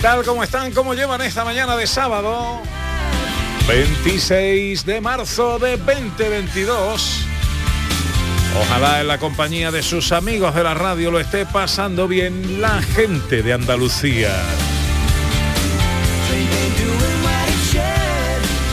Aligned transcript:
Tal? 0.00 0.24
¿Cómo 0.24 0.42
están? 0.42 0.72
¿Cómo 0.72 0.94
llevan 0.94 1.20
esta 1.20 1.44
mañana 1.44 1.76
de 1.76 1.86
sábado? 1.86 2.62
26 3.68 4.86
de 4.86 5.00
marzo 5.00 5.58
de 5.58 5.76
2022. 5.76 7.26
Ojalá 8.62 9.00
en 9.00 9.08
la 9.08 9.18
compañía 9.18 9.70
de 9.70 9.82
sus 9.82 10.12
amigos 10.12 10.54
de 10.54 10.64
la 10.64 10.74
radio 10.74 11.10
lo 11.10 11.20
esté 11.20 11.44
pasando 11.44 12.08
bien 12.08 12.62
la 12.62 12.80
gente 12.80 13.42
de 13.42 13.52
Andalucía. 13.52 14.30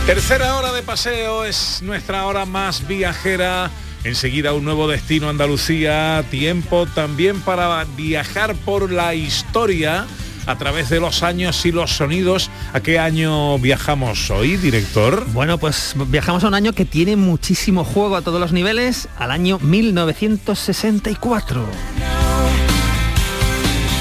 Tercera 0.05 0.55
hora 0.55 0.71
de 0.71 0.81
paseo 0.81 1.43
es 1.43 1.81
nuestra 1.81 2.25
hora 2.25 2.45
más 2.45 2.87
viajera. 2.87 3.69
Enseguida 4.05 4.53
un 4.53 4.63
nuevo 4.63 4.87
destino 4.87 5.29
Andalucía. 5.29 6.23
Tiempo 6.31 6.87
también 6.95 7.41
para 7.41 7.83
viajar 7.97 8.55
por 8.55 8.89
la 8.89 9.13
historia 9.13 10.07
a 10.47 10.57
través 10.57 10.89
de 10.89 10.99
los 10.99 11.21
años 11.21 11.63
y 11.65 11.71
los 11.71 11.91
sonidos. 11.91 12.49
¿A 12.73 12.79
qué 12.79 12.97
año 12.97 13.59
viajamos 13.59 14.31
hoy, 14.31 14.57
director? 14.57 15.27
Bueno, 15.33 15.59
pues 15.59 15.93
viajamos 16.07 16.43
a 16.43 16.47
un 16.47 16.55
año 16.55 16.73
que 16.73 16.85
tiene 16.85 17.15
muchísimo 17.15 17.83
juego 17.83 18.15
a 18.15 18.21
todos 18.21 18.39
los 18.39 18.53
niveles, 18.53 19.09
al 19.17 19.31
año 19.31 19.59
1964. 19.59 21.65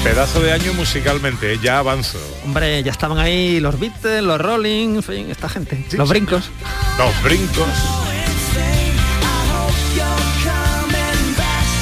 Pedazo 0.03 0.39
de 0.39 0.53
año 0.53 0.73
musicalmente, 0.73 1.59
ya 1.61 1.79
avanzo. 1.79 2.17
Hombre, 2.45 2.81
ya 2.81 2.91
estaban 2.91 3.17
ahí 3.17 3.59
los 3.59 3.77
Beatles, 3.77 4.23
los 4.23 4.39
Rolling, 4.39 4.95
en 4.95 5.03
fin, 5.03 5.29
esta 5.29 5.49
gente. 5.49 5.85
Sí, 5.89 5.97
los 5.97 6.07
sí. 6.07 6.13
brincos. 6.13 6.49
Los 6.97 7.23
brincos. 7.23 7.67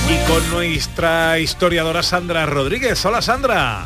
Y 0.10 0.28
con 0.28 0.50
nuestra 0.50 1.38
historiadora 1.40 2.02
Sandra 2.02 2.48
Rodríguez. 2.48 3.06
Hola 3.06 3.22
Sandra. 3.22 3.86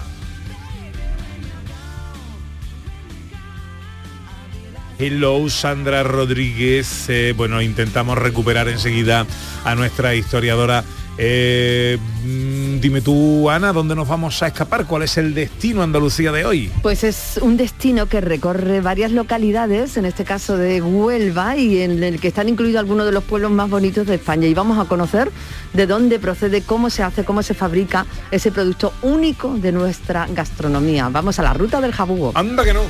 Hello 4.99 5.49
Sandra 5.49 6.03
Rodríguez. 6.03 7.05
Eh, 7.07 7.33
bueno, 7.35 7.61
intentamos 7.61 8.17
recuperar 8.17 8.67
enseguida 8.67 9.25
a 9.63 9.73
nuestra 9.73 10.13
historiadora. 10.13 10.83
Eh, 11.17 11.97
mm, 12.25 12.81
dime 12.81 12.99
tú, 12.99 13.49
Ana, 13.49 13.71
¿dónde 13.71 13.95
nos 13.95 14.09
vamos 14.09 14.43
a 14.43 14.47
escapar? 14.47 14.85
¿Cuál 14.85 15.03
es 15.03 15.17
el 15.17 15.33
destino 15.33 15.83
Andalucía 15.83 16.33
de 16.33 16.45
hoy? 16.45 16.69
Pues 16.81 17.05
es 17.05 17.39
un 17.41 17.55
destino 17.55 18.07
que 18.07 18.19
recorre 18.19 18.81
varias 18.81 19.13
localidades, 19.13 19.95
en 19.95 20.03
este 20.03 20.25
caso 20.25 20.57
de 20.57 20.81
Huelva, 20.81 21.55
y 21.55 21.81
en 21.81 22.03
el 22.03 22.19
que 22.19 22.27
están 22.27 22.49
incluidos 22.49 22.79
algunos 22.79 23.05
de 23.05 23.13
los 23.13 23.23
pueblos 23.23 23.51
más 23.51 23.69
bonitos 23.69 24.05
de 24.05 24.15
España. 24.15 24.47
Y 24.47 24.53
vamos 24.53 24.77
a 24.79 24.89
conocer 24.89 25.31
de 25.71 25.87
dónde 25.87 26.19
procede, 26.19 26.61
cómo 26.61 26.89
se 26.89 27.03
hace, 27.03 27.23
cómo 27.23 27.41
se 27.41 27.53
fabrica 27.53 28.05
ese 28.31 28.51
producto 28.51 28.91
único 29.01 29.53
de 29.57 29.71
nuestra 29.71 30.27
gastronomía. 30.27 31.07
Vamos 31.07 31.39
a 31.39 31.43
la 31.43 31.53
ruta 31.53 31.79
del 31.79 31.93
jabugo. 31.93 32.33
Anda 32.35 32.65
que 32.65 32.73
no. 32.73 32.81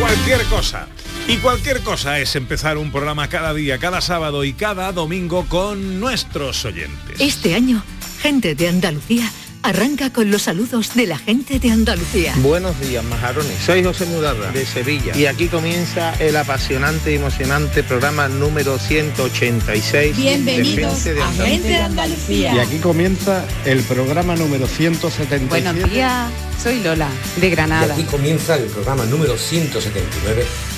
Cualquier 0.00 0.42
cosa. 0.46 0.88
Y 1.28 1.38
cualquier 1.38 1.80
cosa 1.80 2.20
es 2.20 2.36
empezar 2.36 2.78
un 2.78 2.92
programa 2.92 3.28
cada 3.28 3.52
día, 3.52 3.78
cada 3.78 4.00
sábado 4.00 4.44
y 4.44 4.52
cada 4.52 4.92
domingo 4.92 5.44
con 5.48 5.98
nuestros 5.98 6.64
oyentes. 6.64 7.16
Este 7.18 7.56
año, 7.56 7.82
gente 8.22 8.54
de 8.54 8.68
Andalucía 8.68 9.28
arranca 9.64 10.12
con 10.12 10.30
los 10.30 10.42
saludos 10.42 10.94
de 10.94 11.08
la 11.08 11.18
gente 11.18 11.58
de 11.58 11.72
Andalucía. 11.72 12.32
Buenos 12.36 12.78
días, 12.78 13.02
majarones. 13.02 13.58
Soy 13.58 13.82
José 13.82 14.06
Mudarra, 14.06 14.52
de 14.52 14.64
Sevilla. 14.64 15.16
Y 15.16 15.26
aquí 15.26 15.48
comienza 15.48 16.14
el 16.20 16.36
apasionante 16.36 17.10
y 17.10 17.16
emocionante 17.16 17.82
programa 17.82 18.28
número 18.28 18.78
186 18.78 20.16
Bienvenidos 20.16 21.02
de 21.02 21.10
Gente 21.10 21.14
de 21.14 21.22
a 21.22 21.26
Andalucía. 21.26 21.46
Gente 21.48 21.68
de 21.68 21.76
Andalucía. 21.76 22.54
Y 22.54 22.58
aquí 22.60 22.78
comienza 22.78 23.44
el 23.64 23.80
programa 23.80 24.36
número 24.36 24.68
177. 24.68 25.48
Buenos 25.48 25.90
días, 25.90 26.30
soy 26.62 26.80
Lola, 26.84 27.08
de 27.40 27.50
Granada. 27.50 27.88
Y 27.88 27.90
aquí 27.90 28.04
comienza 28.04 28.54
el 28.54 28.66
programa 28.66 29.04
número 29.06 29.36
179 29.36 30.75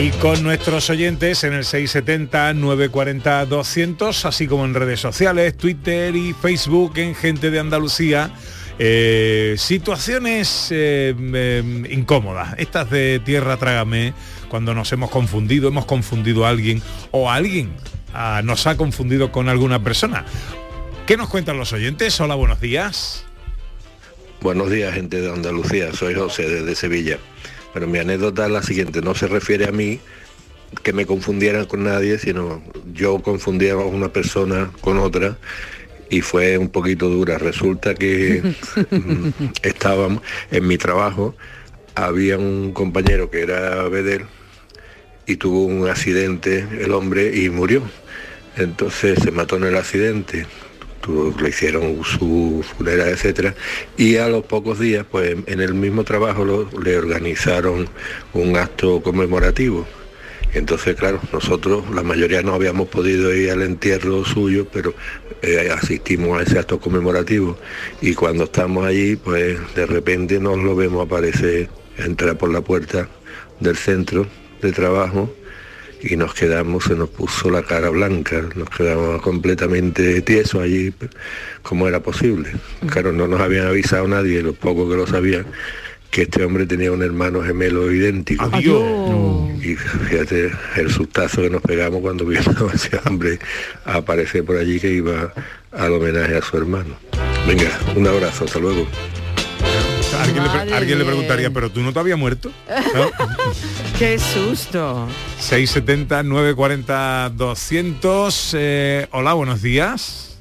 Y 0.00 0.12
con 0.12 0.44
nuestros 0.44 0.88
oyentes 0.90 1.42
en 1.42 1.54
el 1.54 1.64
670-940-200, 1.64 4.24
así 4.26 4.46
como 4.46 4.64
en 4.64 4.74
redes 4.74 5.00
sociales, 5.00 5.56
Twitter 5.56 6.14
y 6.14 6.34
Facebook 6.34 6.98
en 6.98 7.16
Gente 7.16 7.50
de 7.50 7.58
Andalucía. 7.58 8.30
eh, 8.78 9.56
situaciones 9.58 10.68
eh, 10.70 11.16
eh, 11.18 11.88
incómodas, 11.90 12.54
estas 12.58 12.90
de 12.90 13.20
tierra 13.24 13.56
trágame, 13.56 14.14
cuando 14.48 14.72
nos 14.72 14.92
hemos 14.92 15.10
confundido, 15.10 15.66
hemos 15.66 15.84
confundido 15.84 16.46
a 16.46 16.50
alguien 16.50 16.80
o 17.10 17.28
alguien 17.28 17.72
ah, 18.14 18.40
nos 18.44 18.68
ha 18.68 18.76
confundido 18.76 19.32
con 19.32 19.48
alguna 19.48 19.82
persona. 19.82 20.24
¿Qué 21.08 21.16
nos 21.16 21.28
cuentan 21.28 21.58
los 21.58 21.72
oyentes? 21.72 22.20
Hola, 22.20 22.36
buenos 22.36 22.60
días. 22.60 23.24
Buenos 24.42 24.70
días, 24.70 24.94
gente 24.94 25.20
de 25.20 25.32
Andalucía. 25.32 25.92
Soy 25.92 26.14
José 26.14 26.48
desde 26.48 26.76
Sevilla. 26.76 27.18
Pero 27.78 27.92
mi 27.92 28.00
anécdota 28.00 28.46
es 28.46 28.50
la 28.50 28.60
siguiente. 28.64 29.00
No 29.02 29.14
se 29.14 29.28
refiere 29.28 29.68
a 29.68 29.70
mí 29.70 30.00
que 30.82 30.92
me 30.92 31.06
confundieran 31.06 31.64
con 31.66 31.84
nadie, 31.84 32.18
sino 32.18 32.60
yo 32.92 33.22
confundía 33.22 33.74
a 33.74 33.76
una 33.76 34.12
persona 34.12 34.72
con 34.80 34.98
otra 34.98 35.38
y 36.10 36.20
fue 36.20 36.58
un 36.58 36.70
poquito 36.70 37.08
dura. 37.08 37.38
Resulta 37.38 37.94
que 37.94 38.42
mm, 38.90 39.28
estábamos 39.62 40.24
en 40.50 40.66
mi 40.66 40.76
trabajo, 40.76 41.36
había 41.94 42.36
un 42.36 42.72
compañero 42.72 43.30
que 43.30 43.42
era 43.42 43.84
Bedel 43.84 44.24
y 45.28 45.36
tuvo 45.36 45.64
un 45.64 45.88
accidente 45.88 46.66
el 46.80 46.90
hombre 46.90 47.36
y 47.36 47.48
murió. 47.48 47.84
Entonces 48.56 49.20
se 49.22 49.30
mató 49.30 49.56
en 49.56 49.62
el 49.62 49.76
accidente, 49.76 50.46
le 51.40 51.48
hicieron 51.48 52.02
su 52.04 52.64
funeral, 52.76 53.08
etcétera, 53.08 53.54
y 53.96 54.16
a 54.16 54.28
los 54.28 54.44
pocos 54.44 54.78
días, 54.78 55.06
pues 55.10 55.36
en 55.46 55.60
el 55.60 55.74
mismo 55.74 56.04
trabajo 56.04 56.68
le 56.82 56.98
organizaron 56.98 57.88
un 58.34 58.56
acto 58.56 59.00
conmemorativo. 59.02 59.86
Entonces, 60.54 60.96
claro, 60.96 61.20
nosotros, 61.32 61.84
la 61.94 62.02
mayoría 62.02 62.42
no 62.42 62.54
habíamos 62.54 62.88
podido 62.88 63.34
ir 63.34 63.50
al 63.50 63.62
entierro 63.62 64.24
suyo, 64.24 64.66
pero 64.72 64.94
eh, 65.42 65.70
asistimos 65.70 66.38
a 66.38 66.42
ese 66.42 66.58
acto 66.58 66.80
conmemorativo. 66.80 67.56
Y 68.00 68.14
cuando 68.14 68.44
estamos 68.44 68.86
allí, 68.86 69.16
pues 69.16 69.58
de 69.74 69.86
repente 69.86 70.40
nos 70.40 70.58
lo 70.58 70.74
vemos 70.74 71.04
aparecer, 71.04 71.68
entrar 71.98 72.38
por 72.38 72.50
la 72.50 72.62
puerta 72.62 73.08
del 73.60 73.76
centro 73.76 74.26
de 74.62 74.72
trabajo 74.72 75.30
y 76.02 76.16
nos 76.16 76.34
quedamos, 76.34 76.84
se 76.84 76.94
nos 76.94 77.08
puso 77.08 77.50
la 77.50 77.62
cara 77.62 77.90
blanca, 77.90 78.44
nos 78.54 78.68
quedamos 78.70 79.20
completamente 79.22 80.20
tiesos 80.22 80.62
allí, 80.62 80.92
como 81.62 81.88
era 81.88 82.00
posible. 82.00 82.50
Claro, 82.88 83.12
no 83.12 83.26
nos 83.26 83.40
habían 83.40 83.66
avisado 83.66 84.06
nadie, 84.06 84.42
los 84.42 84.56
pocos 84.56 84.88
que 84.90 84.96
lo 84.96 85.06
sabían, 85.06 85.46
que 86.10 86.22
este 86.22 86.44
hombre 86.44 86.66
tenía 86.66 86.92
un 86.92 87.02
hermano 87.02 87.42
gemelo 87.42 87.92
idéntico. 87.92 88.48
Adiós. 88.52 89.50
Y 89.62 89.74
fíjate 89.74 90.52
el 90.76 90.90
sustazo 90.90 91.42
que 91.42 91.50
nos 91.50 91.62
pegamos 91.62 92.00
cuando 92.00 92.24
vimos 92.24 92.46
a 92.48 92.74
ese 92.74 92.98
hombre 93.04 93.38
aparecer 93.84 94.44
por 94.44 94.56
allí 94.56 94.78
que 94.78 94.90
iba 94.90 95.32
al 95.72 95.92
homenaje 95.92 96.36
a 96.36 96.42
su 96.42 96.56
hermano. 96.56 96.96
Venga, 97.46 97.78
un 97.96 98.06
abrazo, 98.06 98.44
hasta 98.44 98.58
luego. 98.58 98.86
Alguien 100.16 100.42
le, 100.42 100.48
pre- 100.50 100.58
Madre 100.58 100.74
alguien 100.74 100.98
le 100.98 101.04
preguntaría, 101.04 101.50
pero 101.50 101.70
tú 101.70 101.80
no 101.80 101.92
te 101.92 101.98
habías 101.98 102.18
muerto. 102.18 102.50
¿No? 102.94 103.10
¡Qué 103.98 104.18
susto! 104.18 105.06
670 105.38 106.22
940 106.22 107.30
200. 107.36 108.54
eh, 108.58 109.06
hola, 109.12 109.32
buenos 109.34 109.62
días. 109.62 110.38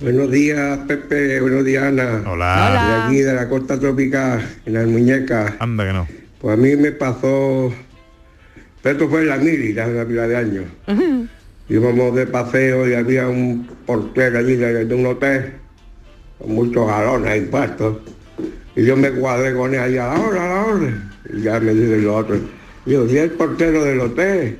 Buenos 0.00 0.30
días, 0.30 0.78
Pepe. 0.86 1.40
Buenos 1.40 1.64
días, 1.64 1.84
Ana. 1.84 2.22
Hola. 2.26 3.08
De 3.08 3.14
aquí, 3.14 3.22
de 3.22 3.32
la 3.34 3.48
costa 3.48 3.78
tropical, 3.80 4.46
en 4.66 4.72
las 4.74 4.86
muñecas. 4.86 5.54
Anda 5.58 5.86
que 5.86 5.92
no. 5.92 6.06
Pues 6.40 6.54
a 6.54 6.56
mí 6.60 6.76
me 6.76 6.92
pasó... 6.92 7.72
Esto 8.84 9.08
fue 9.08 9.22
en 9.22 9.28
la 9.28 9.36
mili, 9.38 9.72
una 9.72 10.04
pila 10.04 10.28
de 10.28 10.36
años. 10.36 10.64
Íbamos 11.68 12.14
de 12.14 12.26
paseo 12.26 12.88
y 12.88 12.94
había 12.94 13.26
un 13.26 13.66
portero 13.84 14.38
allí 14.38 14.54
de, 14.54 14.84
de 14.84 14.94
un 14.94 15.06
hotel 15.06 15.54
con 16.38 16.52
muchos 16.54 16.86
galones 16.86 17.42
y 17.42 17.46
puestos. 17.46 17.96
Y 18.76 18.84
yo 18.84 18.96
me 18.96 19.10
cuadré 19.10 19.54
con 19.54 19.74
él 19.74 19.80
allá, 19.80 20.12
a 20.12 20.18
la 20.18 20.20
hora, 20.24 20.44
a 20.44 20.48
la 20.48 20.64
hora. 20.66 21.10
Y 21.32 21.42
ya 21.42 21.58
me 21.58 21.72
dicen 21.72 22.04
los 22.04 22.14
otros. 22.14 22.40
Yo, 22.84 23.08
si 23.08 23.16
es 23.16 23.24
el 23.24 23.30
portero 23.30 23.82
del 23.82 24.00
hotel. 24.00 24.58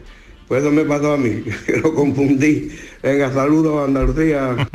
Pues 0.48 0.62
eso 0.62 0.70
me 0.70 0.84
pasó 0.84 1.12
a 1.14 1.16
mí, 1.16 1.42
que 1.66 1.76
lo 1.82 1.92
confundí. 1.92 2.70
Venga, 3.02 3.32
saludos 3.32 3.88
Andalucía. 3.88 4.56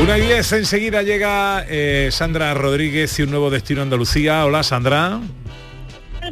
Una 0.00 0.18
y 0.18 0.22
diez, 0.22 0.52
enseguida 0.52 1.02
llega 1.02 1.64
eh, 1.68 2.08
Sandra 2.12 2.54
Rodríguez 2.54 3.18
y 3.18 3.22
un 3.22 3.30
nuevo 3.30 3.50
destino 3.50 3.82
Andalucía. 3.82 4.44
Hola, 4.46 4.62
Sandra. 4.62 5.20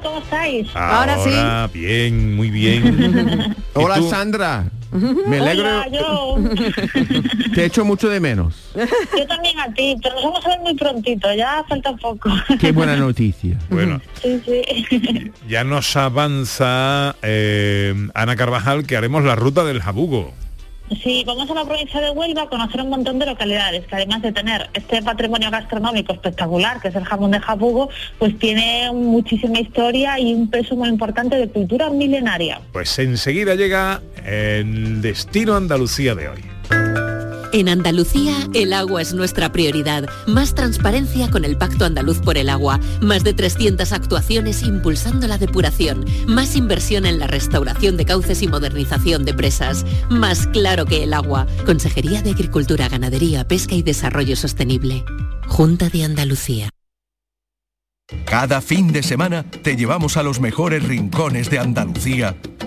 ¿Cómo 0.02 0.19
estáis? 0.19 0.69
Ahora 0.75 1.19
sí. 1.25 1.78
Bien, 1.78 2.37
muy 2.37 2.50
bien. 2.50 3.56
¿Y 3.76 3.78
Hola 3.78 3.96
tú? 3.96 4.08
Sandra, 4.08 4.70
me 4.92 5.38
alegro, 5.38 5.66
Hola, 5.69 5.88
yo, 5.88 6.37
te 7.54 7.64
echo 7.64 7.84
mucho 7.84 8.08
de 8.08 8.20
menos. 8.20 8.70
yo 9.16 9.26
también 9.26 9.58
a 9.60 9.72
ti, 9.72 9.96
pero 10.02 10.14
nos 10.16 10.25
vamos 10.25 10.46
a 10.46 10.48
ver 10.50 10.60
muy 10.60 10.75
prontito, 10.75 11.32
ya 11.34 11.64
falta 11.69 11.94
poco. 11.96 12.31
Qué 12.60 12.72
buena 12.72 12.96
noticia. 12.96 13.56
Bueno, 13.70 14.00
Sí, 14.22 14.40
sí. 14.44 15.32
ya 15.48 15.64
nos 15.64 15.96
avanza 15.96 17.16
eh, 17.22 17.94
Ana 18.14 18.37
Carvajal 18.37 18.87
que 18.87 18.96
haremos 18.96 19.25
la 19.25 19.37
ruta 19.37 19.64
del 19.64 19.81
Jabugo. 19.81 20.32
Sí, 21.02 21.22
vamos 21.25 21.48
a 21.50 21.54
la 21.54 21.64
provincia 21.64 22.00
de 22.00 22.10
Huelva 22.10 22.42
a 22.42 22.48
conocer 22.48 22.81
un 22.81 22.90
montón 22.90 23.19
de 23.19 23.26
localidades 23.26 23.87
que 23.87 23.94
además 23.94 24.22
de 24.22 24.32
tener 24.32 24.69
este 24.75 25.02
patrimonio 25.02 25.50
gastronómico 25.50 26.12
espectacular, 26.12 26.81
que 26.81 26.88
es 26.88 26.94
el 26.96 27.04
jamón 27.04 27.31
de 27.31 27.40
Jabugo, 27.40 27.90
pues 28.19 28.37
tiene 28.38 28.90
muchísima 28.92 29.60
historia 29.60 30.19
y 30.19 30.34
un 30.34 30.50
peso 30.50 30.75
muy 30.75 30.88
importante 30.88 31.37
de 31.37 31.48
cultura 31.48 31.90
milenaria. 31.90 32.60
Pues 32.72 32.98
enseguida 32.98 33.54
llega 33.54 34.02
el 34.26 35.00
destino 35.00 35.56
Andalucía 35.56 36.14
de 36.14 36.28
hoy. 36.28 36.40
En 37.52 37.69
Andalucía, 37.69 38.49
el 38.55 38.73
agua 38.73 39.02
es 39.02 39.12
nuestra 39.12 39.50
prioridad. 39.50 40.08
Más 40.26 40.55
transparencia 40.55 41.31
con 41.31 41.44
el 41.44 41.56
Pacto 41.56 41.85
Andaluz 41.85 42.19
por 42.19 42.38
el 42.38 42.49
Agua. 42.49 42.79
Más 43.00 43.25
de 43.25 43.35
300 43.35 43.93
actuaciones 43.93 44.62
impulsando 44.62 45.26
la 45.26 45.37
depuración. 45.37 46.05
Más 46.29 46.55
inversión 46.55 47.06
en 47.06 47.19
la 47.19 47.26
restauración 47.26 47.97
de 47.97 48.05
cauces 48.05 48.43
y 48.43 48.47
modernización 48.47 49.25
de 49.25 49.35
presas. 49.35 49.85
Más 50.11 50.47
claro 50.47 50.87
que 50.87 51.02
el 51.02 51.12
agua. 51.12 51.49
Consejería 51.67 52.23
de 52.23 52.31
Agricultura, 52.31 52.88
Ganadería, 52.88 53.47
Pesca 53.49 53.75
y 53.75 53.82
Desarrollo 53.82 54.37
Sostenible. 54.37 55.05
Junta 55.49 55.88
de 55.88 56.05
Andalucía. 56.05 56.70
Cada 58.26 58.61
fin 58.61 58.93
de 58.93 59.02
semana 59.02 59.44
te 59.44 59.75
llevamos 59.75 60.17
a 60.17 60.23
los 60.23 60.41
mejores 60.41 60.85
rincones 60.85 61.50
de 61.50 61.58
Andalucía 61.58 62.37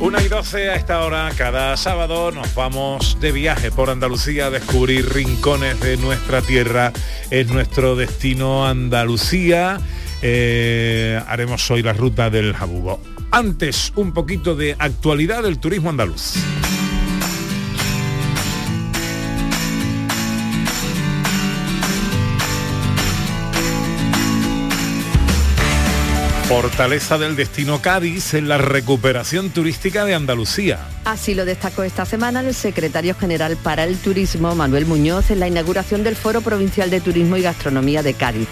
Una 0.00 0.22
y 0.22 0.28
12 0.28 0.70
a 0.70 0.76
esta 0.76 1.04
hora, 1.04 1.30
cada 1.36 1.76
sábado 1.76 2.32
nos 2.32 2.54
vamos 2.54 3.18
de 3.20 3.32
viaje 3.32 3.70
por 3.70 3.90
Andalucía 3.90 4.46
a 4.46 4.50
descubrir 4.50 5.12
rincones 5.12 5.78
de 5.80 5.98
nuestra 5.98 6.40
tierra. 6.40 6.90
Es 7.30 7.48
nuestro 7.48 7.96
destino 7.96 8.66
Andalucía. 8.66 9.78
Eh, 10.22 11.20
haremos 11.28 11.70
hoy 11.70 11.82
la 11.82 11.92
ruta 11.92 12.30
del 12.30 12.54
Jabugo. 12.54 12.98
Antes, 13.30 13.92
un 13.94 14.12
poquito 14.12 14.56
de 14.56 14.74
actualidad 14.78 15.42
del 15.42 15.58
turismo 15.58 15.90
andaluz. 15.90 16.34
Fortaleza 26.50 27.16
del 27.16 27.36
destino 27.36 27.80
Cádiz 27.80 28.34
en 28.34 28.48
la 28.48 28.58
recuperación 28.58 29.50
turística 29.50 30.04
de 30.04 30.16
Andalucía. 30.16 30.80
Así 31.04 31.36
lo 31.36 31.44
destacó 31.44 31.84
esta 31.84 32.04
semana 32.04 32.40
el 32.40 32.54
secretario 32.54 33.14
general 33.14 33.56
para 33.56 33.84
el 33.84 33.96
turismo, 33.98 34.56
Manuel 34.56 34.84
Muñoz, 34.84 35.30
en 35.30 35.38
la 35.38 35.46
inauguración 35.46 36.02
del 36.02 36.16
Foro 36.16 36.40
Provincial 36.40 36.90
de 36.90 37.00
Turismo 37.00 37.36
y 37.36 37.42
Gastronomía 37.42 38.02
de 38.02 38.14
Cádiz. 38.14 38.48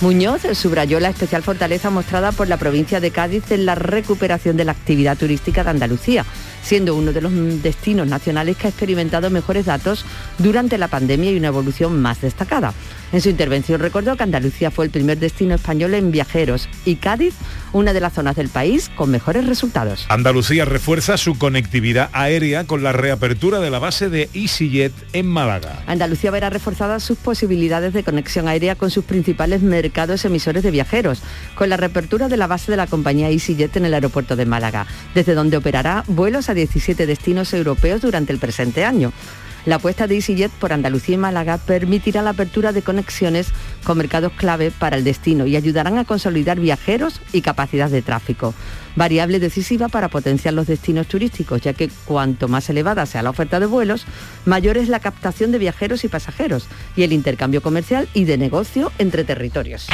Muñoz 0.00 0.42
subrayó 0.54 0.98
la 0.98 1.10
especial 1.10 1.44
fortaleza 1.44 1.90
mostrada 1.90 2.30
por 2.32 2.48
la 2.48 2.56
provincia 2.56 2.98
de 2.98 3.12
Cádiz 3.12 3.50
en 3.50 3.66
la 3.66 3.76
recuperación 3.76 4.56
de 4.56 4.64
la 4.64 4.72
actividad 4.72 5.16
turística 5.16 5.62
de 5.62 5.70
Andalucía, 5.70 6.24
siendo 6.62 6.94
uno 6.94 7.12
de 7.12 7.20
los 7.20 7.32
destinos 7.62 8.06
nacionales 8.06 8.56
que 8.56 8.66
ha 8.66 8.70
experimentado 8.70 9.30
mejores 9.30 9.66
datos 9.66 10.04
durante 10.38 10.76
la 10.76 10.88
pandemia 10.88 11.32
y 11.32 11.36
una 11.36 11.48
evolución 11.48 12.00
más 12.00 12.20
destacada. 12.20 12.74
En 13.10 13.22
su 13.22 13.30
intervención 13.30 13.80
recordó 13.80 14.16
que 14.16 14.22
Andalucía 14.22 14.70
fue 14.70 14.84
el 14.84 14.90
primer 14.90 15.18
destino 15.18 15.54
español 15.54 15.94
en 15.94 16.10
viajeros 16.10 16.68
y 16.84 16.96
Cádiz 16.96 17.34
una 17.72 17.92
de 17.92 18.00
las 18.00 18.12
zonas 18.12 18.36
del 18.36 18.48
país 18.48 18.90
con 18.96 19.10
mejores 19.10 19.46
resultados. 19.46 20.06
Andalucía 20.08 20.64
refuerza 20.64 21.16
su 21.16 21.38
conectividad 21.38 22.10
aérea 22.12 22.64
con 22.64 22.82
la 22.82 22.92
reapertura 22.92 23.60
de 23.60 23.70
la 23.70 23.78
base 23.78 24.08
de 24.08 24.28
EasyJet 24.34 24.92
en 25.12 25.26
Málaga. 25.26 25.82
Andalucía 25.86 26.30
verá 26.30 26.50
reforzadas 26.50 27.02
sus 27.02 27.18
posibilidades 27.18 27.92
de 27.92 28.04
conexión 28.04 28.48
aérea 28.48 28.74
con 28.74 28.90
sus 28.90 29.04
principales 29.04 29.62
mercados 29.62 30.24
emisores 30.24 30.62
de 30.62 30.70
viajeros, 30.70 31.22
con 31.54 31.68
la 31.68 31.76
reapertura 31.76 32.28
de 32.28 32.36
la 32.36 32.46
base 32.46 32.70
de 32.70 32.76
la 32.76 32.86
compañía 32.86 33.30
EasyJet 33.30 33.76
en 33.76 33.86
el 33.86 33.94
aeropuerto 33.94 34.36
de 34.36 34.46
Málaga, 34.46 34.86
desde 35.14 35.34
donde 35.34 35.56
operará 35.56 36.04
vuelos 36.08 36.48
a 36.48 36.54
17 36.54 37.06
destinos 37.06 37.52
europeos 37.54 38.02
durante 38.02 38.32
el 38.32 38.38
presente 38.38 38.84
año. 38.84 39.12
La 39.68 39.76
apuesta 39.76 40.06
de 40.06 40.14
EasyJet 40.14 40.50
por 40.52 40.72
Andalucía 40.72 41.16
y 41.16 41.18
Málaga 41.18 41.58
permitirá 41.58 42.22
la 42.22 42.30
apertura 42.30 42.72
de 42.72 42.80
conexiones 42.80 43.48
con 43.84 43.98
mercados 43.98 44.32
clave 44.32 44.70
para 44.70 44.96
el 44.96 45.04
destino 45.04 45.44
y 45.44 45.56
ayudarán 45.56 45.98
a 45.98 46.06
consolidar 46.06 46.58
viajeros 46.58 47.20
y 47.34 47.42
capacidad 47.42 47.90
de 47.90 48.00
tráfico. 48.00 48.54
Variable 48.96 49.38
decisiva 49.38 49.88
para 49.88 50.08
potenciar 50.08 50.54
los 50.54 50.68
destinos 50.68 51.06
turísticos, 51.06 51.60
ya 51.60 51.74
que 51.74 51.90
cuanto 52.06 52.48
más 52.48 52.70
elevada 52.70 53.04
sea 53.04 53.22
la 53.22 53.28
oferta 53.28 53.60
de 53.60 53.66
vuelos, 53.66 54.06
mayor 54.46 54.78
es 54.78 54.88
la 54.88 55.00
captación 55.00 55.52
de 55.52 55.58
viajeros 55.58 56.02
y 56.02 56.08
pasajeros 56.08 56.66
y 56.96 57.02
el 57.02 57.12
intercambio 57.12 57.60
comercial 57.60 58.08
y 58.14 58.24
de 58.24 58.38
negocio 58.38 58.90
entre 58.96 59.24
territorios. 59.24 59.86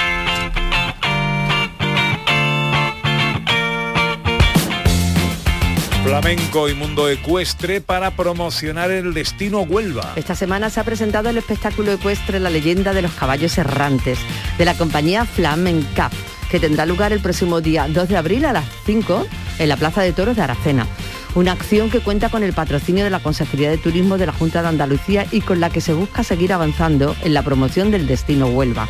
Flamenco 6.05 6.69
y 6.69 6.75
mundo 6.75 7.09
ecuestre 7.09 7.81
para 7.81 8.11
promocionar 8.11 8.91
el 8.91 9.15
destino 9.15 9.63
Huelva. 9.63 10.13
Esta 10.17 10.35
semana 10.35 10.69
se 10.69 10.79
ha 10.79 10.85
presentado 10.85 11.31
el 11.31 11.39
espectáculo 11.39 11.93
ecuestre 11.93 12.39
La 12.41 12.51
leyenda 12.51 12.93
de 12.93 13.01
los 13.01 13.13
caballos 13.13 13.57
errantes 13.57 14.19
de 14.59 14.65
la 14.67 14.75
compañía 14.75 15.25
Flamencap, 15.25 16.13
que 16.51 16.61
tendrá 16.61 16.85
lugar 16.85 17.15
el 17.15 17.21
próximo 17.21 17.63
día 17.63 17.89
2 17.89 18.07
de 18.07 18.19
abril 18.19 18.45
a 18.45 18.53
las 18.53 18.67
5 18.85 19.27
en 19.61 19.69
la 19.71 19.79
Plaza 19.79 20.03
de 20.03 20.13
Toros 20.13 20.37
de 20.37 20.43
Aracena. 20.43 20.87
Una 21.35 21.53
acción 21.53 21.89
que 21.89 22.01
cuenta 22.01 22.29
con 22.29 22.43
el 22.43 22.53
patrocinio 22.53 23.05
de 23.05 23.11
la 23.11 23.21
Consejería 23.21 23.71
de 23.71 23.79
Turismo 23.79 24.19
de 24.19 24.27
la 24.27 24.33
Junta 24.33 24.61
de 24.61 24.69
Andalucía 24.69 25.27
y 25.31 25.41
con 25.41 25.59
la 25.59 25.71
que 25.71 25.81
se 25.81 25.95
busca 25.95 26.23
seguir 26.23 26.53
avanzando 26.53 27.17
en 27.23 27.33
la 27.33 27.43
promoción 27.43 27.91
del 27.91 28.07
destino 28.07 28.49
Huelva. 28.49 28.89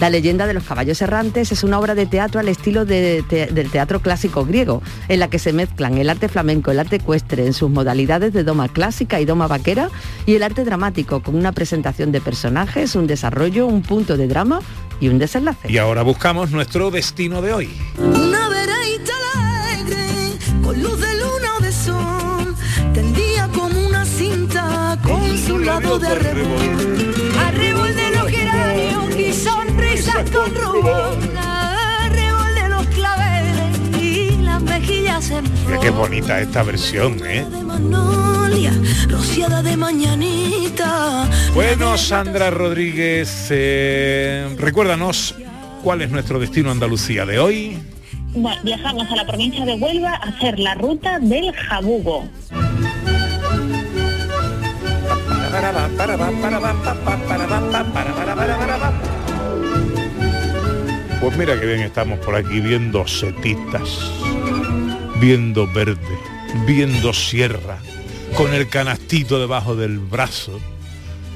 La 0.00 0.10
leyenda 0.10 0.46
de 0.48 0.54
los 0.54 0.64
caballos 0.64 1.00
errantes 1.00 1.52
es 1.52 1.62
una 1.62 1.78
obra 1.78 1.94
de 1.94 2.06
teatro 2.06 2.40
al 2.40 2.48
estilo 2.48 2.84
de 2.84 3.24
te- 3.28 3.46
del 3.46 3.70
teatro 3.70 4.00
clásico 4.00 4.44
griego, 4.44 4.82
en 5.08 5.20
la 5.20 5.28
que 5.30 5.38
se 5.38 5.52
mezclan 5.52 5.96
el 5.96 6.10
arte 6.10 6.28
flamenco, 6.28 6.70
el 6.72 6.80
arte 6.80 6.96
ecuestre 6.96 7.46
en 7.46 7.52
sus 7.52 7.70
modalidades 7.70 8.32
de 8.32 8.42
doma 8.42 8.68
clásica 8.68 9.20
y 9.20 9.24
doma 9.24 9.46
vaquera 9.46 9.90
y 10.26 10.34
el 10.34 10.42
arte 10.42 10.64
dramático 10.64 11.22
con 11.22 11.36
una 11.36 11.52
presentación 11.52 12.10
de 12.10 12.20
personajes, 12.20 12.96
un 12.96 13.06
desarrollo, 13.06 13.66
un 13.66 13.82
punto 13.82 14.16
de 14.16 14.26
drama 14.26 14.60
y 15.00 15.08
un 15.08 15.18
desenlace. 15.18 15.70
Y 15.70 15.78
ahora 15.78 16.02
buscamos 16.02 16.50
nuestro 16.50 16.90
destino 16.90 17.40
de 17.40 17.52
hoy. 17.52 17.70
Una 17.98 18.48
veredita 18.48 19.12
alegre, 19.36 20.06
con 20.64 20.82
luz 20.82 20.98
de 21.00 21.12
luna 21.14 21.56
o 21.58 21.62
de 21.62 21.72
sol, 21.72 22.54
tendía 22.92 23.46
como 23.48 23.86
una 23.86 24.04
cinta 24.04 24.98
con 25.02 25.38
su 25.38 25.58
lado 25.58 25.98
de 26.00 26.08
arrebol. 26.08 26.58
Arrebol 27.46 27.71
con 30.30 30.54
rubor. 30.54 31.18
De 32.54 32.68
los 32.68 32.86
claveles 32.88 33.78
y 34.00 34.42
las 34.42 34.62
mejillas 34.62 35.30
en 35.30 35.44
qué 35.80 35.90
bonita 35.90 36.40
esta 36.40 36.62
versión, 36.62 37.20
¿eh? 37.24 37.44
rociada 39.08 39.62
de 39.62 39.76
mañanita. 39.76 41.28
Bueno, 41.54 41.96
Sandra 41.96 42.50
Rodríguez, 42.50 43.48
eh, 43.50 44.54
recuérdanos 44.58 45.34
cuál 45.82 46.02
es 46.02 46.10
nuestro 46.10 46.38
destino 46.38 46.70
Andalucía 46.70 47.24
de 47.26 47.38
hoy. 47.38 47.78
Bueno, 48.34 48.60
viajamos 48.62 49.10
a 49.10 49.16
la 49.16 49.26
provincia 49.26 49.64
de 49.64 49.74
Huelva 49.74 50.14
a 50.14 50.28
hacer 50.28 50.58
la 50.58 50.74
ruta 50.74 51.18
del 51.18 51.52
Jabugo. 51.52 52.28
Pues 61.22 61.36
mira 61.36 61.58
que 61.58 61.66
bien 61.66 61.80
estamos 61.82 62.18
por 62.18 62.34
aquí 62.34 62.58
viendo 62.58 63.06
setistas, 63.06 64.10
viendo 65.20 65.68
verde, 65.72 66.18
viendo 66.66 67.12
sierra, 67.12 67.78
con 68.36 68.52
el 68.52 68.68
canastito 68.68 69.38
debajo 69.38 69.76
del 69.76 70.00
brazo, 70.00 70.58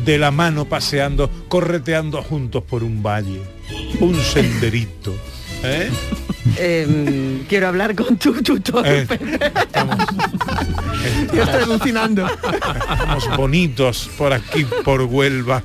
de 0.04 0.18
la 0.18 0.32
mano 0.32 0.64
paseando, 0.64 1.30
correteando 1.46 2.20
juntos 2.20 2.64
por 2.64 2.82
un 2.82 3.00
valle, 3.00 3.40
un 4.00 4.16
senderito. 4.16 5.14
¿eh? 5.62 5.88
Em, 6.58 7.44
quiero 7.44 7.68
hablar 7.68 7.94
con 7.94 8.16
tu 8.16 8.42
tutor. 8.42 8.84
Eh, 8.84 9.06
Yo 11.32 11.42
estoy 11.44 11.62
alucinando. 11.62 12.26
Estamos 12.26 13.36
bonitos 13.36 14.10
por 14.18 14.32
aquí, 14.32 14.66
por 14.84 15.02
Huelva. 15.02 15.62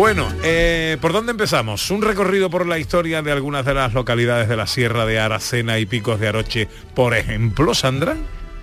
Bueno, 0.00 0.28
eh, 0.42 0.96
¿por 1.02 1.12
dónde 1.12 1.32
empezamos? 1.32 1.90
Un 1.90 2.00
recorrido 2.00 2.48
por 2.48 2.66
la 2.66 2.78
historia 2.78 3.20
de 3.20 3.32
algunas 3.32 3.66
de 3.66 3.74
las 3.74 3.92
localidades 3.92 4.48
de 4.48 4.56
la 4.56 4.66
Sierra 4.66 5.04
de 5.04 5.20
Aracena 5.20 5.78
y 5.78 5.84
Picos 5.84 6.18
de 6.18 6.28
Aroche, 6.28 6.68
por 6.94 7.14
ejemplo, 7.14 7.74
Sandra. 7.74 8.16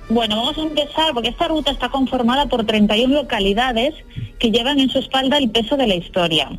Bueno, 0.10 0.38
vamos 0.38 0.58
a 0.58 0.62
empezar 0.62 1.14
porque 1.14 1.30
esta 1.30 1.48
ruta 1.48 1.70
está 1.70 1.90
conformada 1.90 2.48
por 2.48 2.66
31 2.66 3.14
localidades 3.14 3.94
que 4.40 4.50
llevan 4.50 4.80
en 4.80 4.90
su 4.90 4.98
espalda 4.98 5.38
el 5.38 5.52
peso 5.52 5.78
de 5.78 5.86
la 5.86 5.94
historia. 5.94 6.50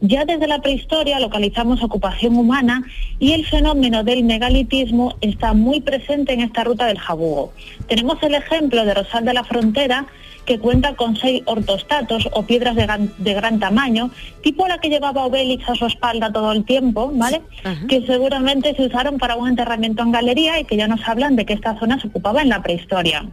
Ya 0.00 0.24
desde 0.24 0.48
la 0.48 0.60
prehistoria 0.60 1.20
localizamos 1.20 1.80
ocupación 1.84 2.36
humana 2.36 2.82
y 3.20 3.34
el 3.34 3.46
fenómeno 3.46 4.02
del 4.02 4.24
megalitismo 4.24 5.16
está 5.20 5.52
muy 5.54 5.80
presente 5.80 6.32
en 6.32 6.40
esta 6.40 6.64
ruta 6.64 6.86
del 6.86 6.98
Jabugo. 6.98 7.52
Tenemos 7.86 8.20
el 8.24 8.34
ejemplo 8.34 8.84
de 8.84 8.94
Rosal 8.94 9.24
de 9.24 9.34
la 9.34 9.44
Frontera, 9.44 10.06
que 10.48 10.58
cuenta 10.58 10.96
con 10.96 11.14
seis 11.14 11.42
ortostatos 11.44 12.26
o 12.32 12.42
piedras 12.44 12.74
de 12.74 12.84
gran, 12.84 13.12
de 13.18 13.34
gran 13.34 13.60
tamaño, 13.60 14.10
tipo 14.42 14.66
la 14.66 14.78
que 14.78 14.88
llevaba 14.88 15.26
Obélix 15.26 15.68
a 15.68 15.74
su 15.74 15.84
espalda 15.84 16.32
todo 16.32 16.52
el 16.52 16.64
tiempo, 16.64 17.12
¿vale? 17.12 17.42
Que 17.86 18.00
seguramente 18.06 18.74
se 18.74 18.86
usaron 18.86 19.18
para 19.18 19.36
un 19.36 19.46
enterramiento 19.46 20.02
en 20.02 20.10
galería 20.10 20.58
y 20.58 20.64
que 20.64 20.78
ya 20.78 20.88
nos 20.88 21.06
hablan 21.06 21.36
de 21.36 21.44
que 21.44 21.52
esta 21.52 21.78
zona 21.78 22.00
se 22.00 22.08
ocupaba 22.08 22.40
en 22.40 22.48
la 22.48 22.62
prehistoria. 22.62 23.26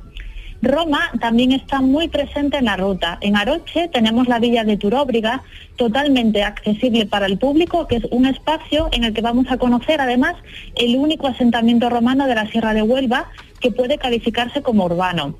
Roma 0.62 1.10
también 1.22 1.54
está 1.54 1.80
muy 1.80 2.10
presente 2.10 2.58
en 2.58 2.66
la 2.66 2.76
ruta. 2.76 3.18
En 3.22 3.38
Aroche 3.38 3.88
tenemos 3.94 4.28
la 4.28 4.40
villa 4.40 4.66
de 4.66 4.76
Turóbriga, 4.76 5.42
totalmente 5.78 6.44
accesible 6.44 7.06
para 7.06 7.28
el 7.28 7.38
público, 7.38 7.88
que 7.88 7.96
es 7.96 8.04
un 8.12 8.26
espacio 8.26 8.90
en 8.92 9.06
el 9.06 9.14
que 9.14 9.22
vamos 9.22 9.46
a 9.50 9.58
conocer 9.58 10.02
además 10.02 10.36
el 10.76 10.98
único 10.98 11.28
asentamiento 11.28 11.90
romano 11.90 12.28
de 12.28 12.36
la 12.36 12.48
Sierra 12.48 12.74
de 12.74 12.82
Huelva 12.82 13.30
que 13.62 13.72
puede 13.72 13.98
calificarse 13.98 14.62
como 14.62 14.84
urbano. 14.84 15.36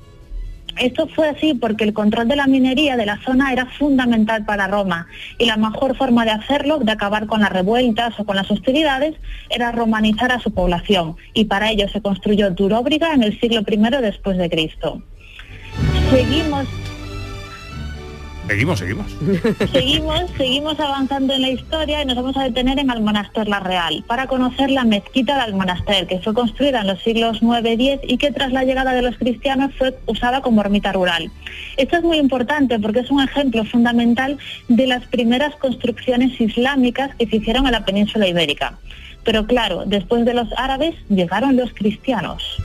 Esto 0.78 1.08
fue 1.08 1.28
así 1.28 1.54
porque 1.54 1.84
el 1.84 1.94
control 1.94 2.28
de 2.28 2.36
la 2.36 2.46
minería 2.46 2.96
de 2.96 3.06
la 3.06 3.18
zona 3.22 3.52
era 3.52 3.66
fundamental 3.66 4.44
para 4.44 4.68
Roma 4.68 5.06
y 5.38 5.46
la 5.46 5.56
mejor 5.56 5.96
forma 5.96 6.24
de 6.24 6.32
hacerlo, 6.32 6.78
de 6.78 6.92
acabar 6.92 7.26
con 7.26 7.40
las 7.40 7.50
revueltas 7.50 8.18
o 8.18 8.24
con 8.24 8.36
las 8.36 8.50
hostilidades, 8.50 9.14
era 9.50 9.72
romanizar 9.72 10.32
a 10.32 10.40
su 10.40 10.52
población 10.52 11.16
y 11.32 11.46
para 11.46 11.70
ello 11.70 11.88
se 11.88 12.02
construyó 12.02 12.50
Duróbriga 12.50 13.14
en 13.14 13.22
el 13.22 13.38
siglo 13.40 13.62
I 13.66 13.76
después 14.02 14.36
de 14.36 14.50
Cristo. 14.50 15.02
Seguimos 16.10 16.66
Seguimos, 18.46 18.78
seguimos. 18.78 19.06
Seguimos, 19.72 20.30
seguimos 20.36 20.78
avanzando 20.78 21.34
en 21.34 21.42
la 21.42 21.48
historia 21.48 22.02
y 22.02 22.06
nos 22.06 22.14
vamos 22.14 22.36
a 22.36 22.44
detener 22.44 22.78
en 22.78 22.90
Almonaster 22.90 23.48
la 23.48 23.58
Real 23.60 24.04
para 24.06 24.28
conocer 24.28 24.70
la 24.70 24.84
mezquita 24.84 25.34
de 25.34 25.40
Almonaster, 25.40 26.06
que 26.06 26.20
fue 26.20 26.32
construida 26.32 26.82
en 26.82 26.86
los 26.86 27.02
siglos 27.02 27.42
9-10 27.42 28.00
y 28.04 28.18
que 28.18 28.30
tras 28.30 28.52
la 28.52 28.64
llegada 28.64 28.92
de 28.92 29.02
los 29.02 29.16
cristianos 29.18 29.72
fue 29.76 29.98
usada 30.06 30.42
como 30.42 30.60
ermita 30.60 30.92
rural. 30.92 31.30
Esto 31.76 31.96
es 31.96 32.02
muy 32.04 32.18
importante 32.18 32.78
porque 32.78 33.00
es 33.00 33.10
un 33.10 33.20
ejemplo 33.20 33.64
fundamental 33.64 34.38
de 34.68 34.86
las 34.86 35.04
primeras 35.06 35.56
construcciones 35.56 36.40
islámicas 36.40 37.14
que 37.16 37.26
se 37.26 37.36
hicieron 37.36 37.66
en 37.66 37.72
la 37.72 37.84
península 37.84 38.28
ibérica. 38.28 38.78
Pero 39.24 39.46
claro, 39.46 39.82
después 39.86 40.24
de 40.24 40.34
los 40.34 40.48
árabes 40.56 40.94
llegaron 41.08 41.56
los 41.56 41.74
cristianos. 41.74 42.62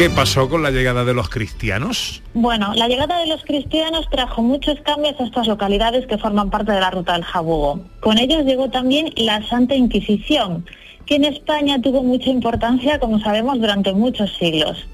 ¿Qué 0.00 0.08
pasó 0.08 0.48
con 0.48 0.62
la 0.62 0.70
llegada 0.70 1.04
de 1.04 1.12
los 1.12 1.28
cristianos? 1.28 2.22
Bueno, 2.32 2.72
la 2.74 2.88
llegada 2.88 3.20
de 3.20 3.26
los 3.26 3.44
cristianos 3.44 4.08
trajo 4.10 4.40
muchos 4.40 4.80
cambios 4.80 5.20
a 5.20 5.24
estas 5.24 5.46
localidades 5.46 6.06
que 6.06 6.16
forman 6.16 6.48
parte 6.48 6.72
de 6.72 6.80
la 6.80 6.90
ruta 6.90 7.12
del 7.12 7.22
Jabugo. 7.22 7.80
Con 8.00 8.16
ellos 8.16 8.46
llegó 8.46 8.70
también 8.70 9.12
la 9.16 9.46
Santa 9.46 9.74
Inquisición, 9.74 10.64
que 11.04 11.16
en 11.16 11.26
España 11.26 11.82
tuvo 11.82 12.02
mucha 12.02 12.30
importancia, 12.30 12.98
como 12.98 13.20
sabemos, 13.20 13.60
durante 13.60 13.92
muchos 13.92 14.34
siglos. 14.38 14.88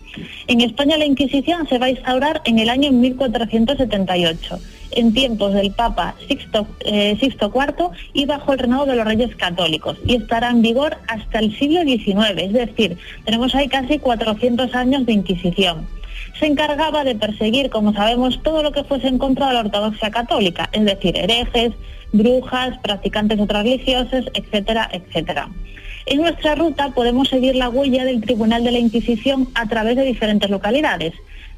En 0.49 0.61
España 0.61 0.99
la 0.99 1.05
Inquisición 1.05 1.69
se 1.69 1.79
va 1.79 1.87
a 1.87 1.91
instaurar 1.91 2.43
en 2.45 2.59
el 2.59 2.69
año 2.69 2.91
1478, 2.91 4.59
en 4.97 5.15
tiempos 5.15 5.55
del 5.55 5.71
Papa 5.71 6.15
Sixto, 6.26 6.67
eh, 6.81 7.17
IV 7.21 7.91
y 8.12 8.26
bajo 8.26 8.53
el 8.53 8.59
reinado 8.59 8.87
de 8.87 8.97
los 8.97 9.07
Reyes 9.07 9.37
Católicos, 9.37 9.97
y 10.05 10.17
estará 10.17 10.50
en 10.50 10.62
vigor 10.62 10.97
hasta 11.07 11.38
el 11.38 11.57
siglo 11.57 11.83
XIX, 11.83 12.33
es 12.37 12.53
decir, 12.53 12.99
tenemos 13.25 13.55
ahí 13.55 13.69
casi 13.69 13.99
400 13.99 14.75
años 14.75 15.07
de 15.07 15.12
Inquisición 15.12 15.87
se 16.38 16.47
encargaba 16.47 17.05
de 17.05 17.15
perseguir, 17.15 17.71
como 17.71 17.95
sabemos, 17.95 18.43
todo 18.43 18.62
lo 18.62 18.73
que 18.73 18.85
fuese 18.85 19.09
en 19.09 19.19
contra 19.19 19.49
de 19.49 19.55
la 19.55 19.61
ortodoxia 19.61 20.11
católica, 20.11 20.69
es 20.73 20.85
decir, 20.85 21.17
herejes, 21.17 21.73
brujas, 22.12 22.79
practicantes 22.83 23.38
de 23.38 23.45
otras 23.45 23.62
religiosas, 23.62 24.25
etcétera, 24.35 24.88
etcétera. 24.93 25.49
En 26.07 26.21
nuestra 26.21 26.55
ruta 26.55 26.91
podemos 26.91 27.29
seguir 27.29 27.57
la 27.57 27.69
huella 27.69 28.05
del 28.05 28.21
Tribunal 28.21 28.62
de 28.65 28.73
la 28.73 28.79
Inquisición 28.79 29.49
a 29.55 29.67
través 29.67 29.97
de 29.97 30.05
diferentes 30.05 30.49
localidades. 30.50 31.15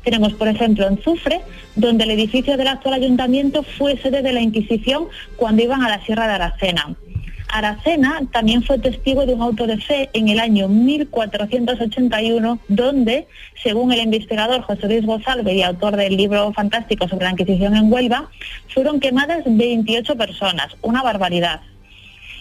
Tenemos, 0.09 0.33
por 0.33 0.49
ejemplo, 0.49 0.89
en 0.89 0.97
Zufre, 1.03 1.43
donde 1.77 2.05
el 2.05 2.13
edificio 2.13 2.57
del 2.57 2.69
actual 2.69 2.95
ayuntamiento 2.95 3.63
fue 3.63 3.99
sede 3.99 4.23
de 4.23 4.33
la 4.33 4.41
Inquisición 4.41 5.09
cuando 5.37 5.63
iban 5.63 5.83
a 5.83 5.91
la 5.91 6.03
Sierra 6.07 6.27
de 6.27 6.33
Aracena. 6.33 6.97
Aracena 7.49 8.23
también 8.33 8.63
fue 8.63 8.79
testigo 8.79 9.27
de 9.27 9.35
un 9.35 9.43
auto 9.43 9.67
de 9.67 9.77
fe 9.77 10.09
en 10.15 10.31
el 10.31 10.41
año 10.41 10.67
1481, 10.67 12.59
donde, 12.69 13.27
según 13.63 13.93
el 13.93 14.01
investigador 14.01 14.63
José 14.63 14.87
Luis 14.87 15.05
Gozalve 15.05 15.53
y 15.53 15.63
autor 15.63 15.97
del 15.97 16.17
libro 16.17 16.55
fantástico 16.55 17.07
sobre 17.07 17.27
la 17.27 17.33
Inquisición 17.33 17.77
en 17.77 17.93
Huelva, 17.93 18.31
fueron 18.73 19.01
quemadas 19.01 19.43
28 19.45 20.17
personas, 20.17 20.75
una 20.81 21.03
barbaridad. 21.03 21.61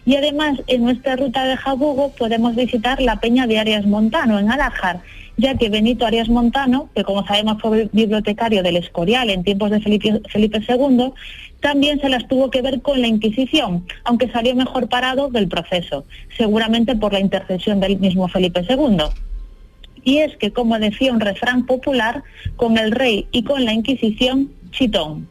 Y 0.05 0.15
además, 0.15 0.61
en 0.67 0.85
nuestra 0.85 1.17
ruta 1.17 1.43
de 1.43 1.57
Jabugo 1.57 2.13
podemos 2.17 2.55
visitar 2.55 3.01
la 3.01 3.19
Peña 3.19 3.45
de 3.45 3.59
Arias 3.59 3.85
Montano, 3.85 4.39
en 4.39 4.49
Alájar, 4.49 5.01
ya 5.37 5.55
que 5.55 5.69
Benito 5.69 6.05
Arias 6.05 6.29
Montano, 6.29 6.89
que 6.95 7.03
como 7.03 7.25
sabemos 7.25 7.61
fue 7.61 7.89
bibliotecario 7.93 8.63
del 8.63 8.77
Escorial 8.77 9.29
en 9.29 9.43
tiempos 9.43 9.69
de 9.69 9.79
Felipe, 9.79 10.61
II, 10.67 11.13
también 11.61 12.01
se 12.01 12.09
las 12.09 12.27
tuvo 12.27 12.49
que 12.49 12.61
ver 12.61 12.81
con 12.81 13.01
la 13.01 13.07
Inquisición, 13.07 13.85
aunque 14.03 14.29
salió 14.31 14.55
mejor 14.55 14.89
parado 14.89 15.29
del 15.29 15.47
proceso, 15.47 16.05
seguramente 16.35 16.95
por 16.95 17.13
la 17.13 17.19
intercesión 17.19 17.79
del 17.79 17.99
mismo 17.99 18.27
Felipe 18.27 18.65
II. 18.67 18.97
Y 20.03 20.19
es 20.19 20.35
que, 20.37 20.51
como 20.51 20.79
decía 20.79 21.11
un 21.11 21.19
refrán 21.19 21.65
popular, 21.65 22.23
con 22.55 22.77
el 22.77 22.91
rey 22.91 23.27
y 23.31 23.43
con 23.43 23.63
la 23.65 23.73
Inquisición, 23.73 24.51
chitón. 24.71 25.27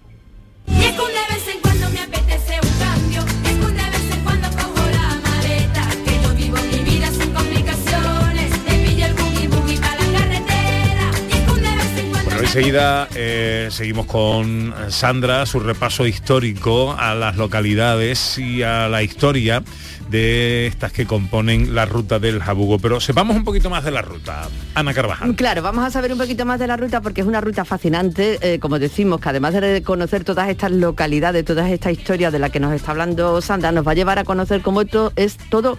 Eh, 12.58 13.68
seguimos 13.70 14.06
con 14.06 14.75
Sandra, 14.88 15.44
su 15.44 15.60
repaso 15.60 16.06
histórico 16.06 16.96
a 16.98 17.14
las 17.14 17.36
localidades 17.36 18.38
y 18.38 18.62
a 18.62 18.88
la 18.88 19.02
historia 19.02 19.62
de 20.08 20.66
estas 20.66 20.90
que 20.90 21.04
componen 21.04 21.75
la 21.75 21.84
ruta 21.84 22.18
del 22.18 22.40
Jabugo. 22.40 22.78
Pero 22.78 22.98
sepamos 22.98 23.36
un 23.36 23.44
poquito 23.44 23.68
más 23.68 23.84
de 23.84 23.90
la 23.90 24.00
ruta. 24.00 24.48
Ana 24.75 24.94
Carvajal. 24.94 25.36
Claro, 25.36 25.60
vamos 25.60 25.84
a 25.84 25.90
saber 25.90 26.12
un 26.12 26.18
poquito 26.18 26.46
más 26.46 26.58
de 26.58 26.66
la 26.66 26.78
ruta 26.78 27.02
porque 27.02 27.20
es 27.20 27.26
una 27.26 27.42
ruta 27.42 27.66
fascinante, 27.66 28.38
eh, 28.40 28.58
como 28.58 28.78
decimos, 28.78 29.20
que 29.20 29.28
además 29.28 29.52
de 29.52 29.82
conocer 29.82 30.25
todas 30.25 30.48
estas 30.48 30.70
localidades, 30.70 31.44
todas 31.44 31.70
estas 31.70 31.92
historias 31.92 32.32
de 32.32 32.38
las 32.38 32.50
que 32.50 32.60
nos 32.60 32.72
está 32.72 32.92
hablando 32.92 33.38
Sandra, 33.42 33.70
nos 33.70 33.86
va 33.86 33.92
a 33.92 33.96
llevar 33.96 34.18
a 34.18 34.25
conocer 34.25 34.62
cómo 34.62 34.80
esto 34.80 35.12
es 35.16 35.36
todo 35.50 35.76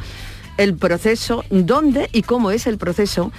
el 0.58 0.76
proceso, 0.76 1.44
dónde 1.50 2.10
y 2.12 2.24
cómo 2.24 2.52
es 2.52 2.68
el 2.68 2.78
proceso 2.78 3.32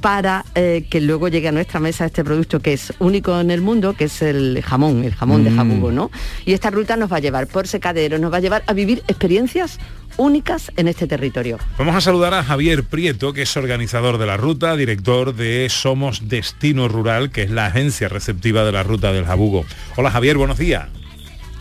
para 0.00 0.44
eh, 0.54 0.86
que 0.90 1.00
luego 1.00 1.28
llegue 1.28 1.48
a 1.48 1.52
nuestra 1.52 1.80
mesa 1.80 2.04
este 2.06 2.22
producto 2.24 2.60
que 2.60 2.72
es 2.74 2.92
único 2.98 3.38
en 3.40 3.50
el 3.50 3.60
mundo, 3.60 3.94
que 3.94 4.04
es 4.04 4.22
el 4.22 4.62
jamón, 4.64 5.04
el 5.04 5.14
jamón 5.14 5.42
de 5.44 5.50
Mm. 5.50 5.56
jabugo, 5.56 5.92
¿no? 5.92 6.10
Y 6.44 6.52
esta 6.52 6.70
ruta 6.70 6.96
nos 6.96 7.10
va 7.12 7.16
a 7.16 7.20
llevar 7.20 7.46
por 7.46 7.66
secadero, 7.66 8.18
nos 8.18 8.32
va 8.32 8.36
a 8.36 8.40
llevar 8.40 8.62
a 8.66 8.72
vivir 8.72 9.02
experiencias 9.08 9.78
únicas 10.18 10.72
en 10.76 10.88
este 10.88 11.06
territorio. 11.06 11.58
Vamos 11.78 11.94
a 11.94 12.00
saludar 12.00 12.32
a 12.34 12.42
Javier 12.42 12.84
Prieto, 12.84 13.32
que 13.32 13.42
es 13.42 13.56
organizador 13.56 14.18
de 14.18 14.26
la 14.26 14.36
ruta, 14.36 14.76
director 14.76 15.34
de 15.34 15.66
Somos 15.68 16.28
Destino 16.28 16.88
Rural, 16.88 17.30
que 17.30 17.42
es 17.42 17.50
la 17.50 17.66
agencia 17.66 18.08
receptiva 18.08 18.64
de 18.64 18.72
la 18.72 18.82
ruta 18.82 19.12
del 19.12 19.24
Jabugo. 19.26 19.64
Hola 19.96 20.10
Javier, 20.10 20.36
buenos 20.38 20.58
días. 20.58 20.86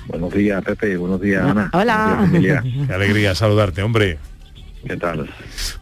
Buenos 0.07 0.31
días, 0.33 0.63
Pepe. 0.63 0.97
Buenos 0.97 1.19
días, 1.19 1.43
Ana. 1.43 1.69
Hola. 1.73 2.17
Buenos 2.19 2.41
días. 2.41 2.63
Qué 2.87 2.93
alegría 2.93 3.33
saludarte, 3.33 3.81
hombre. 3.81 4.19
¿Qué 4.85 4.97
tal? 4.97 5.29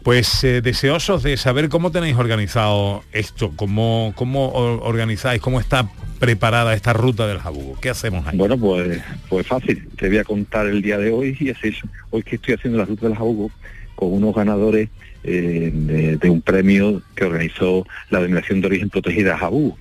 Pues 0.02 0.44
eh, 0.44 0.62
deseosos 0.62 1.22
de 1.22 1.36
saber 1.36 1.68
cómo 1.68 1.90
tenéis 1.90 2.16
organizado 2.16 3.02
esto, 3.12 3.52
cómo, 3.54 4.12
cómo 4.16 4.48
organizáis, 4.52 5.42
cómo 5.42 5.60
está 5.60 5.90
preparada 6.18 6.72
esta 6.74 6.94
ruta 6.94 7.26
del 7.26 7.38
Jabugo. 7.38 7.78
¿Qué 7.80 7.90
hacemos 7.90 8.26
ahí? 8.26 8.38
Bueno, 8.38 8.56
pues, 8.56 9.02
pues 9.28 9.46
fácil. 9.46 9.88
Te 9.98 10.08
voy 10.08 10.18
a 10.18 10.24
contar 10.24 10.66
el 10.66 10.80
día 10.80 10.96
de 10.96 11.10
hoy 11.12 11.36
y 11.38 11.50
es 11.50 11.58
eso. 11.62 11.86
Hoy 12.10 12.22
que 12.22 12.36
estoy 12.36 12.54
haciendo 12.54 12.78
la 12.78 12.86
ruta 12.86 13.06
del 13.06 13.16
Jabugo 13.16 13.50
con 13.94 14.12
unos 14.12 14.34
ganadores 14.34 14.88
eh, 15.24 15.70
de, 15.72 16.16
de 16.18 16.30
un 16.30 16.40
premio 16.42 17.02
que 17.14 17.24
organizó 17.24 17.86
la 18.10 18.18
Denominación 18.20 18.60
de 18.60 18.66
Origen 18.68 18.90
Protegida 18.90 19.36
Jabugo. 19.38 19.76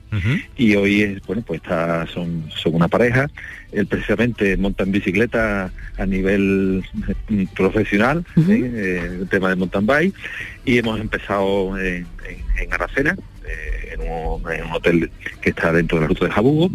Y 0.58 0.76
hoy 0.76 1.02
es, 1.02 1.22
bueno, 1.26 1.44
pues 1.46 1.62
está, 1.62 2.08
son, 2.08 2.46
son 2.56 2.76
una 2.76 2.88
pareja. 2.88 3.30
Él 3.72 3.88
precisamente 3.88 4.56
monta 4.58 4.84
en 4.84 4.92
bicicleta 4.92 5.72
a 5.98 6.06
nivel 6.06 6.84
mm, 7.30 7.44
profesional. 7.56 8.24
Eh, 8.38 9.18
el 9.22 9.28
tema 9.30 9.50
de 9.50 9.56
mountain 9.56 9.86
bike. 9.86 10.14
Y 10.66 10.78
hemos 10.78 11.00
empezado 11.00 11.78
en, 11.80 12.06
en- 12.28 12.44
en 12.64 12.72
Aracena, 12.74 13.18
eh, 13.48 13.96
en, 13.96 14.02
un, 14.02 14.52
en 14.52 14.66
un 14.66 14.72
hotel 14.74 15.10
que 15.42 15.50
está 15.50 15.74
dentro 15.74 15.98
de 15.98 16.02
la 16.04 16.08
ruta 16.08 16.26
de 16.26 16.32
Jabugo. 16.32 16.70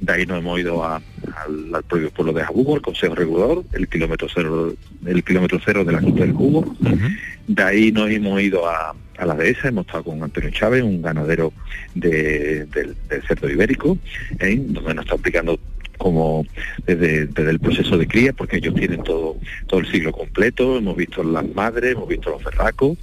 De 0.00 0.12
ahí 0.12 0.26
nos 0.26 0.38
hemos 0.38 0.58
ido 0.60 0.84
a- 0.84 0.96
al, 1.44 1.74
al 1.74 1.82
propio 1.82 2.10
pueblo 2.10 2.32
de 2.32 2.44
Jabugo, 2.44 2.76
el 2.76 2.82
Consejo 2.82 3.14
Regulador, 3.16 3.64
el 3.72 3.88
kilómetro 3.88 4.28
cero, 4.32 4.74
el 5.06 5.24
kilómetro 5.24 5.58
cero 5.64 5.84
de 5.84 5.92
la 5.92 5.98
ruta 5.98 6.20
del 6.20 6.32
Jabugo. 6.32 6.76
De 7.46 7.62
ahí 7.62 7.92
nos 7.92 8.10
hemos 8.10 8.40
ido 8.40 8.68
a, 8.68 8.94
a 9.18 9.26
la 9.26 9.34
dehesa, 9.34 9.68
hemos 9.68 9.86
estado 9.86 10.04
con 10.04 10.22
Antonio 10.22 10.50
Chávez, 10.50 10.82
un 10.82 11.02
ganadero 11.02 11.52
de- 11.94 12.64
del, 12.66 12.96
cerdo 13.28 13.50
ibérico, 13.50 13.98
donde 14.38 14.94
nos 14.94 15.04
está 15.04 15.14
explicando 15.14 15.58
como 15.98 16.44
desde, 16.86 17.26
desde 17.26 17.50
el 17.50 17.60
proceso 17.60 17.96
de 17.96 18.06
cría, 18.06 18.32
porque 18.32 18.56
ellos 18.56 18.74
tienen 18.74 19.02
todo, 19.04 19.36
todo 19.66 19.80
el 19.80 19.86
ciclo 19.90 20.10
completo, 20.12 20.76
hemos 20.78 20.96
visto 20.96 21.22
las 21.22 21.46
madres, 21.54 21.92
hemos 21.92 22.08
visto 22.08 22.30
los 22.30 22.42
ferracos, 22.42 22.98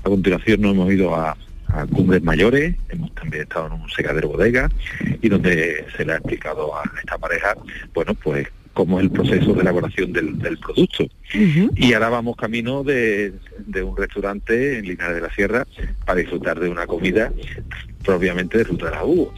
a 0.00 0.02
continuación 0.08 0.60
nos 0.62 0.72
hemos 0.72 0.92
ido 0.92 1.14
a, 1.14 1.36
a 1.68 1.86
Cumbres 1.86 2.22
Mayores, 2.22 2.76
hemos 2.88 3.14
también 3.14 3.42
estado 3.42 3.66
en 3.66 3.72
un 3.74 3.90
secadero 3.90 4.28
bodega 4.28 4.70
y 5.20 5.28
donde 5.28 5.84
se 5.96 6.04
le 6.04 6.12
ha 6.12 6.16
explicado 6.16 6.76
a 6.76 6.82
esta 6.98 7.18
pareja, 7.18 7.54
bueno, 7.92 8.14
pues 8.14 8.46
cómo 8.74 8.98
es 8.98 9.04
el 9.04 9.10
proceso 9.10 9.54
de 9.54 9.60
elaboración 9.62 10.12
del, 10.12 10.38
del 10.38 10.58
producto. 10.58 11.06
Y 11.76 11.94
ahora 11.94 12.10
vamos 12.10 12.36
camino 12.36 12.84
de, 12.84 13.32
de 13.58 13.82
un 13.82 13.96
restaurante 13.96 14.78
en 14.78 14.86
Linares 14.86 15.16
de 15.16 15.22
la 15.22 15.34
Sierra 15.34 15.66
para 16.04 16.20
disfrutar 16.20 16.60
de 16.60 16.68
una 16.68 16.86
comida 16.86 17.32
propiamente 18.04 18.58
de 18.58 18.64
Ruta 18.64 18.86
de 18.86 18.90
la 18.90 19.04
Hugo. 19.04 19.32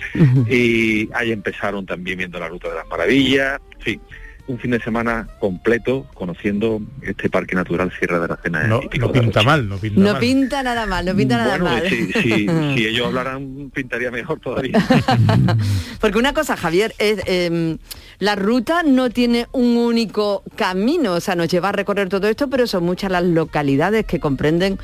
Y 0.51 1.09
ahí 1.15 1.31
empezaron 1.33 1.87
también 1.87 2.19
viendo 2.19 2.41
la 2.41 2.49
Ruta 2.49 2.69
de 2.69 2.75
las 2.75 2.89
Maravillas, 2.89 3.61
en 3.77 3.81
fin, 3.81 4.01
un 4.49 4.59
fin 4.59 4.71
de 4.71 4.81
semana 4.81 5.29
completo 5.41 6.07
conociendo 6.15 6.81
este 7.03 7.29
Parque 7.29 7.55
Natural 7.57 7.93
Sierra 7.99 8.21
de 8.21 8.29
la 8.29 8.37
Cena. 8.37 8.65
No, 8.65 8.81
no 8.99 9.13
pinta 9.13 9.43
mal, 9.43 9.69
no 9.69 9.77
pinta 9.77 10.01
No 10.01 10.13
mal. 10.13 10.21
pinta 10.21 10.63
nada 10.63 10.87
mal, 10.87 11.05
no 11.05 11.15
pinta 11.17 11.37
nada 11.37 11.59
Bueno, 11.59 11.77
mal. 11.77 11.89
si, 11.89 12.13
si- 12.13 12.47
si 12.77 12.87
ellos 12.87 13.07
hablaran 13.09 13.71
pintaría 13.75 14.11
mejor 14.11 14.39
todavía. 14.41 14.79
Porque 16.01 16.19
una 16.19 16.33
cosa, 16.33 16.57
Javier, 16.57 16.95
es 16.99 17.21
em, 17.27 17.79
la 18.19 18.37
ruta 18.37 18.83
no 18.85 19.11
tiene 19.11 19.47
un 19.53 19.77
único 19.77 20.43
camino, 20.55 21.15
o 21.15 21.21
sea, 21.21 21.35
nos 21.35 21.49
lleva 21.49 21.71
a 21.71 21.73
recorrer 21.73 22.09
todo 22.09 22.29
esto, 22.29 22.49
pero 22.49 22.67
son 22.67 22.85
muchas 22.85 23.11
las 23.11 23.25
localidades 23.25 24.07
que 24.07 24.21
comprenden 24.21 24.79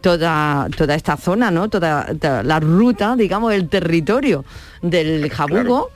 toda, 0.00 0.68
toda 0.76 0.94
esta 0.94 1.16
zona, 1.16 1.50
¿no? 1.50 1.68
Toda, 1.70 2.06
toda 2.18 2.42
la 2.42 2.60
ruta, 2.60 3.16
digamos, 3.16 3.52
el 3.54 3.68
territorio 3.68 4.44
del 4.82 5.30
Jabugo. 5.30 5.90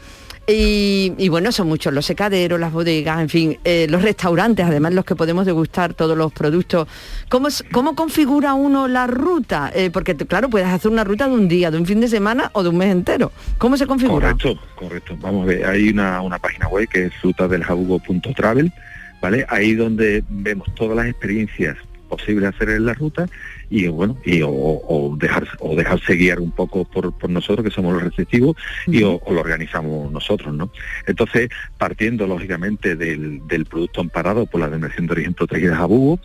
Y, 0.50 1.28
bueno, 1.28 1.52
son 1.52 1.68
muchos 1.68 1.92
los 1.92 2.06
secaderos, 2.06 2.58
las 2.58 2.72
bodegas, 2.72 3.20
en 3.20 3.28
fin, 3.28 3.58
eh, 3.64 3.86
los 3.90 4.00
restaurantes, 4.00 4.64
además 4.64 4.94
los 4.94 5.04
que 5.04 5.14
podemos 5.14 5.44
degustar 5.44 5.92
todos 5.92 6.16
los 6.16 6.32
productos. 6.32 6.88
¿Cómo, 7.28 7.48
cómo 7.70 7.94
configura 7.94 8.54
uno 8.54 8.88
la 8.88 9.06
ruta? 9.06 9.70
Eh, 9.74 9.90
porque 9.90 10.16
claro, 10.16 10.48
puedes 10.48 10.68
hacer 10.68 10.90
una 10.90 11.04
ruta 11.04 11.28
de 11.28 11.34
un 11.34 11.48
día, 11.48 11.70
de 11.70 11.76
un 11.76 11.84
fin 11.84 12.00
de 12.00 12.08
semana 12.08 12.50
o 12.54 12.62
de 12.62 12.70
un 12.70 12.78
mes 12.78 12.90
entero. 12.90 13.30
¿Cómo 13.58 13.76
se 13.76 13.86
configura? 13.86 14.32
Correcto, 14.32 14.58
correcto. 14.74 15.18
Vamos 15.20 15.42
a 15.42 15.46
ver, 15.48 15.66
hay 15.66 15.90
una, 15.90 16.22
una 16.22 16.38
página 16.38 16.66
web 16.68 16.88
que 16.88 17.06
es 17.06 17.14
frutadeljabugo.travel, 17.20 18.72
¿vale? 19.20 19.44
Ahí 19.50 19.74
donde 19.74 20.24
vemos 20.30 20.74
todas 20.74 20.96
las 20.96 21.08
experiencias 21.08 21.76
posibles 22.08 22.54
hacer 22.54 22.70
en 22.70 22.86
la 22.86 22.94
ruta 22.94 23.28
y 23.70 23.86
bueno 23.88 24.16
y 24.24 24.42
o, 24.42 24.50
o 24.50 25.16
dejar 25.16 25.46
o 25.60 25.76
dejarse 25.76 26.14
guiar 26.14 26.40
un 26.40 26.50
poco 26.50 26.84
por, 26.84 27.12
por 27.12 27.30
nosotros 27.30 27.64
que 27.64 27.74
somos 27.74 27.92
los 27.94 28.02
receptivos 28.02 28.56
y 28.86 29.02
o, 29.02 29.20
o 29.24 29.32
lo 29.32 29.40
organizamos 29.40 30.10
nosotros 30.10 30.54
no 30.54 30.70
entonces 31.06 31.48
partiendo 31.76 32.26
lógicamente 32.26 32.96
del, 32.96 33.46
del 33.46 33.66
producto 33.66 34.00
amparado 34.00 34.46
por 34.46 34.60
la 34.60 34.68
denominación 34.68 35.06
de 35.06 35.12
origen 35.12 35.34
protegida 35.34 35.76
Jabugo 35.76 36.18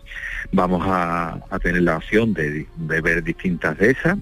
vamos 0.52 0.82
a, 0.86 1.40
a 1.50 1.58
tener 1.58 1.82
la 1.82 1.96
opción 1.96 2.32
de, 2.32 2.66
de 2.76 3.00
ver 3.00 3.22
distintas 3.22 3.76
de 3.78 3.90
esas 3.90 4.18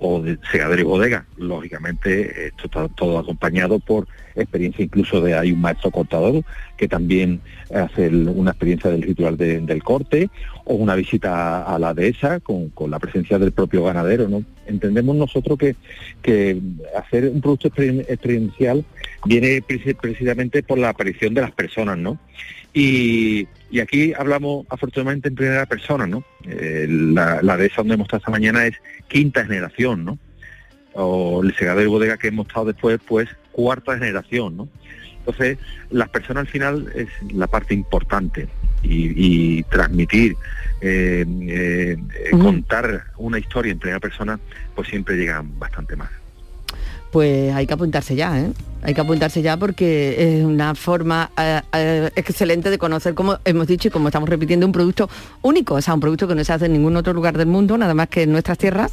o 0.00 0.20
de 0.22 0.38
segadero 0.52 0.80
y 0.80 0.84
bodega. 0.84 1.26
Lógicamente, 1.36 2.46
esto 2.48 2.66
está 2.66 2.88
todo 2.88 3.18
acompañado 3.18 3.78
por 3.78 4.06
experiencia 4.36 4.84
incluso 4.84 5.20
de 5.20 5.34
hay 5.34 5.50
un 5.50 5.60
maestro 5.60 5.90
cortador 5.90 6.44
que 6.76 6.86
también 6.86 7.40
hace 7.74 8.08
una 8.08 8.52
experiencia 8.52 8.88
del 8.90 9.02
ritual 9.02 9.36
de- 9.36 9.58
del 9.60 9.82
corte 9.82 10.30
o 10.64 10.74
una 10.74 10.94
visita 10.94 11.64
a 11.64 11.76
la 11.80 11.92
dehesa 11.92 12.38
con, 12.38 12.68
con 12.70 12.90
la 12.90 13.00
presencia 13.00 13.38
del 13.38 13.50
propio 13.50 13.82
ganadero. 13.84 14.28
¿no? 14.28 14.44
Entendemos 14.66 15.16
nosotros 15.16 15.58
que, 15.58 15.74
que 16.22 16.60
hacer 16.96 17.24
un 17.30 17.40
producto 17.40 17.68
experien- 17.68 18.04
experiencial 18.08 18.84
viene 19.24 19.60
preci- 19.62 19.96
precisamente 20.00 20.62
por 20.62 20.78
la 20.78 20.90
aparición 20.90 21.34
de 21.34 21.40
las 21.40 21.50
personas, 21.52 21.98
¿no? 21.98 22.18
Y, 22.72 23.48
y 23.70 23.80
aquí 23.80 24.12
hablamos 24.16 24.66
afortunadamente 24.70 25.28
en 25.28 25.34
primera 25.34 25.66
persona, 25.66 26.06
¿no? 26.06 26.24
Eh, 26.44 26.86
la, 26.88 27.42
la 27.42 27.56
dehesa 27.56 27.76
donde 27.78 27.94
hemos 27.94 28.06
estado 28.06 28.18
esta 28.18 28.30
mañana 28.30 28.66
es 28.66 28.74
quinta 29.08 29.44
generación, 29.44 30.04
¿no? 30.04 30.18
O 30.94 31.42
el 31.42 31.54
segadero 31.54 31.88
y 31.88 31.92
bodega 31.92 32.16
que 32.16 32.28
hemos 32.28 32.46
estado 32.46 32.66
después, 32.66 32.98
pues 33.06 33.28
cuarta 33.52 33.98
generación, 33.98 34.56
¿no? 34.56 34.68
Entonces, 35.18 35.58
las 35.90 36.08
personas 36.08 36.42
al 36.42 36.46
final 36.48 36.92
es 36.94 37.08
la 37.32 37.46
parte 37.46 37.74
importante 37.74 38.48
y, 38.82 39.58
y 39.58 39.62
transmitir, 39.64 40.36
eh, 40.80 41.26
eh, 41.42 41.96
eh, 42.24 42.30
contar 42.30 43.04
una 43.18 43.38
historia 43.38 43.72
en 43.72 43.78
primera 43.78 44.00
persona, 44.00 44.40
pues 44.74 44.88
siempre 44.88 45.16
llegan 45.16 45.58
bastante 45.58 45.96
más. 45.96 46.08
Pues 47.10 47.54
hay 47.54 47.66
que 47.66 47.74
apuntarse 47.74 48.14
ya, 48.14 48.38
¿eh? 48.38 48.52
Hay 48.80 48.94
que 48.94 49.00
apuntarse 49.00 49.42
ya 49.42 49.56
porque 49.56 50.36
es 50.38 50.44
una 50.44 50.74
forma 50.76 51.30
eh, 51.36 51.60
eh, 51.72 52.10
excelente 52.14 52.70
de 52.70 52.78
conocer, 52.78 53.14
como 53.14 53.38
hemos 53.44 53.66
dicho 53.66 53.88
y 53.88 53.90
como 53.90 54.08
estamos 54.08 54.28
repitiendo, 54.28 54.66
un 54.66 54.72
producto 54.72 55.10
único, 55.42 55.74
o 55.74 55.82
sea, 55.82 55.94
un 55.94 56.00
producto 56.00 56.28
que 56.28 56.36
no 56.36 56.44
se 56.44 56.52
hace 56.52 56.66
en 56.66 56.74
ningún 56.74 56.96
otro 56.96 57.12
lugar 57.12 57.36
del 57.36 57.48
mundo, 57.48 57.76
nada 57.76 57.94
más 57.94 58.08
que 58.08 58.22
en 58.22 58.30
nuestras 58.30 58.56
tierras, 58.56 58.92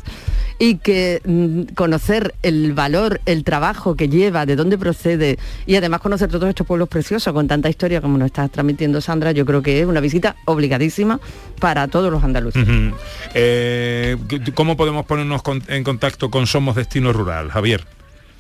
y 0.57 0.77
que 0.77 1.21
mm, 1.23 1.75
conocer 1.75 2.33
el 2.41 2.73
valor, 2.73 3.21
el 3.27 3.43
trabajo 3.43 3.95
que 3.95 4.09
lleva, 4.09 4.47
de 4.47 4.55
dónde 4.55 4.79
procede, 4.79 5.37
y 5.67 5.75
además 5.75 6.01
conocer 6.01 6.29
todos 6.31 6.49
estos 6.49 6.65
pueblos 6.65 6.89
preciosos 6.89 7.31
con 7.31 7.47
tanta 7.47 7.69
historia 7.69 8.01
como 8.01 8.17
nos 8.17 8.27
está 8.27 8.47
transmitiendo 8.47 9.01
Sandra, 9.01 9.33
yo 9.33 9.45
creo 9.45 9.61
que 9.61 9.81
es 9.81 9.85
una 9.85 9.99
visita 9.99 10.35
obligadísima 10.45 11.19
para 11.59 11.87
todos 11.87 12.11
los 12.11 12.23
andaluces. 12.23 12.67
Eh, 13.35 14.17
¿Cómo 14.55 14.75
podemos 14.77 15.05
ponernos 15.05 15.43
en 15.67 15.83
contacto 15.83 16.31
con 16.31 16.47
Somos 16.47 16.75
Destino 16.75 17.13
Rural, 17.13 17.49
Javier? 17.51 17.85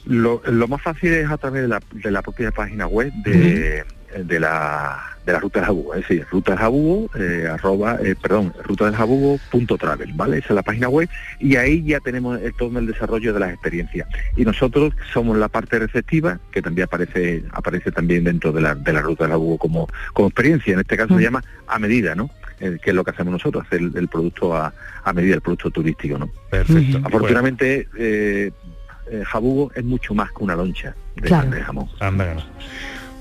Lo, 0.05 0.41
lo 0.45 0.67
más 0.67 0.81
fácil 0.81 1.13
es 1.13 1.29
a 1.29 1.37
través 1.37 1.63
de 1.63 1.67
la, 1.67 1.81
de 1.91 2.11
la 2.11 2.21
propia 2.21 2.51
página 2.51 2.85
web 2.87 3.11
de, 3.23 3.83
de 4.23 4.39
la 4.39 5.01
de 5.25 5.33
la 5.33 5.39
ruta 5.39 5.57
del 5.59 5.65
jabugo, 5.65 5.95
es 5.95 6.01
decir, 6.01 6.23
ruta 6.29 6.51
del 6.51 6.59
jabugo, 6.59 7.09
eh, 7.15 7.47
arroba, 7.51 7.97
eh, 8.03 8.13
perdón, 8.21 8.53
ruta 8.63 8.85
del 8.85 8.93
jabugo 8.95 9.39
punto 9.49 9.75
travel, 9.75 10.13
¿vale? 10.13 10.37
Esa 10.37 10.49
es 10.49 10.55
la 10.55 10.61
página 10.61 10.87
web 10.87 11.09
y 11.39 11.55
ahí 11.55 11.83
ya 11.83 11.99
tenemos 11.99 12.39
el- 12.39 12.53
todo 12.53 12.77
el 12.77 12.85
desarrollo 12.85 13.33
de 13.33 13.39
las 13.39 13.51
experiencias. 13.51 14.07
Y 14.37 14.45
nosotros 14.45 14.93
somos 15.11 15.35
la 15.35 15.47
parte 15.47 15.79
receptiva, 15.79 16.39
que 16.51 16.61
también 16.61 16.85
aparece, 16.85 17.43
aparece 17.53 17.91
también 17.91 18.23
dentro 18.23 18.51
de 18.51 18.61
la, 18.61 18.75
de 18.75 18.93
la 18.93 19.01
ruta 19.01 19.23
del 19.23 19.31
jabugo 19.31 19.57
como, 19.57 19.87
como 20.13 20.27
experiencia, 20.27 20.73
en 20.75 20.81
este 20.81 20.95
caso 20.95 21.17
se 21.17 21.23
llama 21.23 21.43
a 21.65 21.79
medida, 21.79 22.13
¿no? 22.13 22.29
Eh, 22.59 22.77
que 22.79 22.91
es 22.91 22.95
lo 22.95 23.03
que 23.03 23.09
hacemos 23.09 23.31
nosotros, 23.33 23.65
hacer 23.65 23.79
el, 23.81 23.97
el 23.97 24.07
producto 24.07 24.55
a, 24.55 24.71
a 25.03 25.11
medida, 25.11 25.33
el 25.33 25.41
producto 25.41 25.71
turístico, 25.71 26.19
¿no? 26.19 26.29
Perfecto. 26.51 26.99
Afortunadamente, 27.03 27.87
eh, 27.97 28.51
eh, 29.11 29.23
Jabugo 29.25 29.71
es 29.75 29.83
mucho 29.83 30.13
más 30.13 30.31
que 30.31 30.43
una 30.43 30.55
loncha 30.55 30.95
de, 31.15 31.21
Claro. 31.27 31.49
de 31.49 31.61
jamón. 31.61 31.89
Anda, 31.99 32.45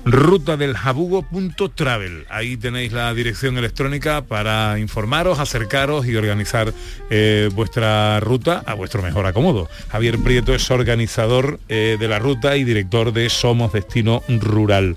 ruta 0.05 0.55
del 0.55 0.75
jabugo.travel. 0.75 2.25
Ahí 2.29 2.57
tenéis 2.57 2.93
la 2.93 3.11
dirección 3.13 3.57
electrónica 3.57 4.21
para 4.21 4.77
informaros, 4.79 5.39
acercaros 5.39 6.05
y 6.05 6.15
organizar 6.15 6.71
eh, 7.09 7.49
vuestra 7.53 8.19
ruta 8.19 8.63
a 8.65 8.75
vuestro 8.75 9.01
mejor 9.01 9.25
acomodo. 9.25 9.67
Javier 9.89 10.19
Prieto 10.19 10.53
es 10.53 10.69
organizador 10.69 11.59
eh, 11.69 11.97
de 11.99 12.07
la 12.07 12.19
ruta 12.19 12.55
y 12.55 12.63
director 12.63 13.13
de 13.13 13.29
Somos 13.29 13.73
Destino 13.73 14.21
Rural. 14.29 14.95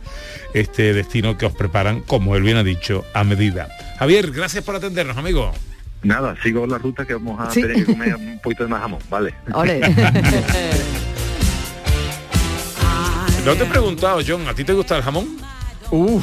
Este 0.54 0.92
destino 0.92 1.38
que 1.38 1.46
os 1.46 1.52
preparan, 1.54 2.00
como 2.00 2.36
él 2.36 2.42
bien 2.42 2.58
ha 2.58 2.62
dicho, 2.64 3.04
a 3.14 3.24
medida. 3.24 3.68
Javier, 3.98 4.30
gracias 4.30 4.62
por 4.62 4.76
atendernos, 4.76 5.16
amigo. 5.16 5.52
Nada, 6.02 6.36
sigo 6.42 6.66
la 6.66 6.78
ruta 6.78 7.04
que 7.04 7.14
vamos 7.14 7.40
a 7.40 7.50
Sí. 7.50 7.60
tener 7.62 7.76
que 7.78 7.84
comer 7.86 8.14
un 8.16 8.38
poquito 8.40 8.62
de 8.64 8.68
más 8.70 8.80
jamón, 8.82 9.00
¿vale? 9.10 9.34
No 13.44 13.54
te 13.54 13.62
he 13.62 13.66
preguntado, 13.66 14.20
John, 14.26 14.46
¿a 14.46 14.52
ti 14.54 14.62
te 14.64 14.74
gusta 14.74 14.96
el 14.98 15.02
jamón? 15.02 15.26
Uf. 15.90 16.22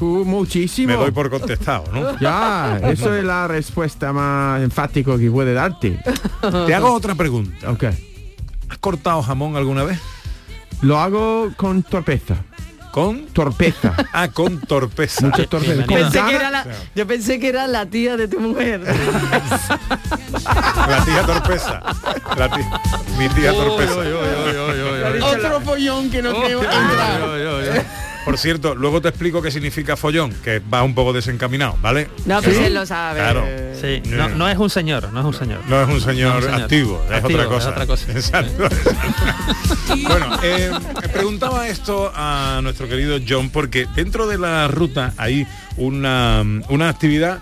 muchísimo. 0.00 0.88
Me 0.88 0.94
doy 0.98 1.12
por 1.12 1.30
contestado, 1.30 1.84
¿no? 1.92 2.18
Ya, 2.18 2.80
eso 2.82 3.14
es 3.14 3.22
la 3.24 3.46
respuesta 3.46 4.12
más 4.12 4.62
enfática 4.62 5.16
que 5.16 5.30
puede 5.30 5.54
darte. 5.54 6.00
Te 6.66 6.74
hago 6.74 6.92
otra 6.92 7.14
pregunta. 7.14 7.70
Ok. 7.70 7.84
¿Has 8.68 8.78
cortado 8.78 9.22
jamón 9.22 9.54
alguna 9.56 9.84
vez? 9.84 10.00
Lo 10.82 10.98
hago 10.98 11.52
con 11.56 11.84
torpeza. 11.84 12.34
¿Con? 12.96 13.26
Torpeza. 13.26 13.92
Ah, 14.14 14.28
con 14.28 14.58
torpeza. 14.58 15.26
Mucha 15.26 15.44
torpeza. 15.44 15.84
Con 15.84 15.96
Pensé 15.96 16.12
que 16.12 16.18
ganas- 16.18 16.32
era 16.40 16.50
la- 16.50 16.66
yo 16.94 17.06
pensé 17.06 17.38
que 17.38 17.48
era 17.50 17.66
la 17.66 17.84
tía 17.84 18.16
de 18.16 18.26
tu 18.26 18.40
mujer. 18.40 18.80
La 20.88 21.04
tía 21.04 21.22
torpeza. 21.26 21.82
La 22.38 22.48
tía- 22.48 22.80
mi 23.18 23.28
tía 23.28 23.52
torpeza. 23.52 23.96
Otro 25.26 25.60
follón 25.60 26.08
que 26.10 26.22
no 26.22 26.32
tengo. 26.40 26.62
Por 28.26 28.38
cierto, 28.38 28.74
luego 28.74 29.00
te 29.00 29.08
explico 29.08 29.40
qué 29.40 29.52
significa 29.52 29.96
follón, 29.96 30.32
que 30.42 30.58
va 30.58 30.82
un 30.82 30.96
poco 30.96 31.12
desencaminado, 31.12 31.78
¿vale? 31.80 32.08
No, 32.24 32.42
pues 32.42 32.58
él 32.58 32.74
lo 32.74 32.84
sabe. 32.84 33.20
Claro. 33.20 33.44
Sí, 33.80 34.02
no, 34.10 34.28
no 34.30 34.48
es 34.48 34.58
un 34.58 34.68
señor, 34.68 35.12
no 35.12 35.20
es 35.20 35.26
un 35.26 35.32
señor. 35.32 35.60
No 35.68 35.80
es 35.80 35.88
un 35.88 36.00
señor, 36.00 36.32
No 36.32 36.38
es 36.40 36.44
un 36.44 36.50
señor. 36.50 36.62
activo, 36.64 37.04
es 37.08 37.12
Activo, 37.16 37.38
otra 37.38 37.48
cosa. 37.48 37.68
es 37.68 37.72
otra 37.72 37.86
cosa. 37.86 38.12
Exacto. 38.12 38.68
bueno, 40.08 40.38
eh, 40.42 40.70
preguntaba 41.12 41.68
esto 41.68 42.10
a 42.14 42.58
nuestro 42.64 42.88
querido 42.88 43.18
John 43.26 43.48
porque 43.50 43.86
dentro 43.94 44.26
de 44.26 44.38
la 44.38 44.66
ruta 44.66 45.14
hay 45.16 45.46
una, 45.76 46.42
una 46.68 46.88
actividad 46.88 47.38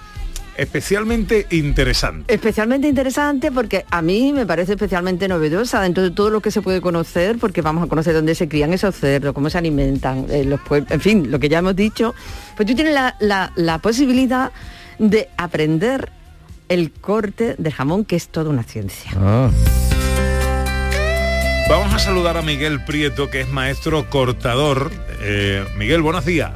especialmente 0.56 1.46
interesante. 1.50 2.32
Especialmente 2.32 2.88
interesante 2.88 3.50
porque 3.52 3.84
a 3.90 4.02
mí 4.02 4.32
me 4.32 4.46
parece 4.46 4.72
especialmente 4.72 5.28
novedosa 5.28 5.80
dentro 5.80 6.02
de 6.02 6.10
todo 6.10 6.30
lo 6.30 6.40
que 6.40 6.50
se 6.50 6.62
puede 6.62 6.80
conocer, 6.80 7.38
porque 7.38 7.62
vamos 7.62 7.84
a 7.84 7.86
conocer 7.88 8.14
dónde 8.14 8.34
se 8.34 8.48
crían 8.48 8.72
esos 8.72 8.94
cerdos, 8.94 9.32
cómo 9.34 9.50
se 9.50 9.58
alimentan, 9.58 10.26
eh, 10.30 10.44
los 10.44 10.60
pueblos, 10.60 10.90
en 10.92 11.00
fin, 11.00 11.30
lo 11.30 11.38
que 11.38 11.48
ya 11.48 11.58
hemos 11.58 11.76
dicho. 11.76 12.14
Pues 12.56 12.68
tú 12.68 12.74
tienes 12.74 12.94
la, 12.94 13.16
la- 13.20 13.52
la 13.56 13.78
posibilidad 13.78 14.52
de 14.98 15.28
aprender 15.36 16.10
el 16.68 16.90
corte 16.92 17.56
de 17.58 17.72
jamón, 17.72 18.04
que 18.04 18.16
es 18.16 18.28
toda 18.28 18.48
una 18.50 18.62
ciencia. 18.62 19.10
Vamos 21.68 21.94
a 21.94 21.98
saludar 21.98 22.36
a 22.36 22.42
Miguel 22.42 22.84
Prieto, 22.84 23.30
que 23.30 23.40
es 23.40 23.48
maestro 23.48 24.08
cortador. 24.10 24.90
Eh, 25.20 25.64
Miguel, 25.78 26.02
buenos 26.02 26.24
días. 26.26 26.52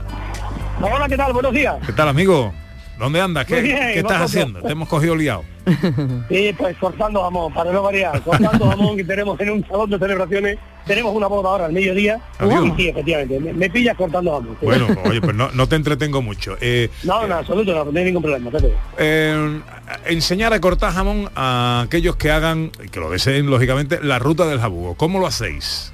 Hola, 0.80 1.08
¿qué 1.08 1.16
tal? 1.16 1.32
Buenos 1.32 1.52
días. 1.52 1.76
¿Qué 1.84 1.92
tal, 1.92 2.08
amigo? 2.08 2.52
¿Dónde 2.98 3.20
andas? 3.20 3.46
¿Qué, 3.46 3.54
Muy 3.54 3.62
bien, 3.62 3.78
qué 3.92 3.98
estás 4.00 4.22
haciendo? 4.22 4.60
Te 4.60 4.72
hemos 4.72 4.88
cogido 4.88 5.14
liado. 5.14 5.44
Sí, 6.28 6.54
pues 6.56 6.76
cortando 6.78 7.22
jamón, 7.22 7.52
para 7.52 7.70
no 7.72 7.82
variar, 7.82 8.20
cortando 8.22 8.68
jamón 8.70 8.96
que 8.96 9.04
tenemos 9.04 9.38
en 9.40 9.50
un 9.50 9.66
salón 9.66 9.90
de 9.90 9.98
celebraciones, 9.98 10.58
tenemos 10.86 11.14
una 11.14 11.26
boda 11.26 11.50
ahora 11.50 11.66
al 11.66 11.72
mediodía. 11.72 12.18
Adiós. 12.38 12.66
Y 12.66 12.82
sí, 12.82 12.88
efectivamente, 12.88 13.38
me, 13.38 13.52
me 13.52 13.68
pillas 13.70 13.94
cortando 13.96 14.32
jamón. 14.32 14.56
sí. 14.60 14.66
Bueno, 14.66 14.86
oye, 15.04 15.20
pues 15.20 15.34
no, 15.36 15.50
no 15.52 15.68
te 15.68 15.76
entretengo 15.76 16.22
mucho. 16.22 16.56
Eh, 16.60 16.88
No, 17.04 17.24
en 17.24 17.32
absoluto, 17.32 17.74
no, 17.74 17.84
no 17.90 17.98
hay 17.98 18.04
ningún 18.06 18.22
problema. 18.22 18.50
Eh, 18.98 19.60
enseñar 20.06 20.52
a 20.54 20.60
cortar 20.60 20.92
jamón 20.92 21.28
a 21.36 21.82
aquellos 21.84 22.16
que 22.16 22.30
hagan, 22.30 22.70
que 22.90 22.98
lo 23.00 23.10
deseen, 23.10 23.50
lógicamente, 23.50 23.98
la 24.02 24.18
ruta 24.18 24.46
del 24.46 24.60
jabugo. 24.60 24.94
¿Cómo 24.94 25.18
lo 25.20 25.26
hacéis? 25.26 25.92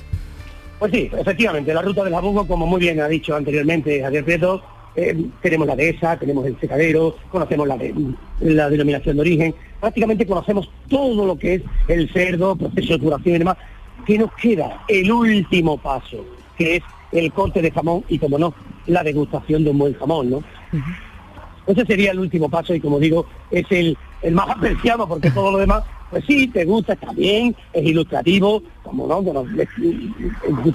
Pues 0.78 0.92
sí, 0.92 1.10
efectivamente, 1.16 1.72
la 1.74 1.82
ruta 1.82 2.04
del 2.04 2.12
jabugo, 2.14 2.46
como 2.46 2.66
muy 2.66 2.80
bien 2.80 3.00
ha 3.00 3.08
dicho 3.08 3.34
anteriormente 3.34 4.02
Javier 4.02 4.24
Prieto, 4.24 4.62
eh, 4.96 5.26
tenemos 5.42 5.66
la 5.66 5.76
dehesa, 5.76 6.16
tenemos 6.18 6.46
el 6.46 6.58
secadero, 6.60 7.16
conocemos 7.30 7.66
la, 7.66 7.76
de- 7.76 7.94
la 8.40 8.68
denominación 8.70 9.16
de 9.16 9.22
origen, 9.22 9.54
prácticamente 9.80 10.26
conocemos 10.26 10.70
todo 10.88 11.26
lo 11.26 11.36
que 11.38 11.54
es 11.54 11.62
el 11.88 12.08
cerdo, 12.12 12.56
proceso 12.56 12.94
de 12.94 12.98
curación 13.00 13.36
y 13.36 13.38
demás, 13.38 13.56
que 14.06 14.18
nos 14.18 14.32
queda 14.34 14.82
el 14.88 15.10
último 15.10 15.78
paso, 15.78 16.24
que 16.56 16.76
es 16.76 16.82
el 17.12 17.32
corte 17.32 17.62
de 17.62 17.70
jamón 17.70 18.04
y, 18.08 18.18
como 18.18 18.38
no, 18.38 18.54
la 18.86 19.02
degustación 19.02 19.64
de 19.64 19.70
un 19.70 19.78
buen 19.78 19.94
jamón, 19.94 20.30
¿no? 20.30 20.42
Ese 21.66 21.86
sería 21.86 22.10
el 22.12 22.18
último 22.18 22.48
paso 22.50 22.74
y 22.74 22.80
como 22.80 22.98
digo, 22.98 23.24
es 23.50 23.64
el, 23.70 23.96
el 24.22 24.34
más 24.34 24.50
apreciado 24.50 25.08
porque 25.08 25.30
todo 25.30 25.52
lo 25.52 25.58
demás, 25.58 25.82
pues 26.10 26.24
sí, 26.26 26.46
te 26.48 26.64
gusta, 26.64 26.92
está 26.92 27.12
bien, 27.12 27.56
es 27.72 27.84
ilustrativo, 27.84 28.62
como 28.82 29.06
no, 29.06 29.22
bueno, 29.22 29.44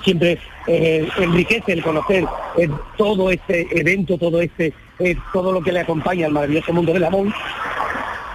siempre 0.03 0.37
eh, 0.67 1.07
enriquece 1.17 1.73
el 1.73 1.83
conocer 1.83 2.25
eh, 2.57 2.69
todo 2.97 3.31
este 3.31 3.67
evento, 3.79 4.17
todo 4.17 4.41
este, 4.41 4.73
eh, 4.99 5.15
todo 5.31 5.51
lo 5.51 5.61
que 5.61 5.71
le 5.71 5.81
acompaña 5.81 6.25
al 6.25 6.33
maravilloso 6.33 6.73
mundo 6.73 6.93
del 6.93 7.03
jamón. 7.03 7.33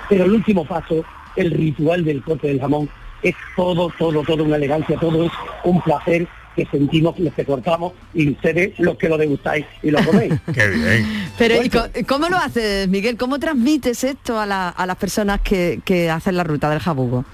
Pero 0.08 0.24
el 0.24 0.32
último 0.32 0.64
paso, 0.64 1.04
el 1.36 1.50
ritual 1.50 2.04
del 2.04 2.22
corte 2.22 2.48
del 2.48 2.60
jamón, 2.60 2.88
es 3.22 3.34
todo, 3.56 3.90
todo, 3.98 4.22
todo 4.22 4.44
una 4.44 4.56
elegancia, 4.56 4.98
todo 4.98 5.24
es 5.24 5.32
un 5.64 5.80
placer 5.80 6.28
que 6.54 6.66
sentimos 6.66 7.18
los 7.18 7.34
que 7.34 7.44
cortamos 7.44 7.92
y 8.14 8.30
ustedes 8.30 8.78
los 8.78 8.96
que 8.96 9.08
lo 9.08 9.16
degustáis 9.18 9.66
y 9.82 9.90
lo 9.90 10.04
coméis. 10.04 10.34
Qué 10.54 10.68
bien. 10.68 11.06
Pero 11.38 11.54
¿y 11.62 12.04
¿cómo 12.04 12.28
lo 12.28 12.36
haces, 12.36 12.88
Miguel? 12.88 13.16
¿Cómo 13.16 13.38
transmites 13.38 14.04
esto 14.04 14.38
a, 14.38 14.46
la- 14.46 14.68
a 14.68 14.86
las 14.86 14.96
personas 14.96 15.40
que, 15.40 15.80
que 15.84 16.10
hacen 16.10 16.36
la 16.36 16.44
ruta 16.44 16.70
del 16.70 16.78
jabugo? 16.80 17.24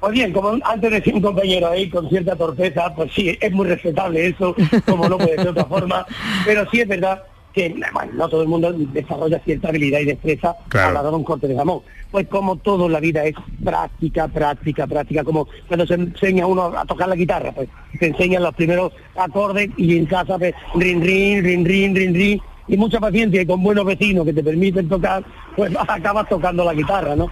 Pues 0.00 0.12
bien, 0.12 0.32
como 0.34 0.58
antes 0.64 0.90
decía 0.90 1.14
un 1.14 1.22
compañero 1.22 1.68
ahí 1.70 1.88
con 1.88 2.08
cierta 2.10 2.36
torpeza, 2.36 2.94
pues 2.94 3.10
sí, 3.14 3.38
es 3.40 3.50
muy 3.52 3.66
respetable 3.66 4.26
eso, 4.26 4.54
como 4.84 5.08
no 5.08 5.16
puede 5.16 5.36
ser 5.36 5.44
de 5.44 5.50
otra 5.50 5.64
forma, 5.64 6.04
pero 6.44 6.68
sí 6.70 6.80
es 6.82 6.88
verdad 6.88 7.22
que 7.54 7.74
bueno, 7.92 8.12
no 8.14 8.28
todo 8.28 8.42
el 8.42 8.48
mundo 8.48 8.72
desarrolla 8.72 9.38
cierta 9.44 9.68
habilidad 9.68 10.00
y 10.00 10.06
destreza 10.06 10.56
Claro. 10.68 10.88
a 10.88 10.92
la 10.92 11.00
hora 11.00 11.10
de 11.10 11.16
un 11.16 11.24
corte 11.24 11.46
de 11.48 11.54
jamón. 11.56 11.80
Pues 12.10 12.26
como 12.28 12.56
todo 12.56 12.86
en 12.86 12.92
la 12.92 13.00
vida 13.00 13.24
es 13.24 13.34
práctica, 13.64 14.28
práctica, 14.28 14.86
práctica, 14.86 15.22
como 15.24 15.46
cuando 15.68 15.86
se 15.86 15.94
enseña 15.94 16.46
uno 16.46 16.64
a 16.76 16.84
tocar 16.84 17.08
la 17.08 17.16
guitarra, 17.16 17.52
pues 17.52 17.68
te 17.98 18.06
enseñan 18.06 18.42
los 18.42 18.54
primeros 18.54 18.92
acordes 19.16 19.70
y 19.76 19.96
en 19.96 20.06
casa 20.06 20.36
pues 20.38 20.54
rin, 20.74 21.00
rin, 21.02 21.44
rin, 21.44 21.64
rin, 21.64 21.94
rin, 21.94 22.14
rin, 22.14 22.40
y 22.66 22.76
mucha 22.76 22.98
paciencia 22.98 23.42
y 23.42 23.46
con 23.46 23.62
buenos 23.62 23.84
vecinos 23.84 24.24
que 24.24 24.32
te 24.32 24.42
permiten 24.42 24.88
tocar, 24.88 25.22
pues 25.56 25.72
acabas 25.88 26.28
tocando 26.28 26.64
la 26.64 26.74
guitarra, 26.74 27.14
¿no? 27.14 27.30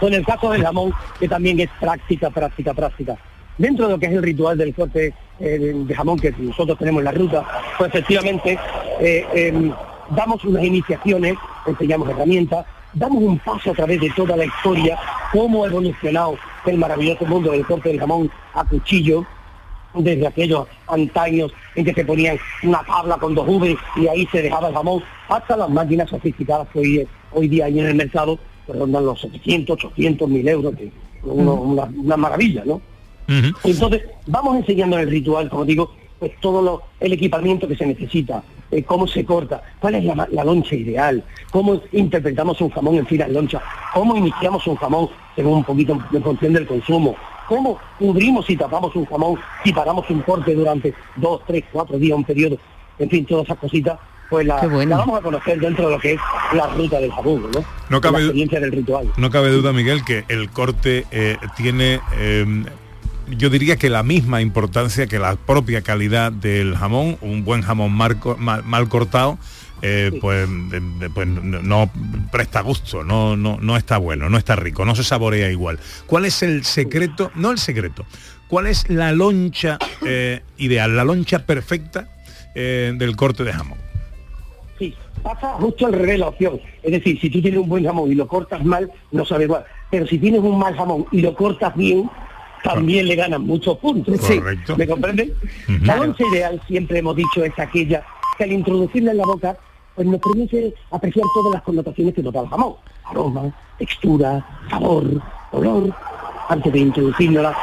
Con 0.00 0.12
el 0.12 0.24
caso 0.26 0.50
del 0.50 0.62
jamón, 0.62 0.92
que 1.20 1.28
también 1.28 1.58
es 1.60 1.68
práctica, 1.80 2.30
práctica, 2.30 2.74
práctica. 2.74 3.16
Dentro 3.58 3.86
de 3.86 3.92
lo 3.92 3.98
que 3.98 4.06
es 4.06 4.12
el 4.12 4.22
ritual 4.22 4.58
del 4.58 4.74
corte 4.74 5.14
eh, 5.40 5.74
de, 5.74 5.94
jamón 5.94 6.18
que 6.18 6.30
nosotros 6.38 6.78
tenemos 6.78 7.00
en 7.00 7.04
la 7.06 7.12
ruta, 7.12 7.44
pues 7.78 7.88
efectivamente 7.88 8.58
eh, 9.00 9.26
em, 9.34 9.72
damos 10.10 10.44
unas 10.44 10.62
iniciaciones, 10.62 11.36
enseñamos 11.66 12.10
herramientas, 12.10 12.66
damos 12.92 13.22
un 13.22 13.38
paso 13.38 13.70
a 13.70 13.74
través 13.74 14.00
de 14.00 14.10
toda 14.10 14.36
la 14.36 14.44
historia, 14.44 14.98
cómo 15.32 15.64
ha 15.64 15.68
evolucionado 15.68 16.36
el 16.66 16.76
maravilloso 16.76 17.24
mundo 17.24 17.52
del 17.52 17.64
corte 17.64 17.88
del 17.88 17.98
jamón 17.98 18.30
a 18.52 18.64
cuchillo, 18.64 19.24
desde 19.94 20.26
aquellos 20.26 20.66
antaños 20.88 21.50
en 21.74 21.86
que 21.86 21.94
se 21.94 22.04
ponían 22.04 22.38
una 22.62 22.82
tabla 22.84 23.16
con 23.16 23.34
dos 23.34 23.48
V 23.48 23.74
y 23.96 24.06
ahí 24.06 24.26
se 24.30 24.42
dejaba 24.42 24.68
el 24.68 24.74
jamón, 24.74 25.02
hasta 25.30 25.56
las 25.56 25.70
máquinas 25.70 26.10
sofisticadas 26.10 26.68
que 26.68 26.78
hoy, 26.78 27.08
hoy 27.32 27.48
día 27.48 27.64
hay 27.64 27.80
en 27.80 27.86
el 27.86 27.94
mercado, 27.94 28.38
que 28.66 28.74
rondan 28.74 29.06
los 29.06 29.18
700, 29.18 29.82
800, 29.82 30.28
1000 30.28 30.48
euros, 30.48 30.74
que 30.76 30.84
es 30.88 30.92
una 31.22 32.16
maravilla, 32.18 32.62
¿no? 32.66 32.82
Entonces, 33.64 34.02
vamos 34.26 34.56
enseñando 34.56 34.96
en 34.96 35.02
el 35.02 35.10
ritual, 35.10 35.48
como 35.48 35.64
digo, 35.64 35.92
pues 36.18 36.32
todo 36.40 36.62
lo- 36.62 36.82
el 37.00 37.12
equipamiento 37.12 37.68
que 37.68 37.76
se 37.76 37.84
necesita, 37.86 38.42
eh, 38.70 38.82
cómo 38.82 39.06
se 39.06 39.24
corta, 39.24 39.62
cuál 39.80 39.96
es 39.96 40.04
la, 40.04 40.44
loncha 40.44 40.74
ideal, 40.74 41.22
cómo 41.50 41.80
interpretamos 41.92 42.60
un 42.60 42.70
jamón 42.70 42.96
en 42.96 43.06
filas 43.06 43.28
loncha, 43.30 43.60
cómo 43.92 44.16
iniciamos 44.16 44.66
un 44.66 44.76
jamón 44.76 45.08
según 45.34 45.58
un 45.58 45.64
poquito 45.64 45.98
en 46.12 46.22
función 46.22 46.52
del 46.54 46.66
consumo, 46.66 47.14
cómo 47.48 47.78
cubrimos 47.98 48.48
y 48.48 48.56
tapamos 48.56 48.96
un 48.96 49.04
jamón 49.04 49.38
si 49.62 49.72
paramos 49.72 50.08
un 50.08 50.20
corte 50.22 50.54
durante 50.54 50.94
dos, 51.16 51.42
tres, 51.46 51.64
cuatro 51.70 51.98
días, 51.98 52.16
un 52.16 52.24
periodo, 52.24 52.56
en 52.98 53.10
fin, 53.10 53.26
todas 53.26 53.44
esas 53.44 53.58
cositas, 53.58 53.98
pues 54.30 54.46
la, 54.46 54.58
Qué 54.60 54.66
bueno. 54.68 54.90
la 54.90 54.96
vamos 54.96 55.20
a 55.20 55.22
conocer 55.22 55.60
dentro 55.60 55.86
de 55.86 55.92
lo 55.96 56.00
que 56.00 56.14
es 56.14 56.20
la 56.54 56.66
ruta 56.68 56.98
del 56.98 57.12
jabugo, 57.12 57.48
¿no? 57.54 57.64
No 57.90 58.00
cabe- 58.00 58.14
la 58.18 58.24
experiencia 58.24 58.58
del 58.58 58.72
ritual. 58.72 59.12
No 59.18 59.30
cabe 59.30 59.50
duda, 59.50 59.72
Miguel, 59.72 60.02
que 60.04 60.24
el 60.28 60.50
corte 60.50 61.06
eh, 61.12 61.36
tiene, 61.56 62.00
eh, 62.18 62.64
yo 63.28 63.50
diría 63.50 63.76
que 63.76 63.90
la 63.90 64.02
misma 64.02 64.40
importancia 64.40 65.06
que 65.06 65.18
la 65.18 65.36
propia 65.36 65.82
calidad 65.82 66.32
del 66.32 66.76
jamón. 66.76 67.18
Un 67.20 67.44
buen 67.44 67.62
jamón 67.62 67.92
mal, 67.92 68.18
co- 68.18 68.36
mal- 68.36 68.62
mal 68.64 68.88
cortado, 68.88 69.38
eh, 69.82 70.10
pues, 70.20 70.48
pues 71.14 71.26
no 71.26 71.62
no 71.62 71.90
presta 72.32 72.60
gusto, 72.60 73.04
no, 73.04 73.36
no, 73.36 73.58
no 73.60 73.76
está 73.76 73.98
bueno, 73.98 74.30
no 74.30 74.38
está 74.38 74.56
rico, 74.56 74.84
no 74.84 74.94
se 74.94 75.04
saborea 75.04 75.50
igual. 75.50 75.78
¿Cuál 76.06 76.24
es 76.24 76.42
el 76.42 76.64
secreto? 76.64 77.30
No 77.34 77.50
el 77.50 77.58
secreto. 77.58 78.04
¿Cuál 78.48 78.68
es 78.68 78.88
la 78.88 79.12
loncha 79.12 79.78
eh, 80.06 80.42
ideal, 80.56 80.96
la 80.96 81.04
loncha 81.04 81.44
perfecta 81.44 82.08
eh, 82.54 82.92
del 82.96 83.16
corte 83.16 83.42
de 83.44 83.52
jamón? 83.52 83.78
Sí, 84.78 84.94
pasa 85.22 85.54
justo 85.54 85.86
al 85.86 85.94
revés 85.94 86.18
la 86.20 86.28
opción. 86.28 86.60
Es 86.82 86.92
decir, 86.92 87.20
si 87.20 87.28
tú 87.28 87.42
tienes 87.42 87.58
un 87.60 87.68
buen 87.68 87.84
jamón 87.84 88.10
y 88.12 88.14
lo 88.14 88.28
cortas 88.28 88.64
mal, 88.64 88.90
no 89.10 89.24
sabe 89.24 89.44
igual. 89.44 89.64
Pero 89.90 90.06
si 90.06 90.18
tienes 90.18 90.40
un 90.40 90.58
mal 90.58 90.76
jamón 90.76 91.06
y 91.10 91.22
lo 91.22 91.34
cortas 91.34 91.74
bien, 91.74 92.08
también 92.66 93.06
le 93.06 93.14
ganan 93.14 93.42
muchos 93.42 93.78
puntos. 93.78 94.18
Sí. 94.20 94.38
Correcto. 94.38 94.76
¿Me 94.76 94.86
comprenden? 94.86 95.32
La 95.82 95.96
loncha 95.96 96.24
ideal, 96.32 96.60
siempre 96.66 96.98
hemos 96.98 97.16
dicho, 97.16 97.44
es 97.44 97.58
aquella 97.58 98.04
que 98.36 98.44
al 98.44 98.52
introducirla 98.52 99.12
en 99.12 99.18
la 99.18 99.24
boca, 99.24 99.56
pues 99.94 100.06
nos 100.06 100.20
permite 100.20 100.74
apreciar 100.90 101.24
todas 101.34 101.54
las 101.54 101.62
connotaciones 101.62 102.14
que 102.14 102.22
nos 102.22 102.32
da 102.32 102.40
el 102.42 102.48
jamón. 102.48 102.74
Aroma, 103.04 103.54
textura, 103.78 104.44
sabor, 104.68 105.04
olor, 105.52 105.94
antes 106.48 106.72
de 106.72 106.78
introducirla. 106.78 107.56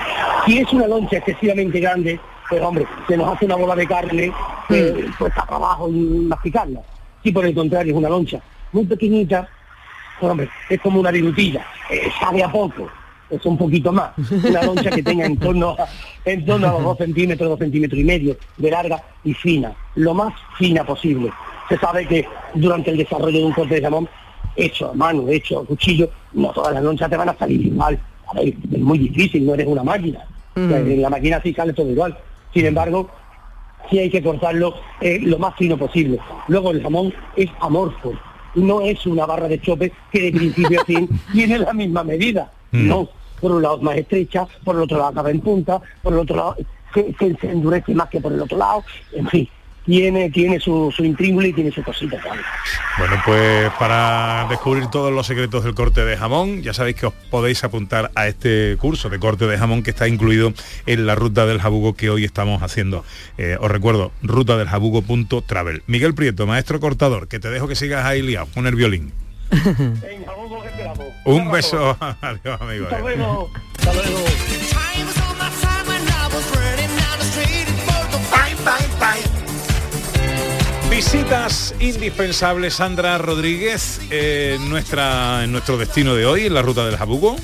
Si 0.45 0.59
es 0.59 0.73
una 0.73 0.87
loncha 0.87 1.17
excesivamente 1.17 1.79
grande, 1.79 2.19
pues 2.49 2.61
hombre, 2.61 2.87
se 3.07 3.17
nos 3.17 3.33
hace 3.33 3.45
una 3.45 3.55
bola 3.55 3.75
de 3.75 3.87
carne, 3.87 4.31
eh, 4.69 5.05
pues 5.17 5.29
está 5.29 5.45
para 5.45 5.57
abajo 5.57 5.89
y 5.89 5.93
masticarla. 6.27 6.81
Si 7.23 7.31
por 7.31 7.45
el 7.45 7.53
contrario 7.53 7.93
es 7.93 7.97
una 7.97 8.09
loncha 8.09 8.41
muy 8.71 8.85
pequeñita, 8.85 9.47
pues 10.19 10.31
hombre, 10.31 10.49
es 10.69 10.81
como 10.81 10.99
una 10.99 11.11
virutilla, 11.11 11.65
eh, 11.89 12.09
sabe 12.19 12.43
a 12.43 12.51
poco, 12.51 12.89
es 13.35 13.45
un 13.45 13.57
poquito 13.57 13.91
más. 13.91 14.11
Una 14.43 14.63
loncha 14.63 14.89
que 14.89 15.03
tenga 15.03 15.25
en 15.25 15.37
torno 15.37 15.71
a, 15.71 15.87
en 16.25 16.45
torno 16.45 16.67
a 16.67 16.71
los 16.73 16.83
dos 16.83 16.97
centímetros, 16.97 17.49
dos 17.49 17.59
centímetros 17.59 17.99
y 17.99 18.03
medio 18.03 18.37
de 18.57 18.71
larga 18.71 19.03
y 19.23 19.33
fina, 19.33 19.73
lo 19.95 20.13
más 20.13 20.33
fina 20.57 20.85
posible. 20.85 21.31
Se 21.69 21.77
sabe 21.77 22.07
que 22.07 22.25
durante 22.53 22.91
el 22.91 22.97
desarrollo 22.97 23.39
de 23.39 23.45
un 23.45 23.53
corte 23.53 23.75
de 23.75 23.81
jamón, 23.81 24.07
hecho 24.55 24.89
a 24.89 24.93
mano, 24.93 25.27
hecho 25.29 25.59
a 25.59 25.65
cuchillo, 25.65 26.09
no 26.33 26.51
todas 26.51 26.73
las 26.73 26.83
lonchas 26.83 27.09
te 27.09 27.17
van 27.17 27.29
a 27.29 27.37
salir 27.37 27.65
igual. 27.65 27.99
A 28.27 28.35
ver, 28.35 28.53
es 28.71 28.79
muy 28.79 28.97
difícil, 28.97 29.45
no 29.45 29.53
eres 29.53 29.67
una 29.67 29.83
máquina. 29.83 30.25
O 30.55 30.67
sea, 30.67 30.79
en 30.79 31.01
la 31.01 31.09
máquina 31.09 31.41
sí 31.41 31.53
sale 31.53 31.73
todo 31.73 31.89
igual. 31.89 32.17
Sin 32.53 32.65
embargo, 32.65 33.09
sí 33.89 33.99
hay 33.99 34.09
que 34.09 34.21
cortarlo 34.21 34.75
eh, 35.01 35.19
lo 35.21 35.39
más 35.39 35.55
fino 35.55 35.77
posible. 35.77 36.19
Luego 36.47 36.71
el 36.71 36.81
jamón 36.81 37.13
es 37.35 37.49
amorfo, 37.59 38.13
no 38.55 38.81
es 38.81 39.05
una 39.05 39.25
barra 39.25 39.47
de 39.47 39.59
chope 39.59 39.91
que 40.11 40.21
de 40.21 40.31
principio 40.31 40.81
a 40.81 40.85
fin 40.85 41.09
tiene 41.31 41.59
la 41.59 41.73
misma 41.73 42.03
medida. 42.03 42.51
No, 42.71 43.07
por 43.43 43.51
un 43.51 43.61
lado 43.61 43.77
es 43.77 43.83
más 43.83 43.95
estrecha, 43.97 44.47
por 44.63 44.75
el 44.75 44.81
otro 44.81 44.97
lado 44.97 45.09
acaba 45.11 45.29
en 45.29 45.39
punta, 45.41 45.79
por 46.01 46.13
el 46.13 46.19
otro 46.19 46.35
lado 46.35 46.55
se, 46.93 47.13
se- 47.19 47.35
se 47.39 47.49
endurece 47.51 47.93
más 47.93 48.09
que 48.09 48.19
por 48.21 48.33
el 48.33 48.41
otro 48.41 48.57
lado, 48.57 48.83
en 49.11 49.27
fin, 49.27 49.47
tiene, 49.85 50.29
tiene 50.29 50.59
su, 50.61 50.93
su 50.95 51.03
y 51.03 51.13
tiene 51.53 51.69
su 51.71 51.83
cosita. 51.83 52.17
¿vale? 52.25 52.41
Bueno, 52.97 53.15
pues 53.25 53.69
para 53.77 54.47
descubrir 54.49 54.87
todos 54.87 55.11
los 55.11 55.27
secretos 55.27 55.63
del 55.65 55.73
corte 55.75 56.05
de 56.05 56.15
jamón, 56.15 56.61
ya 56.61 56.73
sabéis 56.73 56.95
que 56.95 57.07
os 57.07 57.13
podéis 57.29 57.63
apuntar 57.65 58.09
a 58.15 58.27
este 58.27 58.77
curso 58.79 59.09
de 59.09 59.19
corte 59.19 59.45
de 59.45 59.57
jamón 59.57 59.83
que 59.83 59.89
está 59.89 60.07
incluido 60.07 60.53
en 60.85 61.05
la 61.05 61.15
ruta 61.15 61.45
del 61.45 61.59
jabugo 61.59 61.95
que 61.95 62.09
hoy 62.09 62.23
estamos 62.23 62.63
haciendo. 62.63 63.03
Eh, 63.37 63.57
os 63.59 63.69
recuerdo, 63.69 64.11
rutadeljabugo.travel. 64.21 65.83
Miguel 65.87 66.13
Prieto, 66.13 66.47
maestro 66.47 66.79
cortador, 66.79 67.27
que 67.27 67.39
te 67.39 67.49
dejo 67.49 67.67
que 67.67 67.75
sigas 67.75 68.05
ahí 68.05 68.21
liado 68.21 68.47
con 68.53 68.67
el 68.67 68.75
violín. 68.75 69.11
Un 71.25 71.51
beso. 71.51 71.97
Adiós, 72.21 72.61
amigo. 72.61 72.85
Hasta 72.85 72.99
luego, 72.99 73.49
hasta 73.77 73.93
luego. 73.93 74.19
Visitas 80.89 81.73
indispensables, 81.79 82.75
Sandra 82.75 83.17
Rodríguez, 83.17 83.99
eh, 84.11 84.57
nuestra, 84.61 85.43
en 85.43 85.51
nuestro 85.51 85.77
destino 85.77 86.13
de 86.13 86.25
hoy, 86.25 86.45
en 86.45 86.53
la 86.53 86.61
ruta 86.61 86.85
del 86.85 86.97
jabugo. 86.97 87.35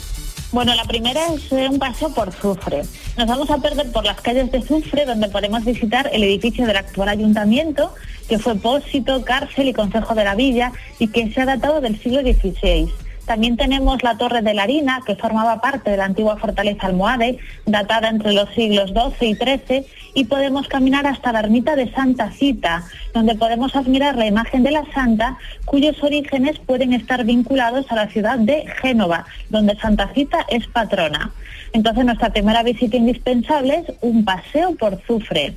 Bueno, 0.51 0.73
la 0.73 0.83
primera 0.85 1.27
es 1.27 1.51
eh, 1.51 1.69
un 1.69 1.77
paseo 1.77 2.11
por 2.11 2.31
Zufre. 2.31 2.81
Nos 3.17 3.27
vamos 3.27 3.51
a 3.51 3.59
perder 3.59 3.91
por 3.91 4.03
las 4.03 4.19
calles 4.19 4.51
de 4.51 4.63
Zufre, 4.63 5.05
donde 5.05 5.29
podemos 5.29 5.63
visitar 5.63 6.09
el 6.11 6.23
edificio 6.23 6.65
del 6.65 6.77
actual 6.77 7.09
ayuntamiento, 7.09 7.93
que 8.27 8.39
fue 8.39 8.55
pósito, 8.55 9.23
cárcel 9.23 9.67
y 9.67 9.73
consejo 9.73 10.15
de 10.15 10.23
la 10.23 10.33
villa, 10.33 10.71
y 10.97 11.09
que 11.09 11.31
se 11.31 11.41
ha 11.41 11.45
datado 11.45 11.81
del 11.81 12.01
siglo 12.01 12.21
XVI. 12.21 12.91
También 13.29 13.57
tenemos 13.57 14.01
la 14.01 14.17
Torre 14.17 14.41
de 14.41 14.55
la 14.55 14.63
Harina, 14.63 15.03
que 15.05 15.15
formaba 15.15 15.61
parte 15.61 15.91
de 15.91 15.97
la 15.97 16.05
antigua 16.05 16.37
fortaleza 16.37 16.87
almohade, 16.87 17.37
datada 17.67 18.09
entre 18.09 18.33
los 18.33 18.49
siglos 18.55 18.89
XII 18.89 19.29
y 19.29 19.35
XIII, 19.35 19.85
y 20.15 20.25
podemos 20.25 20.67
caminar 20.67 21.05
hasta 21.05 21.31
la 21.31 21.41
ermita 21.41 21.75
de 21.75 21.91
Santa 21.91 22.31
Cita, 22.31 22.85
donde 23.13 23.35
podemos 23.35 23.75
admirar 23.75 24.17
la 24.17 24.25
imagen 24.25 24.63
de 24.63 24.71
la 24.71 24.83
santa, 24.95 25.37
cuyos 25.65 26.01
orígenes 26.01 26.57
pueden 26.57 26.91
estar 26.91 27.23
vinculados 27.23 27.85
a 27.91 27.97
la 27.97 28.07
ciudad 28.07 28.39
de 28.39 28.65
Génova, 28.81 29.27
donde 29.51 29.75
Santa 29.75 30.11
Cita 30.15 30.47
es 30.49 30.65
patrona. 30.65 31.31
Entonces 31.71 32.05
nuestra 32.05 32.31
primera 32.31 32.63
visita 32.63 32.97
indispensable 32.97 33.85
es 33.87 33.95
un 34.01 34.25
paseo 34.25 34.73
por 34.73 34.99
Zufre. 35.05 35.53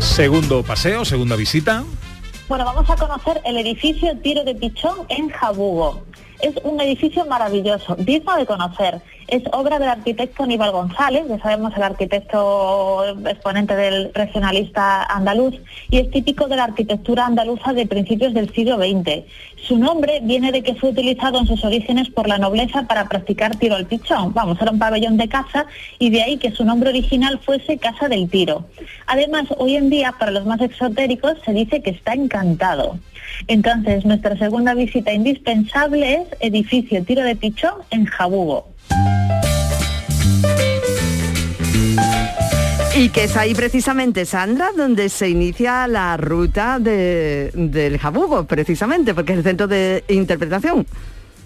Segundo 0.00 0.62
paseo, 0.62 1.06
segunda 1.06 1.36
visita. 1.36 1.84
Bueno, 2.48 2.64
vamos 2.64 2.88
a 2.88 2.96
conocer 2.96 3.42
el 3.44 3.58
edificio 3.58 4.16
Tiro 4.20 4.42
de 4.42 4.54
Pichón 4.54 5.04
en 5.10 5.28
Jabugo. 5.28 6.02
Es 6.40 6.54
un 6.62 6.80
edificio 6.80 7.26
maravilloso, 7.26 7.96
digno 7.96 8.36
de 8.36 8.46
conocer. 8.46 9.00
Es 9.26 9.42
obra 9.52 9.78
del 9.80 9.88
arquitecto 9.88 10.44
Aníbal 10.44 10.70
González, 10.70 11.24
ya 11.28 11.38
sabemos 11.38 11.76
el 11.76 11.82
arquitecto 11.82 13.04
exponente 13.26 13.74
del 13.74 14.12
regionalista 14.14 15.02
andaluz, 15.02 15.56
y 15.90 15.98
es 15.98 16.10
típico 16.10 16.46
de 16.46 16.56
la 16.56 16.64
arquitectura 16.64 17.26
andaluza 17.26 17.72
de 17.72 17.86
principios 17.86 18.34
del 18.34 18.52
siglo 18.54 18.76
XX. 18.76 19.24
Su 19.66 19.78
nombre 19.78 20.20
viene 20.22 20.52
de 20.52 20.62
que 20.62 20.76
fue 20.76 20.90
utilizado 20.90 21.40
en 21.40 21.46
sus 21.46 21.64
orígenes 21.64 22.08
por 22.08 22.28
la 22.28 22.38
nobleza 22.38 22.84
para 22.84 23.08
practicar 23.08 23.56
tiro 23.56 23.74
al 23.74 23.86
pichón. 23.86 24.32
Vamos, 24.32 24.62
era 24.62 24.70
un 24.70 24.78
pabellón 24.78 25.16
de 25.16 25.28
caza 25.28 25.66
y 25.98 26.10
de 26.10 26.22
ahí 26.22 26.36
que 26.38 26.52
su 26.52 26.64
nombre 26.64 26.90
original 26.90 27.40
fuese 27.44 27.78
Casa 27.78 28.08
del 28.08 28.30
Tiro. 28.30 28.64
Además, 29.06 29.46
hoy 29.58 29.74
en 29.74 29.90
día, 29.90 30.14
para 30.18 30.30
los 30.30 30.46
más 30.46 30.60
exotéricos, 30.60 31.34
se 31.44 31.52
dice 31.52 31.82
que 31.82 31.90
está 31.90 32.14
encantado. 32.14 32.96
Entonces, 33.46 34.04
nuestra 34.04 34.36
segunda 34.36 34.74
visita 34.74 35.12
indispensable 35.12 36.14
es 36.14 36.28
edificio 36.40 37.02
Tiro 37.04 37.22
de 37.22 37.36
Pichón 37.36 37.74
en 37.90 38.04
Jabugo. 38.06 38.68
Y 42.96 43.10
que 43.10 43.24
es 43.24 43.36
ahí 43.36 43.54
precisamente, 43.54 44.24
Sandra, 44.26 44.70
donde 44.76 45.08
se 45.08 45.28
inicia 45.28 45.86
la 45.86 46.16
ruta 46.16 46.78
de- 46.80 47.52
del 47.54 47.96
jabugo, 47.98 48.44
precisamente, 48.44 49.14
porque 49.14 49.32
es 49.32 49.38
el 49.38 49.44
centro 49.44 49.68
de 49.68 50.02
interpretación. 50.08 50.84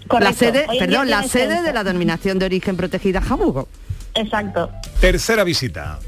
La 0.01 0.07
Correcto. 0.07 0.33
sede, 0.39 0.65
Hoy 0.67 0.77
en 0.79 0.85
perdón, 0.89 1.09
la 1.09 1.23
sede 1.23 1.47
centro. 1.49 1.63
de 1.63 1.73
la 1.73 1.83
denominación 1.83 2.39
de 2.39 2.45
origen 2.45 2.75
protegida 2.75 3.21
jabugo. 3.21 3.67
Exacto. 4.15 4.69
Tercera 4.99 5.43
visita. 5.43 5.99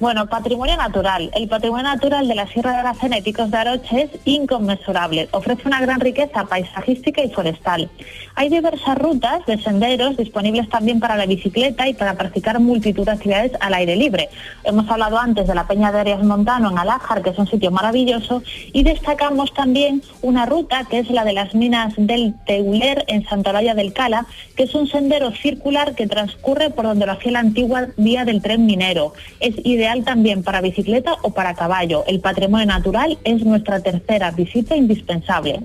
Bueno, 0.00 0.26
patrimonio 0.28 0.78
natural. 0.78 1.30
El 1.34 1.46
patrimonio 1.46 1.84
natural 1.84 2.26
de 2.26 2.34
la 2.34 2.46
Sierra 2.46 2.72
de 2.72 2.78
Aracena 2.78 3.18
y 3.18 3.20
Picos 3.20 3.50
de 3.50 3.58
Aroche 3.58 4.02
es 4.04 4.10
inconmensurable. 4.24 5.28
Ofrece 5.32 5.68
una 5.68 5.78
gran 5.82 6.00
riqueza 6.00 6.46
paisajística 6.46 7.22
y 7.22 7.28
forestal. 7.28 7.90
Hay 8.34 8.48
diversas 8.48 8.96
rutas 8.96 9.44
de 9.44 9.58
senderos 9.58 10.16
disponibles 10.16 10.70
también 10.70 11.00
para 11.00 11.16
la 11.16 11.26
bicicleta 11.26 11.86
y 11.86 11.92
para 11.92 12.14
practicar 12.14 12.58
multitud 12.60 13.04
de 13.04 13.10
actividades 13.10 13.52
al 13.60 13.74
aire 13.74 13.94
libre. 13.94 14.30
Hemos 14.64 14.88
hablado 14.88 15.18
antes 15.18 15.46
de 15.46 15.54
la 15.54 15.66
Peña 15.66 15.92
de 15.92 16.00
Arias 16.00 16.24
Montano 16.24 16.70
en 16.70 16.78
Alájar, 16.78 17.20
que 17.20 17.28
es 17.28 17.38
un 17.38 17.46
sitio 17.46 17.70
maravilloso, 17.70 18.42
y 18.72 18.82
destacamos 18.84 19.52
también 19.52 20.02
una 20.22 20.46
ruta 20.46 20.86
que 20.88 21.00
es 21.00 21.10
la 21.10 21.24
de 21.24 21.34
las 21.34 21.54
minas 21.54 21.92
del 21.98 22.32
Teuler 22.46 23.04
en 23.06 23.26
Santolaya 23.26 23.74
del 23.74 23.92
Cala, 23.92 24.24
que 24.56 24.62
es 24.62 24.74
un 24.74 24.86
sendero 24.86 25.30
circular 25.32 25.94
que 25.94 26.06
transcurre 26.06 26.70
por 26.70 26.86
donde 26.86 27.04
lo 27.04 27.12
hacía 27.12 27.32
la 27.32 27.40
antigua 27.40 27.88
vía 27.98 28.24
del 28.24 28.40
tren 28.40 28.64
minero. 28.64 29.12
Es 29.40 29.54
ideal 29.62 29.89
también 30.04 30.42
para 30.42 30.60
bicicleta 30.60 31.16
o 31.22 31.30
para 31.30 31.54
caballo. 31.54 32.04
El 32.06 32.20
patrimonio 32.20 32.66
natural 32.66 33.18
es 33.24 33.44
nuestra 33.44 33.80
tercera 33.80 34.30
visita 34.30 34.76
indispensable. 34.76 35.60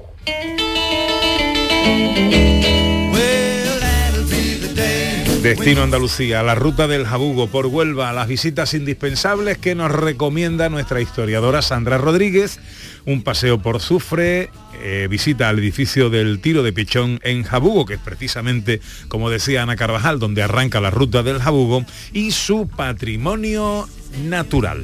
Destino 5.45 5.83
Andalucía, 5.83 6.41
la 6.41 6.55
ruta 6.55 6.87
del 6.87 7.05
Jabugo 7.05 7.45
por 7.45 7.67
Huelva, 7.67 8.11
las 8.13 8.27
visitas 8.27 8.73
indispensables 8.73 9.59
que 9.59 9.75
nos 9.75 9.91
recomienda 9.91 10.69
nuestra 10.69 11.01
historiadora 11.01 11.61
Sandra 11.61 11.99
Rodríguez, 11.99 12.59
un 13.05 13.21
paseo 13.21 13.61
por 13.61 13.79
Sufre, 13.79 14.49
eh, 14.81 15.05
visita 15.07 15.47
al 15.47 15.59
edificio 15.59 16.09
del 16.09 16.39
Tiro 16.39 16.63
de 16.63 16.73
Pichón 16.73 17.19
en 17.21 17.43
Jabugo, 17.43 17.85
que 17.85 17.93
es 17.93 17.99
precisamente, 17.99 18.81
como 19.07 19.29
decía 19.29 19.61
Ana 19.61 19.75
Carvajal, 19.75 20.17
donde 20.17 20.41
arranca 20.41 20.81
la 20.81 20.89
ruta 20.89 21.21
del 21.21 21.39
Jabugo, 21.39 21.85
y 22.11 22.31
su 22.31 22.67
patrimonio 22.67 23.87
natural. 24.23 24.83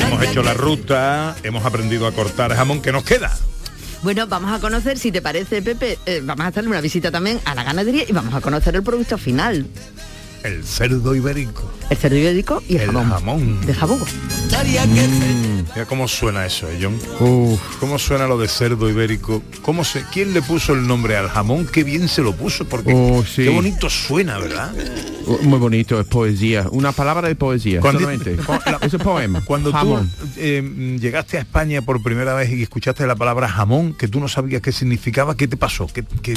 Hemos 0.00 0.22
hecho 0.24 0.42
la 0.42 0.54
ruta, 0.54 1.36
hemos 1.44 1.64
aprendido 1.64 2.08
a 2.08 2.12
cortar 2.12 2.52
jamón 2.56 2.82
que 2.82 2.90
nos 2.90 3.04
queda. 3.04 3.38
Bueno, 4.02 4.26
vamos 4.28 4.52
a 4.52 4.60
conocer, 4.60 4.96
si 4.96 5.10
te 5.10 5.20
parece, 5.20 5.60
Pepe, 5.60 5.98
eh, 6.06 6.20
vamos 6.22 6.44
a 6.44 6.48
hacerle 6.48 6.70
una 6.70 6.80
visita 6.80 7.10
también 7.10 7.40
a 7.44 7.54
la 7.54 7.64
ganadería 7.64 8.04
y 8.08 8.12
vamos 8.12 8.32
a 8.32 8.40
conocer 8.40 8.76
el 8.76 8.82
producto 8.82 9.18
final. 9.18 9.66
El 10.44 10.64
cerdo 10.64 11.14
ibérico. 11.14 11.70
El 11.90 11.96
cerdo 11.96 12.16
ibérico 12.16 12.62
y 12.68 12.76
el, 12.76 12.82
El 12.82 12.86
jamón. 12.92 13.10
jamón. 13.10 13.66
De 13.66 13.74
jabugo. 13.74 14.06
Mira 15.74 15.84
cómo 15.86 16.08
suena 16.08 16.46
eso, 16.46 16.68
¿eh, 16.70 16.78
John. 16.80 16.98
¿Cómo 17.80 17.98
suena 17.98 18.26
lo 18.26 18.38
de 18.38 18.48
cerdo 18.48 18.88
ibérico? 18.88 19.42
¿Cómo 19.62 19.84
se, 19.84 20.04
¿Quién 20.12 20.32
le 20.34 20.42
puso 20.42 20.72
el 20.74 20.86
nombre 20.86 21.16
al 21.16 21.28
jamón? 21.28 21.66
Qué 21.66 21.84
bien 21.84 22.08
se 22.08 22.22
lo 22.22 22.34
puso, 22.34 22.64
porque 22.66 22.92
Oh, 22.94 23.24
sí. 23.24 23.42
qué 23.44 23.48
bonito 23.50 23.90
suena, 23.90 24.38
¿verdad? 24.38 24.72
Uh, 25.26 25.38
Muy 25.44 25.58
bonito, 25.58 26.00
es 26.00 26.06
poesía. 26.06 26.66
Una 26.70 26.92
palabra 26.92 27.28
de 27.28 27.34
poesía. 27.34 27.80
Cuando- 27.80 28.00
solamente. 28.00 28.36
es 28.82 28.94
un 28.94 29.00
poema. 29.00 29.42
Cuando 29.44 29.72
Jamón. 29.72 30.08
tú 30.08 30.26
eh, 30.36 30.96
llegaste 31.00 31.36
a 31.36 31.40
España 31.40 31.82
por 31.82 32.02
primera 32.02 32.34
vez 32.34 32.50
y 32.50 32.62
escuchaste 32.62 33.06
la 33.06 33.16
palabra 33.16 33.48
jamón, 33.48 33.94
que 33.94 34.08
tú 34.08 34.20
no 34.20 34.28
sabías 34.28 34.62
qué 34.62 34.72
significaba, 34.72 35.36
¿qué 35.36 35.46
te 35.48 35.56
pasó? 35.56 35.86
¿Qué, 35.92 36.04
qué- 36.22 36.34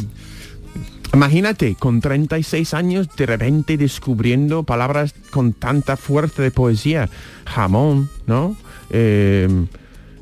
Imagínate, 1.13 1.76
con 1.78 2.00
36 2.00 2.74
años, 2.74 3.08
de 3.17 3.26
repente 3.26 3.78
descubriendo 3.78 4.63
palabras 4.63 5.13
con 5.30 5.52
tanta 5.54 5.97
fuerza 5.97 6.41
de 6.41 6.52
poesía. 6.52 7.10
Jamón, 7.45 8.10
¿no? 8.28 8.56
Eh, 8.89 9.47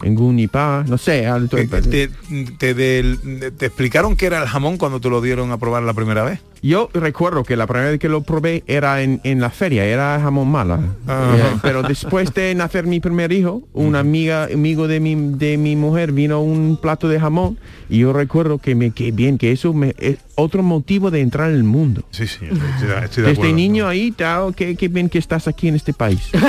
engunipa, 0.02 0.84
no 0.88 0.98
sé. 0.98 1.28
al- 1.28 1.48
te, 1.50 2.10
te- 2.58 2.74
del- 2.74 3.54
te 3.58 3.66
explicaron 3.68 4.16
que 4.16 4.26
era 4.26 4.42
el 4.42 4.48
jamón 4.48 4.78
cuando 4.78 5.00
te 5.00 5.10
lo 5.10 5.22
dieron 5.22 5.52
a 5.52 5.58
probar 5.58 5.84
la 5.84 5.94
primera 5.94 6.24
vez? 6.24 6.40
Yo 6.62 6.90
recuerdo 6.94 7.44
que 7.44 7.56
la 7.56 7.68
primera 7.68 7.92
vez 7.92 8.00
que 8.00 8.10
lo 8.10 8.22
probé 8.22 8.64
era 8.68 9.02
en, 9.02 9.22
en 9.24 9.40
la 9.40 9.50
feria, 9.50 9.86
era 9.86 10.20
jamón 10.22 10.50
mala. 10.50 10.80
Eh, 11.08 11.44
pero 11.62 11.84
después 11.84 12.34
de 12.34 12.54
nacer 12.56 12.86
mi 12.86 13.00
primer 13.00 13.32
hijo, 13.32 13.64
una 13.74 14.00
amiga, 14.00 14.46
amigo 14.54 14.88
de 14.88 15.00
mi, 15.00 15.16
de 15.16 15.58
mi 15.58 15.76
mujer 15.76 16.12
vino 16.12 16.42
un 16.42 16.78
plato 16.82 17.08
de 17.08 17.20
jamón 17.20 17.58
y 17.90 18.00
yo 18.00 18.14
recuerdo 18.14 18.58
que 18.58 18.76
me 18.76 18.92
que 18.92 19.12
bien, 19.12 19.38
que 19.38 19.52
eso 19.52 19.74
me, 19.74 19.96
es 20.00 20.18
otro 20.36 20.64
motivo 20.64 21.12
de 21.12 21.22
entrar 21.22 21.50
en 21.50 21.56
el 21.56 21.64
mundo. 21.64 22.04
Sí, 22.12 22.28
sí, 22.28 22.46
estoy, 22.46 22.60
estoy 23.04 23.24
de 23.24 23.30
Desde 23.30 23.32
acuerdo. 23.32 23.56
niño 23.56 23.88
ahí, 23.88 24.12
tao, 24.12 24.52
qué, 24.52 24.76
qué 24.76 24.88
bien 24.88 25.10
que 25.10 25.18
estás 25.18 25.48
aquí 25.48 25.68
en 25.68 25.76
este 25.76 25.94
país. 25.94 26.20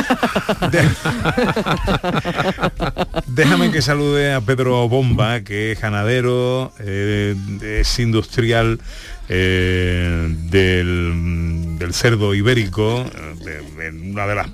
Déjame 3.26 3.70
que 3.70 3.82
salude 3.82 4.32
a 4.32 4.40
Pedro 4.40 4.88
Bomba, 4.88 5.40
que 5.40 5.72
es 5.72 5.80
ganadero, 5.80 6.72
eh, 6.80 7.34
es 7.62 7.98
industrial 7.98 8.80
eh, 9.32 10.26
del, 10.50 11.78
del 11.78 11.94
cerdo 11.94 12.34
ibérico, 12.34 13.02
eh, 13.02 13.34
de, 13.44 13.90
de 13.90 14.10
una 14.10 14.26
de 14.26 14.34
las 14.34 14.48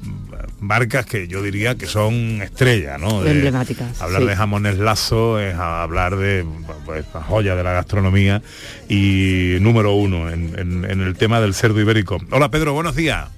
marcas 0.60 1.06
que 1.06 1.28
yo 1.28 1.42
diría 1.42 1.76
que 1.76 1.86
son 1.86 2.40
estrellas, 2.42 3.00
¿no? 3.00 3.22
De- 3.22 3.30
Emblemáticas, 3.30 4.00
Hablar 4.02 4.22
sí. 4.22 4.28
de 4.28 4.36
jamones 4.36 4.78
lazo 4.78 5.38
es 5.40 5.54
hablar 5.54 6.16
de 6.16 6.44
pues, 6.84 7.04
la 7.14 7.22
joya 7.22 7.54
de 7.56 7.62
la 7.62 7.72
gastronomía 7.72 8.42
y 8.88 9.56
número 9.60 9.94
uno 9.94 10.30
en, 10.30 10.58
en- 10.58 10.84
en 10.90 11.00
el 11.00 11.14
tema 11.16 11.40
del 11.40 11.54
cerdo 11.54 11.80
ibérico. 11.80 12.18
Hola 12.30 12.50
Pedro, 12.50 12.72
buenos 12.74 12.94
días. 12.96 13.28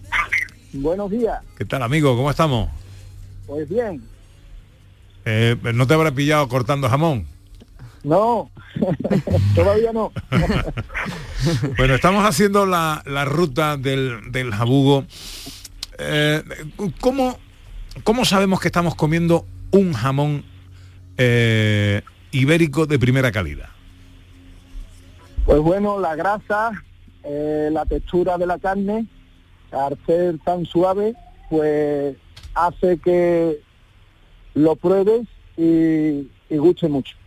Buenos 0.73 1.11
días. 1.11 1.39
¿Qué 1.57 1.65
tal 1.65 1.83
amigo? 1.83 2.17
¿Cómo 2.17 2.31
estamos? 2.31 2.69
Pues 3.47 3.69
bien. 3.69 4.03
Eh, 5.25 5.57
¿No 5.75 5.87
te 5.87 5.95
habrá 5.95 6.11
pillado 6.13 6.49
cortando 6.49 6.89
jamón? 6.89 7.27
No, 8.09 8.51
todavía 9.55 9.93
no. 9.93 10.13
Bueno, 11.77 11.95
estamos 11.95 12.25
haciendo 12.25 12.65
la, 12.65 13.03
la 13.05 13.27
ruta 13.27 13.77
del, 13.77 14.33
del 14.33 14.51
jabugo. 14.51 15.05
Eh, 15.99 16.43
¿cómo, 17.01 17.39
cómo 18.05 18.25
sabemos 18.25 18.61
que 18.61 18.69
estamos 18.69 18.95
comiendo 18.95 19.45
un 19.73 19.93
jamón 19.93 20.43
eh, 21.19 22.01
ibérico 22.33 22.87
de 22.87 22.99
primera 22.99 23.31
calidad? 23.31 23.69
Pues 25.45 25.61
bueno, 25.61 26.01
la 26.01 26.17
grasa, 26.17 26.73
eh, 27.25 27.69
la 27.71 27.85
textura 27.85 28.39
de 28.39 28.47
la 28.47 28.59
carne, 28.59 29.07
al 29.71 29.99
ser 30.07 30.39
tan 30.39 30.65
suave, 30.65 31.15
pues 31.51 32.17
hace 32.55 32.99
que 32.99 33.61
lo 34.55 34.77
pruebes 34.77 35.27
y, 35.59 36.27
y 36.49 36.57
guste 36.57 36.89
mucho. 36.89 37.18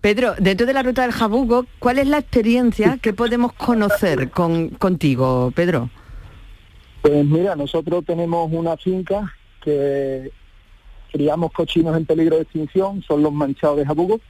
Pedro, 0.00 0.34
dentro 0.38 0.66
de 0.66 0.72
la 0.72 0.82
ruta 0.82 1.02
del 1.02 1.12
jabugo, 1.12 1.66
¿cuál 1.78 1.98
es 1.98 2.06
la 2.06 2.18
experiencia 2.18 2.98
que 3.02 3.12
podemos 3.12 3.52
conocer 3.52 4.30
con, 4.30 4.70
contigo, 4.70 5.52
Pedro? 5.54 5.90
Pues 7.02 7.24
mira, 7.24 7.56
nosotros 7.56 8.04
tenemos 8.04 8.50
una 8.52 8.76
finca 8.76 9.32
que 9.62 10.30
criamos 11.12 11.52
cochinos 11.52 11.96
en 11.96 12.06
peligro 12.06 12.36
de 12.36 12.42
extinción, 12.42 13.02
son 13.02 13.22
los 13.22 13.32
manchados 13.32 13.78
de 13.78 13.86
Jabugo. 13.86 14.20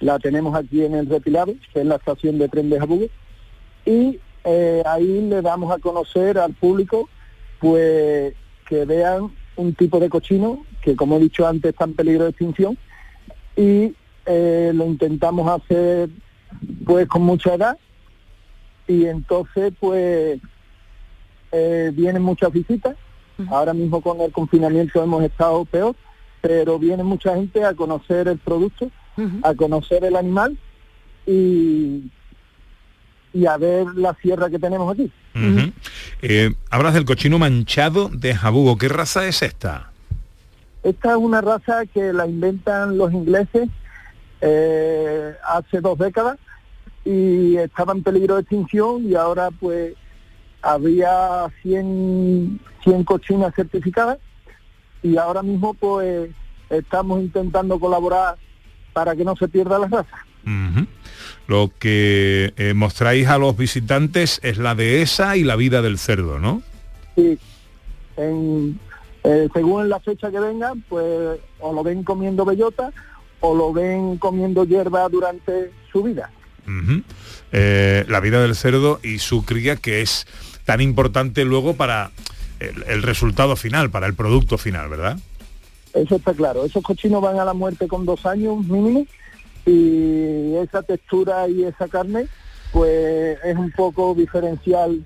La 0.00 0.18
tenemos 0.18 0.54
aquí 0.54 0.84
en 0.84 0.94
el 0.94 1.08
Repilado, 1.08 1.54
que 1.72 1.80
es 1.80 1.86
la 1.86 1.96
estación 1.96 2.38
de 2.38 2.48
tren 2.48 2.68
de 2.68 2.78
Jabugo. 2.78 3.06
Y 3.86 4.18
eh, 4.44 4.82
ahí 4.84 5.26
le 5.28 5.40
damos 5.40 5.72
a 5.72 5.78
conocer 5.78 6.38
al 6.38 6.52
público 6.52 7.08
pues 7.60 8.34
que 8.68 8.84
vean 8.84 9.32
un 9.56 9.74
tipo 9.74 9.98
de 10.00 10.10
cochino 10.10 10.64
que, 10.82 10.96
como 10.96 11.16
he 11.16 11.20
dicho 11.20 11.46
antes, 11.46 11.70
está 11.70 11.84
en 11.84 11.94
peligro 11.94 12.24
de 12.24 12.30
extinción. 12.30 12.76
Y 13.56 13.94
eh, 14.26 14.72
lo 14.74 14.86
intentamos 14.86 15.48
hacer 15.48 16.08
pues 16.84 17.06
con 17.08 17.22
mucha 17.22 17.54
edad. 17.54 17.78
Y 18.86 19.06
entonces 19.06 19.72
pues 19.78 20.40
eh, 21.52 21.92
vienen 21.94 22.22
muchas 22.22 22.52
visitas. 22.52 22.96
Ahora 23.48 23.72
mismo 23.72 24.00
con 24.00 24.20
el 24.20 24.30
confinamiento 24.30 25.02
hemos 25.02 25.24
estado 25.24 25.64
peor, 25.64 25.96
pero 26.40 26.78
viene 26.78 27.02
mucha 27.02 27.34
gente 27.34 27.64
a 27.64 27.74
conocer 27.74 28.28
el 28.28 28.38
producto, 28.38 28.90
a 29.42 29.54
conocer 29.54 30.04
el 30.04 30.14
animal 30.14 30.56
y, 31.26 32.10
y 33.32 33.46
a 33.46 33.56
ver 33.56 33.86
la 33.96 34.14
sierra 34.22 34.48
que 34.48 34.60
tenemos 34.60 34.92
aquí. 34.92 35.10
Eh, 36.22 36.54
hablas 36.70 36.94
del 36.94 37.04
cochino 37.04 37.38
manchado 37.38 38.08
de 38.08 38.34
jabugo. 38.34 38.78
¿Qué 38.78 38.88
raza 38.88 39.26
es 39.26 39.42
esta? 39.42 39.90
Esta 40.84 41.12
es 41.12 41.16
una 41.16 41.40
raza 41.40 41.86
que 41.86 42.12
la 42.12 42.26
inventan 42.26 42.98
los 42.98 43.10
ingleses 43.12 43.68
eh, 44.42 45.34
hace 45.48 45.80
dos 45.80 45.98
décadas 45.98 46.38
y 47.06 47.56
estaba 47.56 47.94
en 47.94 48.02
peligro 48.02 48.34
de 48.34 48.42
extinción 48.42 49.10
y 49.10 49.14
ahora 49.14 49.50
pues 49.50 49.94
había 50.60 51.46
100, 51.62 52.60
100 52.82 53.04
cochinas 53.04 53.54
certificadas 53.54 54.18
y 55.02 55.16
ahora 55.16 55.42
mismo 55.42 55.72
pues 55.72 56.30
estamos 56.68 57.20
intentando 57.20 57.80
colaborar 57.80 58.36
para 58.92 59.16
que 59.16 59.24
no 59.24 59.34
se 59.36 59.48
pierda 59.48 59.78
la 59.78 59.88
raza. 59.88 60.18
Lo 61.46 61.72
que 61.78 62.52
eh, 62.58 62.74
mostráis 62.74 63.28
a 63.28 63.38
los 63.38 63.56
visitantes 63.56 64.38
es 64.42 64.58
la 64.58 64.74
dehesa 64.74 65.36
y 65.38 65.44
la 65.44 65.56
vida 65.56 65.80
del 65.80 65.98
cerdo, 65.98 66.38
¿no? 66.38 66.62
Sí, 67.14 67.38
en, 68.18 68.78
eh, 69.24 69.48
según 69.52 69.88
la 69.88 70.00
fecha 70.00 70.30
que 70.30 70.38
vengan, 70.38 70.82
pues 70.88 71.40
o 71.60 71.72
lo 71.72 71.82
ven 71.82 72.04
comiendo 72.04 72.44
bellota 72.44 72.92
o 73.40 73.54
lo 73.54 73.72
ven 73.72 74.18
comiendo 74.18 74.64
hierba 74.64 75.08
durante 75.08 75.72
su 75.90 76.02
vida. 76.02 76.30
Eh, 77.52 78.04
la 78.08 78.20
vida 78.20 78.40
del 78.40 78.54
cerdo 78.54 79.00
y 79.02 79.18
su 79.18 79.44
cría 79.44 79.76
que 79.76 80.00
es 80.00 80.26
tan 80.64 80.80
importante 80.80 81.44
luego 81.44 81.74
para 81.74 82.10
el, 82.60 82.84
el 82.86 83.02
resultado 83.02 83.56
final, 83.56 83.90
para 83.90 84.06
el 84.06 84.14
producto 84.14 84.56
final, 84.56 84.88
¿verdad? 84.88 85.18
Eso 85.92 86.16
está 86.16 86.32
claro. 86.32 86.64
Esos 86.64 86.82
cochinos 86.82 87.22
van 87.22 87.38
a 87.38 87.44
la 87.44 87.54
muerte 87.54 87.86
con 87.86 88.04
dos 88.06 88.24
años 88.26 88.64
mínimo 88.64 89.06
y 89.66 90.54
esa 90.56 90.82
textura 90.82 91.48
y 91.48 91.64
esa 91.64 91.88
carne 91.88 92.26
pues 92.72 93.38
es 93.44 93.56
un 93.56 93.70
poco 93.70 94.14
diferencial 94.14 95.04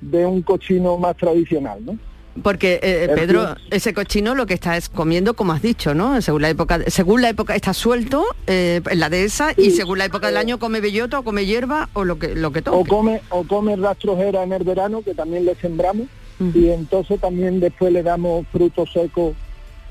de 0.00 0.24
un 0.24 0.42
cochino 0.42 0.96
más 0.98 1.16
tradicional, 1.16 1.84
¿no? 1.84 1.98
Porque 2.42 2.80
eh, 2.82 3.06
El 3.08 3.14
Pedro, 3.14 3.56
ese 3.70 3.92
cochino 3.92 4.34
lo 4.34 4.46
que 4.46 4.54
está 4.54 4.76
es 4.76 4.88
comiendo, 4.88 5.34
como 5.34 5.52
has 5.52 5.60
dicho, 5.60 5.94
¿no? 5.94 6.20
Según 6.22 6.42
la 6.42 6.48
época, 6.48 6.80
según 6.86 7.20
la 7.20 7.28
época 7.28 7.54
está 7.54 7.74
suelto 7.74 8.24
eh, 8.46 8.80
en 8.90 9.00
la 9.00 9.10
dehesa 9.10 9.52
y 9.56 9.70
según 9.72 9.98
la 9.98 10.06
época 10.06 10.28
del 10.28 10.38
año 10.38 10.58
come 10.58 10.80
bellota 10.80 11.18
o 11.18 11.24
come 11.24 11.44
hierba 11.44 11.90
o 11.92 12.04
lo 12.04 12.18
que 12.18 12.34
lo 12.34 12.50
que 12.50 12.60
O 12.60 12.62
toque. 12.62 12.88
come, 12.88 13.20
o 13.28 13.44
come 13.44 13.76
rastrojera 13.76 14.42
en 14.44 14.52
el 14.52 14.64
verano, 14.64 15.02
que 15.02 15.14
también 15.14 15.44
le 15.44 15.54
sembramos, 15.56 16.06
y 16.54 16.68
entonces 16.70 17.20
también 17.20 17.60
después 17.60 17.92
le 17.92 18.02
damos 18.02 18.46
frutos 18.50 18.90
secos 18.92 19.34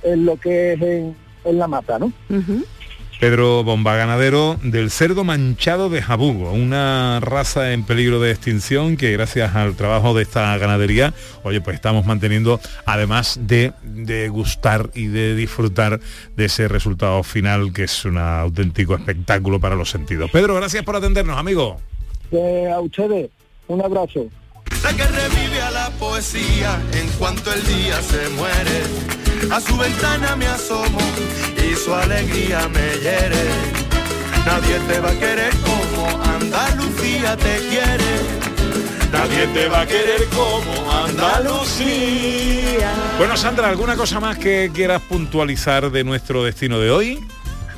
en 0.04 0.26
lo 0.26 0.36
que 0.38 0.74
es 0.74 0.82
en, 0.82 1.16
en 1.46 1.58
la 1.60 1.68
mata, 1.68 2.00
¿no? 2.00 2.12
Pedro 3.22 3.63
Bomba, 3.63 3.95
ganadero 3.95 4.57
del 4.63 4.89
cerdo 4.89 5.24
manchado 5.24 5.89
de 5.89 6.01
Jabugo, 6.01 6.51
una 6.53 7.19
raza 7.19 7.72
en 7.72 7.84
peligro 7.84 8.19
de 8.19 8.32
extinción 8.32 8.97
que 8.97 9.11
gracias 9.11 9.55
al 9.55 9.76
trabajo 9.76 10.15
de 10.15 10.24
esta 10.24 10.57
ganadería, 10.57 11.13
oye, 11.43 11.61
pues 11.61 11.76
estamos 11.76 12.07
manteniendo, 12.07 12.59
además 12.84 13.38
de, 13.43 13.74
de 13.84 14.28
gustar 14.30 14.89
y 14.95 15.05
de 15.05 15.36
disfrutar 15.36 15.99
de 16.36 16.45
ese 16.45 16.67
resultado 16.67 17.22
final 17.22 17.72
que 17.74 17.84
es 17.84 18.05
un 18.05 18.17
auténtico 18.17 18.95
espectáculo 18.95 19.59
para 19.59 19.76
los 19.76 19.91
sentidos. 19.91 20.32
Pedro, 20.32 20.55
gracias 20.55 20.84
por 20.84 20.95
atendernos, 20.95 21.38
amigo. 21.38 21.78
Eh, 22.32 22.72
a 22.74 22.80
ustedes, 22.80 23.30
un 23.67 23.86
abrazo. 23.86 24.26
La 24.84 24.93
que 24.93 25.05
revive 25.05 25.61
a 25.61 25.69
la 25.69 25.89
poesía 25.91 26.82
en 26.93 27.07
cuanto 27.19 27.53
el 27.53 27.63
día 27.67 28.01
se 28.01 28.30
muere. 28.30 29.20
A 29.50 29.60
su 29.60 29.76
ventana 29.78 30.36
me 30.36 30.46
asomo 30.46 31.00
y 31.58 31.76
su 31.76 31.94
alegría 31.94 32.68
me 32.68 33.00
hiere. 33.00 33.44
Nadie 34.46 34.80
te 34.88 35.00
va 35.00 35.10
a 35.10 35.14
querer 35.14 35.54
como 35.58 36.08
Andalucía 36.24 37.36
te 37.38 37.58
quiere. 37.70 38.42
Nadie 39.12 39.48
te 39.48 39.68
va 39.68 39.82
a 39.82 39.86
querer 39.86 40.26
como 40.30 40.92
Andalucía. 40.92 42.92
Bueno, 43.18 43.36
Sandra, 43.36 43.70
¿alguna 43.70 43.96
cosa 43.96 44.20
más 44.20 44.38
que 44.38 44.72
quieras 44.74 45.02
puntualizar 45.02 45.92
de 45.92 46.04
nuestro 46.04 46.44
destino 46.44 46.80
de 46.80 46.92
hoy? 46.92 47.28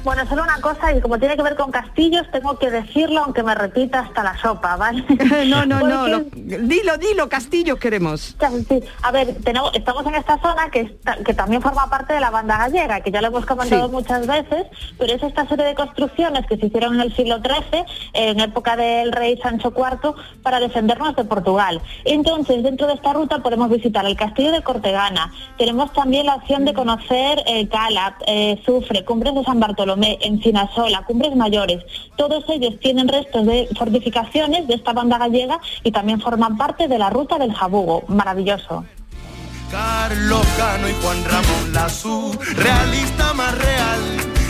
Bueno, 0.03 0.27
solo 0.27 0.43
una 0.43 0.59
cosa, 0.59 0.93
y 0.93 0.99
como 0.99 1.17
tiene 1.17 1.37
que 1.37 1.43
ver 1.43 1.55
con 1.55 1.71
castillos, 1.71 2.25
tengo 2.31 2.59
que 2.59 2.69
decirlo 2.69 3.23
aunque 3.23 3.41
me 3.41 3.55
repita 3.55 3.99
hasta 4.01 4.21
la 4.23 4.37
sopa, 4.37 4.75
¿vale? 4.75 5.03
no, 5.47 5.65
no, 5.65 5.79
no, 5.79 6.07
lo- 6.07 6.19
dilo, 6.33 6.97
dilo, 6.97 7.29
castillos 7.29 7.79
queremos. 7.79 8.35
Sí, 8.67 8.83
A 9.01 9.11
ver, 9.11 9.33
tenemos, 9.43 9.71
estamos 9.73 10.05
en 10.05 10.15
esta 10.15 10.37
zona 10.39 10.69
que, 10.69 10.81
está- 10.81 11.15
que 11.23 11.33
también 11.33 11.61
forma 11.61 11.89
parte 11.89 12.13
de 12.13 12.19
la 12.19 12.31
banda 12.31 12.57
gallega, 12.57 12.99
que 12.99 13.11
ya 13.11 13.21
lo 13.21 13.27
hemos 13.27 13.45
comentado 13.45 13.85
Sí. 13.87 13.91
muchas 13.93 14.27
veces, 14.27 14.65
pero 14.97 15.13
es 15.13 15.23
esta 15.23 15.47
serie 15.47 15.65
de 15.65 15.75
construcciones 15.75 16.45
que 16.47 16.57
se 16.57 16.65
hicieron 16.65 16.95
en 16.95 17.01
el 17.01 17.15
siglo 17.15 17.37
XIII, 17.37 17.85
en 18.13 18.39
época 18.41 18.75
del 18.75 19.11
rey 19.13 19.37
Sancho 19.41 19.71
IV, 19.75 20.15
para 20.41 20.59
defendernos 20.59 21.15
de 21.15 21.23
Portugal. 21.23 21.81
Entonces, 22.03 22.61
dentro 22.61 22.87
de 22.87 22.95
esta 22.95 23.13
ruta 23.13 23.39
podemos 23.39 23.69
visitar 23.69 24.05
el 24.05 24.17
castillo 24.17 24.51
de 24.51 24.61
Cortegana, 24.63 25.31
tenemos 25.57 25.93
también 25.93 26.25
la 26.25 26.35
opción 26.35 26.65
de 26.65 26.73
conocer 26.73 27.41
eh, 27.45 27.69
Cala, 27.69 28.17
eh, 28.27 28.61
Zufre, 28.65 29.05
Cumbres 29.05 29.33
de 29.35 29.43
San 29.45 29.59
Bartolomé, 29.61 29.92
Encinasola, 30.01 31.03
Cumbres 31.05 31.35
Mayores. 31.35 31.83
Todos 32.17 32.43
ellos 32.49 32.79
tienen 32.79 33.07
restos 33.07 33.45
de 33.45 33.67
fortificaciones 33.77 34.67
de 34.67 34.75
esta 34.75 34.93
banda 34.93 35.17
gallega 35.17 35.59
y 35.83 35.91
también 35.91 36.19
forman 36.21 36.57
parte 36.57 36.87
de 36.87 36.97
la 36.97 37.09
ruta 37.09 37.37
del 37.37 37.53
Jabugo. 37.53 38.03
Maravilloso. 38.07 38.85
Carlos 39.71 40.45
Cano 40.57 40.87
y 40.87 40.93
Juan 41.01 41.23
Ramón 41.25 41.73
Lazú, 41.73 42.37
realista 42.55 43.33
más 43.33 43.57
real. 43.57 43.99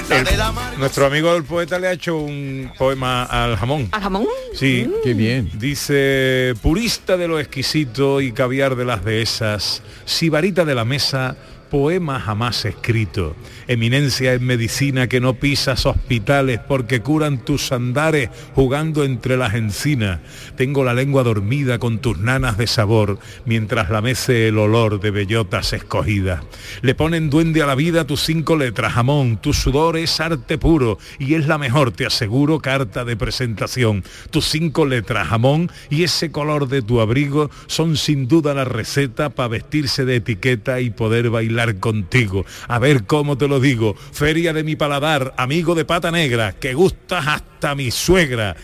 El- 0.10 0.80
nuestro 0.80 1.06
amigo 1.06 1.34
el 1.34 1.44
poeta 1.46 1.80
le 1.80 1.88
ha 1.88 1.94
hecho 1.94 2.18
un 2.18 2.70
poema 2.78 3.24
al 3.24 3.56
jamón. 3.56 3.88
¿Al 3.94 4.02
jamón? 4.02 4.26
Sí. 4.54 4.88
Qué 5.02 5.14
bien. 5.14 5.50
Dice, 5.56 6.54
purista 6.62 7.16
de 7.16 7.28
lo 7.30 7.40
exquisito 7.40 8.20
y 8.20 8.34
caviar 8.34 8.76
de 8.76 8.84
las 8.84 9.06
dehesas, 9.06 9.82
sibarita 10.06 10.66
de 10.66 10.76
la 10.76 10.84
mesa, 10.84 11.38
poema 11.74 12.20
jamás 12.20 12.66
escrito, 12.66 13.36
eminencia 13.68 14.34
en 14.34 14.46
medicina 14.46 15.08
que 15.08 15.20
no 15.20 15.34
pisas 15.34 15.88
hospitales 15.88 16.60
porque 16.60 17.02
curan 17.02 17.44
tus 17.44 17.72
andares 17.72 18.30
jugando 18.54 19.04
entre 19.04 19.38
las 19.38 19.56
encinas. 19.56 20.20
Tengo 20.56 20.84
la 20.84 20.94
lengua 20.94 21.24
dormida 21.24 21.80
con 21.80 21.98
tus 21.98 22.20
nanas 22.20 22.60
de 22.60 22.68
sabor 22.68 23.18
mientras 23.46 23.90
la 23.90 24.02
mece 24.02 24.50
el 24.50 24.60
olor 24.60 25.02
de 25.02 25.10
bellotas 25.10 25.74
escogidas. 25.74 26.44
Le 26.84 26.94
ponen 26.94 27.32
duende 27.32 27.64
a 27.64 27.66
la 27.66 27.74
vida 27.74 28.06
tus 28.06 28.22
cinco 28.22 28.56
letras, 28.56 28.94
jamón, 28.94 29.38
tu 29.38 29.52
sudor 29.52 29.98
es 29.98 30.20
arte 30.20 30.60
puro 30.60 31.00
y 31.18 31.34
es 31.34 31.48
la 31.48 31.58
mejor, 31.58 31.92
te 31.92 32.06
aseguro, 32.06 32.60
carta 32.60 33.04
de 33.04 33.18
presentación. 33.18 34.04
Tus 34.30 34.46
cinco 34.46 34.86
letras, 34.86 35.28
jamón, 35.28 35.72
y 35.90 36.04
ese 36.04 36.32
color 36.32 36.68
de 36.68 36.84
tu 36.84 37.02
abrigo 37.02 37.50
son 37.66 37.98
sin 37.98 38.28
duda 38.28 38.54
la 38.54 38.64
receta 38.64 39.32
para 39.32 39.48
vestirse 39.48 40.06
de 40.06 40.18
etiqueta 40.18 40.80
y 40.80 40.92
poder 40.92 41.32
bailar 41.32 41.63
contigo. 41.80 42.46
A 42.68 42.80
ver 42.80 43.06
cómo 43.06 43.38
te 43.38 43.48
lo 43.48 43.60
digo, 43.60 43.96
feria 44.12 44.54
de 44.54 44.64
mi 44.64 44.76
paladar, 44.76 45.34
amigo 45.38 45.76
de 45.76 45.86
pata 45.86 46.12
negra, 46.12 46.54
que 46.54 46.74
gustas 46.74 47.28
hasta 47.28 47.76
mi 47.76 47.92
suegra 47.92 48.56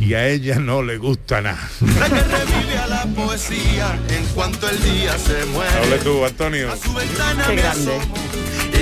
y 0.00 0.14
a 0.14 0.26
ella 0.28 0.58
no 0.58 0.82
le 0.82 0.98
gusta 0.98 1.40
nada. 1.40 1.68
La 1.80 2.08
que 2.08 2.22
revive 2.22 2.78
a 2.78 2.86
la 2.86 3.04
poesía 3.06 3.98
en 4.08 4.24
cuanto 4.34 4.68
el 4.68 4.82
día 4.82 5.16
se 5.18 5.44
muere. 5.46 5.70
Hable 5.82 5.98
tú, 5.98 6.24
Antonio. 6.24 6.72
A 6.72 6.76
su 6.76 6.92
ventana 6.92 7.44
Qué 7.46 7.56
grande. 7.56 7.98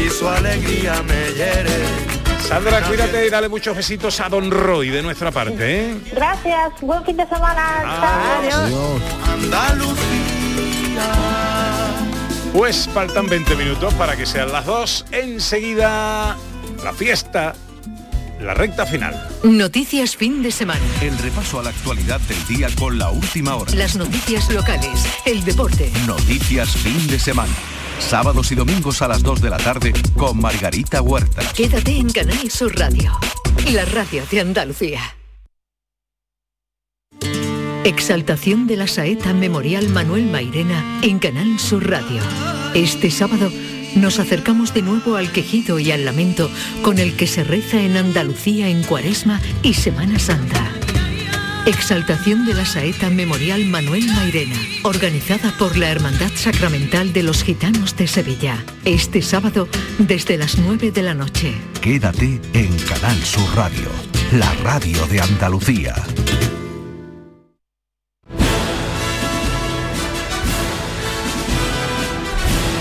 y 0.04 0.10
su 0.10 0.28
alegría 0.28 1.02
me 1.02 1.32
hiere. 1.32 2.14
Sandra, 2.46 2.82
cuídate 2.82 3.26
y 3.26 3.30
dale 3.30 3.48
muchos 3.48 3.74
besitos 3.74 4.20
a 4.20 4.28
Don 4.28 4.50
Roy 4.50 4.90
de 4.90 5.02
nuestra 5.02 5.30
parte, 5.30 5.90
¿eh? 5.90 5.96
Gracias, 6.14 6.72
buen 6.82 7.02
fin 7.04 7.16
de 7.16 7.26
semana. 7.26 7.80
Chao. 7.82 9.00
Andalucía. 9.32 11.63
Pues 12.54 12.88
faltan 12.94 13.26
20 13.26 13.56
minutos 13.56 13.92
para 13.94 14.16
que 14.16 14.26
sean 14.26 14.52
las 14.52 14.64
dos. 14.64 15.04
Enseguida 15.10 16.36
la 16.84 16.92
fiesta, 16.92 17.52
la 18.40 18.54
recta 18.54 18.86
final. 18.86 19.28
Noticias 19.42 20.16
fin 20.16 20.40
de 20.40 20.52
semana. 20.52 20.80
El 21.02 21.18
repaso 21.18 21.58
a 21.58 21.64
la 21.64 21.70
actualidad 21.70 22.20
del 22.20 22.46
día 22.46 22.68
con 22.78 22.96
la 22.96 23.10
última 23.10 23.56
hora. 23.56 23.74
Las 23.74 23.96
noticias 23.96 24.48
locales, 24.50 25.04
el 25.26 25.44
deporte. 25.44 25.90
Noticias 26.06 26.76
fin 26.76 27.08
de 27.08 27.18
semana. 27.18 27.52
Sábados 27.98 28.52
y 28.52 28.54
domingos 28.54 29.02
a 29.02 29.08
las 29.08 29.24
2 29.24 29.40
de 29.40 29.50
la 29.50 29.56
tarde 29.56 29.92
con 30.16 30.40
Margarita 30.40 31.02
Huerta. 31.02 31.42
Quédate 31.56 31.96
en 31.96 32.08
Canal 32.08 32.52
Sur 32.52 32.78
Radio, 32.78 33.18
la 33.72 33.84
radio 33.84 34.22
de 34.30 34.40
Andalucía. 34.40 35.00
Exaltación 37.84 38.66
de 38.66 38.78
la 38.78 38.86
Saeta 38.86 39.34
Memorial 39.34 39.90
Manuel 39.90 40.24
Mairena 40.24 40.82
en 41.02 41.18
Canal 41.18 41.58
Sur 41.58 41.86
Radio. 41.86 42.22
Este 42.72 43.10
sábado 43.10 43.52
nos 43.94 44.18
acercamos 44.18 44.72
de 44.72 44.80
nuevo 44.80 45.16
al 45.16 45.30
quejido 45.30 45.78
y 45.78 45.92
al 45.92 46.06
lamento 46.06 46.50
con 46.82 46.98
el 46.98 47.14
que 47.14 47.26
se 47.26 47.44
reza 47.44 47.82
en 47.82 47.98
Andalucía 47.98 48.70
en 48.70 48.84
Cuaresma 48.84 49.38
y 49.62 49.74
Semana 49.74 50.18
Santa. 50.18 50.66
Exaltación 51.66 52.46
de 52.46 52.54
la 52.54 52.64
Saeta 52.64 53.10
Memorial 53.10 53.66
Manuel 53.66 54.06
Mairena, 54.06 54.56
organizada 54.82 55.54
por 55.58 55.76
la 55.76 55.90
Hermandad 55.90 56.30
Sacramental 56.34 57.12
de 57.12 57.22
los 57.22 57.42
Gitanos 57.42 57.96
de 57.96 58.06
Sevilla. 58.06 58.64
Este 58.86 59.20
sábado 59.20 59.68
desde 59.98 60.38
las 60.38 60.56
9 60.56 60.90
de 60.90 61.02
la 61.02 61.12
noche. 61.12 61.52
Quédate 61.82 62.40
en 62.54 62.74
Canal 62.78 63.22
Sur 63.22 63.54
Radio, 63.54 63.90
la 64.32 64.50
radio 64.62 65.06
de 65.06 65.20
Andalucía. 65.20 65.94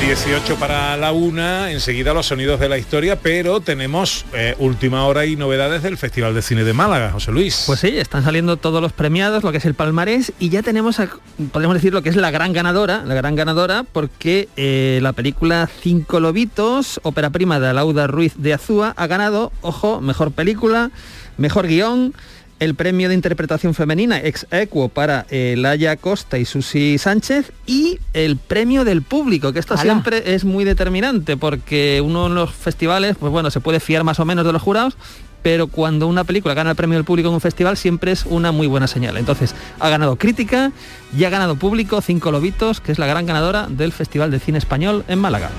18 0.07 0.57
para 0.57 0.97
la 0.97 1.13
una, 1.13 1.71
enseguida 1.71 2.13
los 2.13 2.25
sonidos 2.27 2.59
de 2.59 2.67
la 2.67 2.77
historia, 2.77 3.17
pero 3.19 3.61
tenemos 3.61 4.25
eh, 4.33 4.53
última 4.59 5.05
hora 5.05 5.25
y 5.25 5.37
novedades 5.37 5.81
del 5.81 5.97
Festival 5.97 6.35
de 6.35 6.41
Cine 6.41 6.65
de 6.65 6.73
Málaga, 6.73 7.11
José 7.11 7.31
Luis. 7.31 7.63
Pues 7.65 7.79
sí, 7.79 7.87
están 7.97 8.21
saliendo 8.23 8.57
todos 8.57 8.81
los 8.81 8.91
premiados, 8.91 9.43
lo 9.43 9.51
que 9.51 9.59
es 9.59 9.65
el 9.65 9.75
palmarés, 9.75 10.33
y 10.39 10.49
ya 10.49 10.61
tenemos, 10.61 10.99
a- 10.99 11.09
podemos 11.53 11.73
decir 11.75 11.93
lo 11.93 12.01
que 12.01 12.09
es 12.09 12.17
la 12.17 12.31
gran 12.31 12.51
ganadora, 12.51 13.03
la 13.05 13.15
gran 13.15 13.35
ganadora, 13.35 13.85
porque 13.91 14.49
eh, 14.57 14.99
la 15.01 15.13
película 15.13 15.69
Cinco 15.81 16.19
Lobitos, 16.19 16.99
ópera 17.03 17.29
prima 17.29 17.59
de 17.61 17.73
Lauda 17.73 18.05
Ruiz 18.07 18.33
de 18.35 18.53
Azúa, 18.53 18.93
ha 18.97 19.07
ganado, 19.07 19.53
ojo, 19.61 20.01
mejor 20.01 20.31
película, 20.33 20.91
mejor 21.37 21.65
guion, 21.67 22.13
el 22.59 22.75
premio 22.75 23.09
de 23.09 23.15
interpretación 23.15 23.73
femenina 23.73 24.19
ex 24.19 24.47
equo 24.51 24.89
para 24.89 25.25
eh, 25.29 25.55
Laia 25.57 25.97
Costa 25.97 26.37
y 26.37 26.45
Susi 26.45 26.97
Sánchez 26.97 27.51
y 27.65 27.99
el 28.13 28.37
premio 28.37 28.85
del 28.85 29.01
público, 29.01 29.53
que 29.53 29.59
esto 29.59 29.73
¡Hala! 29.73 29.83
siempre 29.83 30.33
es 30.33 30.45
muy 30.45 30.63
determinante 30.63 31.37
porque 31.37 32.01
uno 32.03 32.27
en 32.27 32.35
los 32.35 32.51
festivales, 32.51 33.15
pues 33.19 33.31
bueno, 33.31 33.51
se 33.51 33.59
puede 33.59 33.79
fiar 33.79 34.03
más 34.03 34.19
o 34.19 34.25
menos 34.25 34.45
de 34.45 34.53
los 34.53 34.61
jurados, 34.61 34.95
pero 35.43 35.67
cuando 35.67 36.07
una 36.07 36.23
película 36.23 36.53
gana 36.53 36.71
el 36.71 36.75
premio 36.75 36.97
del 36.97 37.05
público 37.05 37.27
en 37.29 37.35
un 37.35 37.41
festival 37.41 37.77
siempre 37.77 38.13
es 38.13 38.25
una 38.25 38.51
muy 38.51 38.65
buena 38.65 38.87
señal. 38.87 39.17
Entonces, 39.17 39.53
ha 39.79 39.89
ganado 39.89 40.15
crítica 40.15 40.71
y 41.15 41.25
ha 41.25 41.29
ganado 41.29 41.57
público 41.57 42.01
Cinco 42.01 42.31
Lobitos, 42.31 42.79
que 42.79 42.91
es 42.91 42.97
la 42.97 43.05
gran 43.05 43.25
ganadora 43.25 43.67
del 43.69 43.91
Festival 43.91 44.31
de 44.31 44.39
Cine 44.39 44.57
Español 44.57 45.03
en 45.07 45.19
Málaga. 45.19 45.51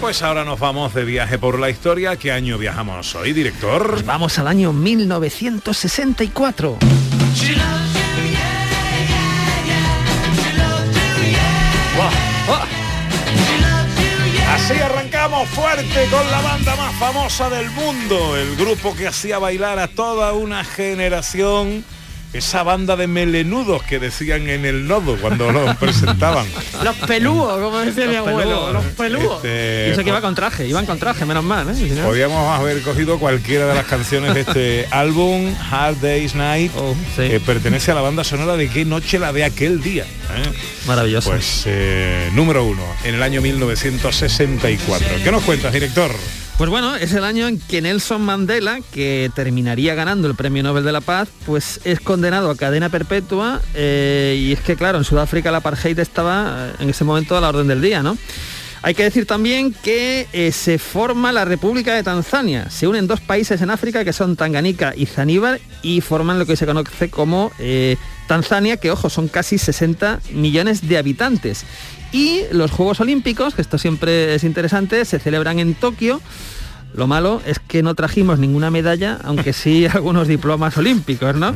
Pues 0.00 0.22
ahora 0.22 0.44
nos 0.44 0.58
vamos 0.58 0.94
de 0.94 1.04
viaje 1.04 1.38
por 1.38 1.58
la 1.58 1.68
historia. 1.68 2.16
¿Qué 2.16 2.32
año 2.32 2.56
viajamos 2.56 3.14
hoy, 3.14 3.34
director? 3.34 3.90
Pues 3.90 4.06
vamos 4.06 4.38
al 4.38 4.48
año 4.48 4.72
1964. 4.72 6.78
Así 14.50 14.72
arrancamos 14.80 15.46
fuerte 15.50 16.06
con 16.10 16.30
la 16.30 16.40
banda 16.40 16.74
más 16.76 16.94
famosa 16.96 17.50
del 17.50 17.70
mundo, 17.70 18.36
el 18.36 18.56
grupo 18.56 18.96
que 18.96 19.06
hacía 19.06 19.38
bailar 19.38 19.78
a 19.78 19.88
toda 19.88 20.32
una 20.32 20.64
generación, 20.64 21.84
esa 22.32 22.62
banda 22.62 22.94
de 22.96 23.06
melenudos 23.08 23.82
que 23.82 23.98
decían 23.98 24.48
en 24.48 24.64
el 24.64 24.86
nodo 24.86 25.16
cuando 25.16 25.50
lo 25.50 25.74
presentaban. 25.80 26.46
Los 26.84 26.94
pelúos, 26.96 27.60
como 27.60 27.78
decía 27.80 28.06
mi 28.06 28.14
abuelo, 28.16 28.72
los 28.72 28.84
pelúos. 28.96 29.36
Este, 29.44 29.86
Y 29.88 29.92
eso 29.92 30.02
que 30.04 30.10
iba 30.10 30.20
con 30.20 30.34
traje, 30.34 30.66
iban 30.66 30.86
con 30.86 30.98
traje, 30.98 31.24
menos 31.24 31.42
mal, 31.44 31.68
¿eh? 31.70 31.74
Si 31.74 31.90
no- 31.90 32.04
Podríamos 32.04 32.58
haber 32.58 32.80
cogido 32.82 33.18
cualquiera 33.18 33.66
de 33.66 33.74
las 33.74 33.86
canciones 33.86 34.34
de 34.34 34.40
este 34.42 34.86
álbum, 34.90 35.52
Hard 35.70 35.96
Day's 36.00 36.34
Night, 36.34 36.72
que 37.16 37.40
pertenece 37.40 37.90
a 37.90 37.94
la 37.94 38.00
banda 38.00 38.22
sonora 38.24 38.56
de 38.56 38.68
Qué 38.68 38.84
noche 38.84 39.18
la 39.18 39.32
de 39.32 39.44
aquel 39.44 39.80
día. 39.82 40.04
¿eh? 40.04 40.52
Maravilloso. 40.86 41.30
Pues 41.30 41.64
eh, 41.66 42.30
número 42.34 42.64
uno, 42.64 42.82
en 43.04 43.16
el 43.16 43.22
año 43.22 43.40
1964. 43.42 45.08
¿Qué 45.24 45.32
nos 45.32 45.42
cuentas, 45.42 45.72
director? 45.72 46.10
Pues 46.60 46.68
bueno, 46.68 46.94
es 46.94 47.14
el 47.14 47.24
año 47.24 47.48
en 47.48 47.58
que 47.58 47.80
Nelson 47.80 48.20
Mandela, 48.20 48.80
que 48.92 49.30
terminaría 49.34 49.94
ganando 49.94 50.28
el 50.28 50.34
Premio 50.34 50.62
Nobel 50.62 50.84
de 50.84 50.92
la 50.92 51.00
Paz, 51.00 51.30
pues 51.46 51.80
es 51.84 52.00
condenado 52.00 52.50
a 52.50 52.54
cadena 52.54 52.90
perpetua 52.90 53.62
eh, 53.74 54.38
y 54.38 54.52
es 54.52 54.60
que 54.60 54.76
claro, 54.76 54.98
en 54.98 55.04
Sudáfrica 55.04 55.48
el 55.48 55.54
apartheid 55.54 55.98
estaba 55.98 56.68
eh, 56.68 56.72
en 56.80 56.90
ese 56.90 57.02
momento 57.02 57.34
a 57.34 57.40
la 57.40 57.48
orden 57.48 57.66
del 57.66 57.80
día, 57.80 58.02
¿no? 58.02 58.18
Hay 58.82 58.92
que 58.92 59.04
decir 59.04 59.24
también 59.24 59.72
que 59.72 60.28
eh, 60.34 60.52
se 60.52 60.78
forma 60.78 61.32
la 61.32 61.46
República 61.46 61.94
de 61.94 62.02
Tanzania. 62.02 62.68
Se 62.68 62.86
unen 62.86 63.06
dos 63.06 63.22
países 63.22 63.62
en 63.62 63.70
África 63.70 64.04
que 64.04 64.12
son 64.12 64.36
Tanganica 64.36 64.92
y 64.94 65.06
Zaníbar 65.06 65.60
y 65.80 66.02
forman 66.02 66.38
lo 66.38 66.44
que 66.44 66.56
se 66.56 66.66
conoce 66.66 67.08
como 67.08 67.52
Tanzania, 68.26 68.76
que 68.76 68.90
ojo, 68.90 69.08
son 69.08 69.28
casi 69.28 69.56
60 69.56 70.20
millones 70.34 70.86
de 70.86 70.98
habitantes. 70.98 71.64
Y 72.12 72.42
los 72.52 72.70
Juegos 72.70 73.00
Olímpicos, 73.00 73.54
que 73.54 73.62
esto 73.62 73.78
siempre 73.78 74.34
es 74.34 74.44
interesante, 74.44 75.04
se 75.04 75.18
celebran 75.18 75.58
en 75.58 75.74
Tokio. 75.74 76.20
Lo 76.92 77.06
malo 77.06 77.40
es 77.46 77.60
que 77.60 77.84
no 77.84 77.94
trajimos 77.94 78.40
ninguna 78.40 78.68
medalla, 78.72 79.18
aunque 79.22 79.52
sí 79.52 79.86
algunos 79.92 80.26
diplomas 80.26 80.76
olímpicos, 80.76 81.36
¿no? 81.36 81.54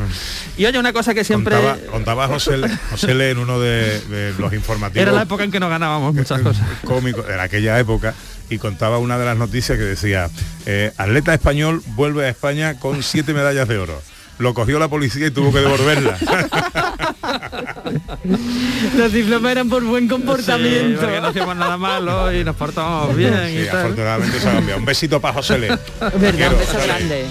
Y 0.57 0.65
oye, 0.67 0.79
una 0.79 0.93
cosa 0.93 1.13
que 1.13 1.25
siempre... 1.25 1.57
Contaba, 1.57 1.77
contaba 1.91 2.29
José, 2.29 2.57
Le- 2.57 2.69
José 2.91 3.15
Le 3.15 3.31
en 3.33 3.39
uno 3.39 3.59
de, 3.59 3.99
de 4.03 4.33
los 4.39 4.53
informativos. 4.53 5.03
Era 5.03 5.11
la 5.11 5.23
época 5.23 5.43
en 5.43 5.51
que 5.51 5.59
no 5.59 5.69
ganábamos 5.69 6.15
muchas 6.15 6.41
cosas. 6.41 6.65
cómico 6.85 7.25
en 7.29 7.41
aquella 7.41 7.81
época 7.81 8.15
y 8.49 8.59
contaba 8.59 8.99
una 8.99 9.19
de 9.19 9.25
las 9.25 9.37
noticias 9.37 9.77
que 9.77 9.85
decía 9.85 10.31
eh, 10.67 10.93
atleta 10.99 11.35
español 11.35 11.83
vuelve 11.97 12.27
a 12.27 12.29
España 12.29 12.79
con 12.79 13.03
siete 13.03 13.33
medallas 13.35 13.67
de 13.67 13.79
oro 13.79 14.01
lo 14.39 14.53
cogió 14.53 14.79
la 14.79 14.89
policía 14.89 15.29
y 15.29 15.31
tuvo 15.31 15.51
que 15.53 15.61
devolverla 15.61 16.19
Los 18.97 19.13
diplomas 19.13 19.53
eran 19.53 19.69
por 19.69 19.83
buen 19.85 20.09
comportamiento. 20.09 21.03
no 21.21 21.27
hacíamos 21.29 21.57
nada 21.57 21.77
malo 21.77 22.33
y 22.33 22.45
nos 22.45 22.57
portábamos 22.57 23.17
bien 23.17 23.35
Sí, 23.49 23.59
y 23.63 23.67
tal. 23.67 23.77
afortunadamente 23.79 24.41
se 24.41 24.49
ha 24.49 24.53
cambiado 24.55 24.79
un 24.81 24.87
besito 24.87 25.21
para 25.21 25.35
José 25.35 25.59
Le 25.59 25.69
Verdad, 25.69 26.53
un 26.53 26.59
beso 26.59 26.79
grande. 26.85 27.27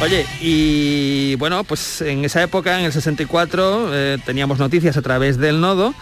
Oye, 0.00 0.26
y 0.40 1.36
bueno, 1.36 1.62
pues 1.64 2.00
en 2.02 2.24
esa 2.24 2.42
época, 2.42 2.78
en 2.78 2.86
el 2.86 2.92
64, 2.92 3.90
eh, 3.92 4.18
teníamos 4.26 4.58
noticias 4.58 4.96
a 4.96 5.02
través 5.02 5.38
del 5.38 5.60
nodo. 5.60 5.94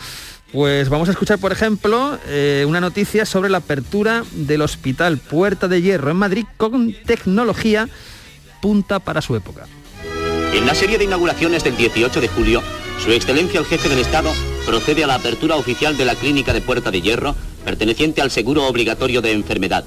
Pues 0.50 0.88
vamos 0.90 1.08
a 1.08 1.12
escuchar, 1.12 1.38
por 1.38 1.52
ejemplo, 1.52 2.18
eh, 2.26 2.64
una 2.66 2.80
noticia 2.80 3.24
sobre 3.24 3.48
la 3.48 3.58
apertura 3.58 4.22
del 4.32 4.60
Hospital 4.62 5.18
Puerta 5.18 5.66
de 5.68 5.80
Hierro 5.80 6.10
en 6.10 6.16
Madrid 6.18 6.44
con 6.58 6.92
tecnología 7.06 7.88
punta 8.60 8.98
para 8.98 9.22
su 9.22 9.34
época. 9.34 9.66
En 10.52 10.66
la 10.66 10.74
serie 10.74 10.98
de 10.98 11.04
inauguraciones 11.04 11.64
del 11.64 11.76
18 11.76 12.20
de 12.20 12.28
julio, 12.28 12.62
Su 13.02 13.10
Excelencia 13.10 13.58
el 13.58 13.66
Jefe 13.66 13.88
del 13.88 13.98
Estado 13.98 14.32
procede 14.64 15.02
a 15.02 15.08
la 15.08 15.16
apertura 15.16 15.56
oficial 15.56 15.96
de 15.96 16.04
la 16.04 16.14
Clínica 16.14 16.52
de 16.52 16.60
Puerta 16.60 16.92
de 16.92 17.00
Hierro, 17.00 17.34
perteneciente 17.64 18.22
al 18.22 18.30
Seguro 18.30 18.68
Obligatorio 18.68 19.20
de 19.20 19.32
Enfermedad. 19.32 19.84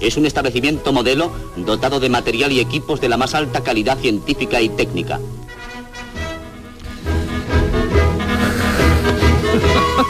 Es 0.00 0.16
un 0.16 0.26
establecimiento 0.26 0.92
modelo 0.92 1.30
dotado 1.56 2.00
de 2.00 2.08
material 2.08 2.50
y 2.50 2.58
equipos 2.58 3.00
de 3.00 3.08
la 3.08 3.16
más 3.16 3.36
alta 3.36 3.62
calidad 3.62 3.98
científica 3.98 4.60
y 4.60 4.68
técnica. 4.68 5.20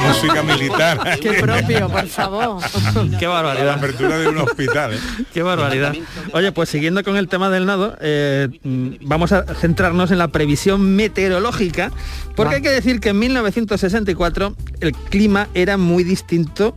Música 0.01 0.43
militar 0.43 1.19
Qué 1.21 1.35
propio, 1.35 1.89
por 1.89 2.07
favor. 2.07 2.63
Qué 3.19 3.27
la 3.27 3.33
barbaridad. 3.33 3.75
apertura 3.75 4.19
de 4.19 4.29
un 4.29 4.39
hospital 4.39 4.95
¿eh? 4.95 4.99
Qué 5.35 5.43
barbaridad. 5.43 5.95
Oye, 6.33 6.53
pues 6.53 6.69
siguiendo 6.69 7.03
con 7.05 7.17
el 7.17 7.29
tema 7.29 7.51
del 7.51 7.67
nodo, 7.67 7.97
eh, 8.01 8.49
mm, 8.63 8.89
vamos 9.03 9.33
a 9.33 9.45
centrarnos 9.55 10.11
en 10.11 10.19
la 10.19 10.29
previsión 10.29 10.97
meteorológica, 10.97 11.91
porque 12.35 12.57
hay 12.57 12.63
que 12.63 12.71
decir 12.71 13.01
que 13.01 13.11
en 13.11 13.19
1964 13.19 14.55
el 14.81 14.93
clima 14.93 15.49
era 15.55 15.77
muy 15.77 16.05
distinto 16.05 16.75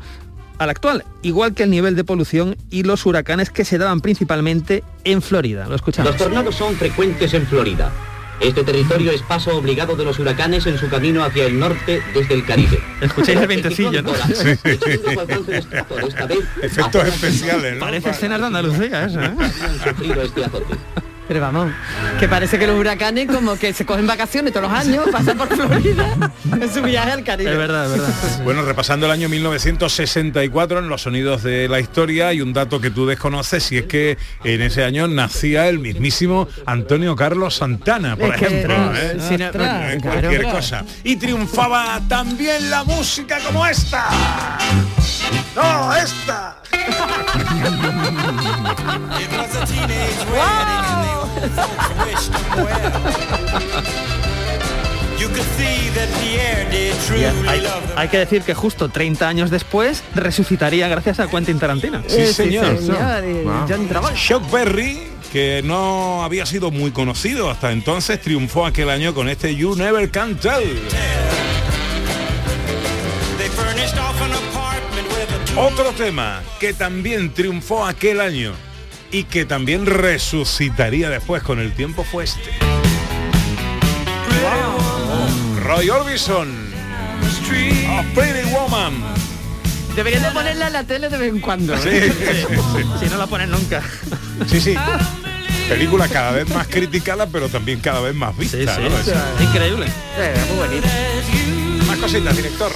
al 0.58 0.70
actual, 0.70 1.06
igual 1.22 1.54
que 1.54 1.64
el 1.64 1.70
nivel 1.70 1.96
de 1.96 2.04
polución 2.04 2.58
y 2.70 2.84
los 2.84 3.06
huracanes 3.06 3.50
que 3.50 3.64
se 3.64 3.78
daban 3.78 4.02
principalmente 4.02 4.84
en 5.06 5.22
Florida. 5.22 5.68
Lo 5.68 5.76
escuchamos. 5.76 6.12
Los 6.12 6.22
tornados 6.22 6.56
son 6.56 6.76
frecuentes 6.76 7.34
en 7.34 7.48
Florida. 7.48 7.92
Este 8.40 8.64
territorio 8.64 9.12
es 9.12 9.22
paso 9.22 9.58
obligado 9.58 9.96
de 9.96 10.06
los 10.06 10.18
huracanes 10.20 10.66
en 10.66 10.78
su 10.78 10.90
camino 10.90 11.24
hacia 11.24 11.46
el 11.46 11.60
norte 11.60 12.02
desde 12.14 12.36
el 12.36 12.46
Caribe. 12.46 12.80
Escucháis 13.02 13.40
el 13.40 13.48
vientecillo, 13.48 14.02
¿no? 14.02 14.14
Sí. 14.16 14.58
efectos 16.62 17.08
especiales 17.08 17.74
¿no? 17.76 17.80
Parece 17.80 18.12
escenas 18.12 18.40
de 18.40 18.48
Andalucía 18.48 19.06
eso, 19.06 19.22
¿eh? 19.22 19.34
sufrido 19.84 20.22
este 20.22 20.46
azote. 20.46 20.76
Pero 21.30 21.40
vamos, 21.42 21.72
que 22.20 22.28
parece 22.28 22.58
que 22.60 22.66
los 22.68 22.78
huracanes 22.78 23.28
como 23.28 23.56
que 23.56 23.72
se 23.72 23.86
cogen 23.86 24.06
vacaciones 24.08 24.52
todos 24.52 24.68
los 24.70 24.78
años, 24.78 25.06
pasan 25.12 25.38
por 25.38 25.48
Florida 25.56 26.32
en 26.60 26.74
su 26.74 26.82
viaje 26.82 27.12
al 27.12 27.24
Caribe. 27.24 27.52
Es 27.52 27.58
verdad, 27.58 27.86
es 27.86 27.92
verdad. 27.92 28.14
Bueno, 28.44 28.64
repasando 28.64 29.06
el 29.06 29.12
año 29.12 29.30
1964 29.30 30.80
en 30.80 30.90
los 30.90 31.04
sonidos 31.04 31.44
de 31.44 31.68
la 31.70 31.80
historia 31.80 32.30
hay 32.30 32.42
un 32.42 32.52
dato 32.52 32.82
que 32.82 32.90
tú 32.90 33.06
desconoces 33.06 33.72
y 33.72 33.78
es 33.78 33.86
que 33.86 34.18
en 34.44 34.62
ese 34.64 34.84
año 34.84 35.08
nacía 35.08 35.70
el 35.70 35.78
mismísimo 35.80 36.48
Antonio 36.66 37.16
Carlos 37.16 37.56
Santana, 37.56 38.16
por 38.16 38.34
Es 38.34 38.40
que, 38.40 38.46
ejemplo. 38.48 38.76
eh, 38.96 39.18
¿eh? 39.18 39.18
si 39.30 39.38
no- 39.38 39.52
claro. 39.52 40.02
cualquier 40.02 40.44
cosa. 40.44 40.84
Y 41.04 41.16
triunfaba 41.18 42.02
también 42.10 42.72
la 42.72 42.84
música 42.84 43.38
como 43.46 43.68
esta. 43.68 44.08
No, 45.56 45.96
esta. 45.96 46.56
Hay, 57.48 57.64
hay 57.96 58.08
que 58.08 58.18
decir 58.18 58.44
que 58.44 58.54
justo 58.54 58.90
30 58.90 59.28
años 59.28 59.50
después 59.50 60.04
resucitaría 60.16 60.88
gracias 60.88 61.20
a 61.20 61.28
Quentin 61.28 61.60
Tarantino. 61.60 62.02
Sí, 62.08 62.28
señor. 62.28 62.78
John 63.68 63.88
Travolta. 63.88 64.16
Chuck 64.16 64.50
Berry, 64.52 65.00
que 65.32 65.62
no 65.64 66.24
había 66.24 66.46
sido 66.46 66.72
muy 66.72 66.92
conocido 66.92 67.50
hasta 67.50 67.72
entonces, 67.72 68.22
triunfó 68.22 68.66
aquel 68.66 68.90
año 68.90 69.14
con 69.14 69.28
este 69.30 69.56
You 69.56 69.76
Never 69.76 70.10
Can 70.12 70.36
Tell. 70.36 70.80
Otro 75.56 75.92
tema 75.92 76.42
que 76.60 76.74
también 76.74 77.34
triunfó 77.34 77.86
aquel 77.86 78.22
año 78.22 78.54
y 79.12 79.24
que 79.24 79.46
también 79.46 79.86
resucitaría 79.86 81.10
después 81.10 81.44
con 81.44 81.60
el 81.60 81.74
tiempo 81.74 82.04
fue 82.04 82.26
este. 82.26 82.52
Roy 85.64 85.90
Orbison. 85.90 86.70
Oh, 87.90 88.04
Pretty 88.14 88.48
Woman. 88.52 88.94
Deberían 89.96 90.24
de 90.24 90.32
ponerla 90.32 90.68
en 90.68 90.74
la 90.74 90.84
tele 90.84 91.10
de 91.10 91.18
vez 91.18 91.30
en 91.30 91.42
cuando. 91.42 91.78
Sí, 91.78 91.90
¿eh? 91.92 92.14
sí, 92.18 92.56
sí. 92.56 92.90
Si 93.00 93.06
no 93.10 93.18
la 93.18 93.28
ponen 93.28 93.52
nunca. 93.52 93.84
Sí, 94.48 94.62
sí. 94.62 94.76
Película 95.68 96.08
cada 96.08 96.32
vez 96.32 96.50
más 96.50 96.68
criticada, 96.68 97.28
pero 97.28 97.50
también 97.50 97.80
cada 97.80 98.00
vez 98.00 98.16
más 98.16 98.36
vista. 98.38 98.58
¿no? 98.80 99.44
Increíble. 99.44 99.88
muy 100.50 100.58
bonito. 100.58 100.88
Más 101.88 101.98
cositas, 101.98 102.36
director. 102.36 102.72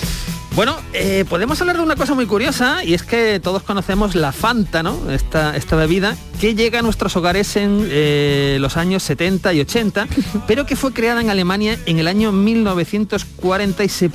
Bueno, 0.56 0.78
eh, 0.93 1.26
podemos 1.28 1.60
hablar 1.62 1.78
de 1.78 1.82
una 1.82 1.95
cosa 1.95 2.14
muy 2.14 2.28
curiosa 2.28 2.84
y 2.84 2.93
es 2.93 3.01
que 3.01 3.39
todos 3.39 3.64
conocemos 3.64 4.14
la 4.14 4.32
Fanta, 4.32 4.84
¿no? 4.84 5.10
Esta, 5.10 5.58
esta 5.58 5.76
bebida 5.76 6.16
que 6.39 6.54
llega 6.54 6.78
a 6.78 6.82
nuestros 6.84 7.16
hogares 7.16 7.56
en 7.56 7.88
eh, 7.89 8.58
los 8.60 8.78
años 8.78 9.01
70 9.01 9.51
y 9.54 9.62
80, 9.62 10.08
pero 10.47 10.68
que 10.68 10.76
fue 10.76 10.93
creada 10.93 11.22
en 11.22 11.32
Alemania 11.32 11.80
en 11.88 11.97
el 11.97 12.08
año 12.08 12.32
1940 12.32 13.84
y 13.84 13.89
se 13.89 14.12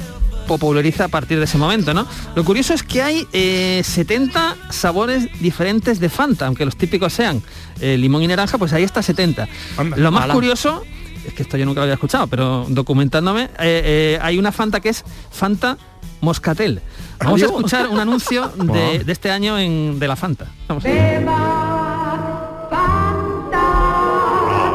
populariza 0.46 1.06
a 1.06 1.08
partir 1.08 1.38
de 1.38 1.44
ese 1.44 1.58
momento, 1.58 1.92
¿no? 1.92 2.06
Lo 2.36 2.44
curioso 2.44 2.72
es 2.72 2.84
que 2.84 3.02
hay 3.02 3.26
eh, 3.32 3.82
70 3.84 4.56
sabores 4.70 5.28
diferentes 5.40 5.98
de 5.98 6.08
Fanta, 6.08 6.46
aunque 6.46 6.64
los 6.64 6.76
típicos 6.76 7.12
sean 7.12 7.42
eh, 7.80 7.98
limón 7.98 8.22
y 8.22 8.28
naranja, 8.28 8.58
pues 8.58 8.72
ahí 8.72 8.84
está 8.84 9.02
70. 9.02 9.48
lo 9.96 10.12
más 10.12 10.28
curioso 10.30 10.84
es 11.28 11.34
que 11.34 11.42
esto 11.42 11.56
yo 11.56 11.64
nunca 11.66 11.80
lo 11.80 11.82
había 11.84 11.94
escuchado, 11.94 12.26
pero 12.26 12.64
documentándome, 12.68 13.44
eh, 13.44 13.48
eh, 13.58 14.18
hay 14.20 14.38
una 14.38 14.52
Fanta 14.52 14.80
que 14.80 14.88
es 14.90 15.04
Fanta 15.30 15.76
Moscatel. 16.20 16.80
Vamos 17.20 17.40
a 17.42 17.44
Adiós. 17.46 17.56
escuchar 17.56 17.88
un 17.88 17.98
anuncio 18.00 18.48
de, 18.56 19.04
de 19.04 19.12
este 19.12 19.30
año 19.30 19.58
en, 19.58 19.98
de 19.98 20.08
la 20.08 20.16
Fanta. 20.16 20.46
Vamos 20.68 20.84
a 20.84 20.88
ver. 20.88 21.24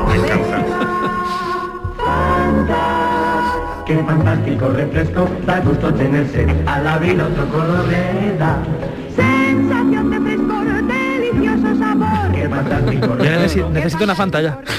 Me 0.08 0.16
encanta. 0.16 0.60
Qué 3.86 3.98
fantástico 3.98 4.70
refresco, 4.70 5.28
da 5.46 5.60
gusto 5.60 5.94
tenerse 5.94 6.46
al 6.66 6.88
abrir 6.88 7.22
otro 7.22 7.50
color 7.50 7.86
le 7.88 8.38
da. 8.38 8.64
Fantástico 12.64 13.18
Ya 13.24 13.38
necesi- 13.40 13.70
necesito 13.70 14.04
una 14.04 14.16
Fanta 14.16 14.42
ya. 14.42 14.60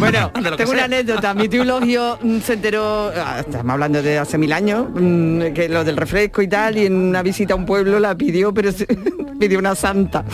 Bueno, 0.00 0.30
tengo 0.56 0.70
una 0.72 0.84
anécdota. 0.84 1.34
Mi 1.34 1.48
tío 1.48 1.64
Logio 1.64 2.18
mm, 2.22 2.38
se 2.40 2.52
enteró, 2.54 3.12
ah, 3.16 3.40
estamos 3.40 3.70
hablando 3.72 4.02
de 4.02 4.18
hace 4.18 4.38
mil 4.38 4.52
años, 4.52 4.86
mm, 4.94 5.52
que 5.54 5.68
lo 5.68 5.84
del 5.84 5.96
refresco 5.96 6.40
y 6.42 6.48
tal, 6.48 6.76
y 6.78 6.86
en 6.86 6.94
una 6.94 7.22
visita 7.22 7.54
a 7.54 7.56
un 7.56 7.66
pueblo 7.66 7.98
la 8.00 8.14
pidió, 8.16 8.52
pero 8.54 8.70
se- 8.72 8.86
pidió 9.40 9.58
una 9.58 9.74
santa. 9.74 10.24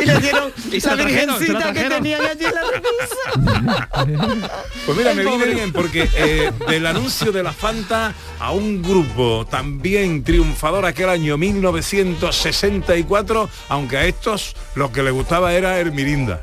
Y 0.00 0.04
le 0.06 0.18
dieron 0.18 0.50
Y 0.70 0.80
se 0.80 0.88
la 0.88 0.96
la 0.96 1.02
trajeron, 1.02 1.38
se 1.38 1.52
la 1.52 1.58
virgencita 1.58 1.72
que 1.72 1.80
trajeron. 1.80 2.02
tenía 2.02 2.18
allí 2.18 2.44
en 2.44 2.54
la 2.54 2.62
repisa. 2.72 3.16
Pues 4.86 4.98
mira, 4.98 5.14
me 5.14 5.24
viene 5.24 5.44
bien 5.46 5.72
porque 5.72 6.08
eh, 6.16 6.50
del 6.68 6.86
anuncio 6.86 7.32
de 7.32 7.42
la 7.42 7.52
Fanta 7.52 8.12
a 8.40 8.52
un 8.52 8.82
grupo 8.82 9.46
también 9.48 10.22
triunfador 10.24 10.84
aquel 10.86 11.08
año 11.08 11.36
1964, 11.38 13.48
aunque 13.68 13.96
a 13.96 14.04
estos 14.06 14.54
lo 14.74 14.90
que 14.92 15.02
les 15.02 15.12
gustaba 15.12 15.52
era 15.54 15.78
el 15.80 15.92
Mirinda. 16.12 16.38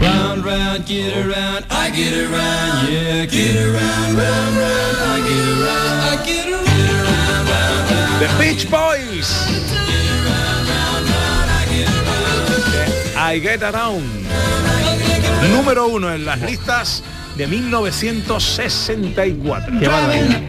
Round, 0.00 0.44
round, 0.44 0.84
get 0.86 1.16
around, 1.16 1.64
I 1.70 1.90
get 1.90 2.12
around, 2.12 2.88
yeah, 2.88 3.24
get 3.26 3.56
around, 3.56 4.16
round, 4.16 4.56
round, 4.56 4.96
I 4.98 5.20
get 5.28 5.48
around, 5.48 6.00
I 6.10 6.16
get 6.26 6.46
around, 6.50 7.46
The 8.20 8.28
Beach 8.38 8.68
Boys. 8.70 9.28
I 13.16 13.38
Get 13.38 13.62
Around. 13.62 14.02
Número 15.52 15.86
uno 15.86 16.12
en 16.12 16.24
las 16.24 16.40
listas 16.40 17.04
de 17.36 17.46
1964. 17.46 19.78
Qué 19.78 19.86
barbaridad. 19.86 20.40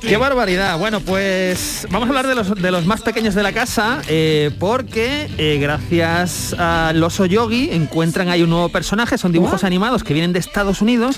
Qué 0.00 0.16
barbaridad. 0.16 0.78
Bueno, 0.78 1.00
pues 1.00 1.86
vamos 1.90 2.06
a 2.06 2.10
hablar 2.10 2.26
de 2.26 2.34
los, 2.34 2.54
de 2.60 2.70
los 2.70 2.86
más 2.86 3.02
pequeños 3.02 3.34
de 3.34 3.42
la 3.42 3.52
casa, 3.52 4.00
eh, 4.08 4.50
porque 4.58 5.28
eh, 5.38 5.58
gracias 5.60 6.54
al 6.54 7.02
oso 7.02 7.26
yogi 7.26 7.70
encuentran 7.72 8.28
ahí 8.28 8.42
un 8.42 8.50
nuevo 8.50 8.68
personaje, 8.68 9.18
son 9.18 9.32
dibujos 9.32 9.64
animados 9.64 10.04
que 10.04 10.14
vienen 10.14 10.32
de 10.32 10.38
Estados 10.38 10.82
Unidos, 10.82 11.16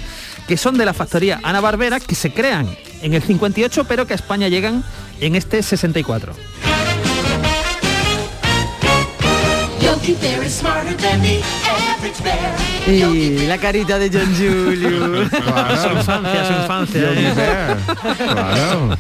que 0.49 0.57
son 0.57 0.79
de 0.79 0.85
la 0.85 0.95
factoría 0.95 1.41
Ana 1.43 1.61
Barbera, 1.61 2.01
que 2.01 2.15
se 2.15 2.33
crean 2.33 2.69
en 3.03 3.15
el 3.15 3.23
58, 3.23 3.85
pero 3.85 4.07
que 4.07 4.15
a 4.15 4.17
España 4.17 4.49
llegan 4.49 4.83
en 5.21 5.37
este 5.37 5.63
64. 5.63 6.33
Y 12.87 13.47
la 13.47 13.57
carita 13.59 13.99
de 13.99 14.11
John 14.13 14.35
Julio. 14.37 15.29
Su 15.31 15.89
infancia, 15.89 16.47
su 16.47 16.53
infancia. 16.53 17.01
Yogi 17.01 17.25
¿eh? 17.25 17.33
Bear. 17.35 17.79
Claro. 18.17 18.99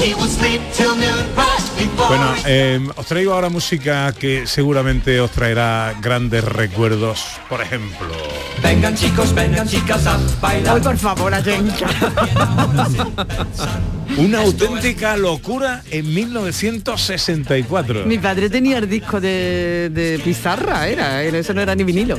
He 0.00 0.12
will 0.14 0.28
sleep 0.28 0.60
till 0.72 0.94
noon, 0.96 1.24
but 1.34 1.46
before 1.78 2.08
Bueno, 2.08 2.34
eh, 2.44 2.80
os 2.96 3.06
traigo 3.06 3.32
ahora 3.32 3.48
música 3.48 4.12
que 4.12 4.46
seguramente 4.46 5.20
os 5.20 5.30
traerá 5.30 5.94
grandes 6.00 6.44
recuerdos. 6.44 7.24
Por 7.48 7.62
ejemplo, 7.62 8.08
Vengan 8.62 8.94
chicos, 8.96 9.32
vengan 9.34 9.66
chicas 9.68 10.06
a 10.06 10.18
bailar. 10.40 10.74
Hoy 10.74 10.80
por 10.82 10.98
favor, 10.98 11.32
Ayenka. 11.32 11.86
una 14.16 14.40
auténtica 14.40 15.16
locura 15.16 15.82
en 15.90 16.12
1964. 16.14 18.06
Mi 18.06 18.18
padre 18.18 18.50
tenía 18.50 18.78
el 18.78 18.88
disco 18.88 19.20
de, 19.20 19.90
de 19.92 20.20
pizarra, 20.24 20.88
era, 20.88 21.22
eso 21.22 21.54
no 21.54 21.60
era 21.60 21.74
ni 21.74 21.84
vinilo. 21.84 22.18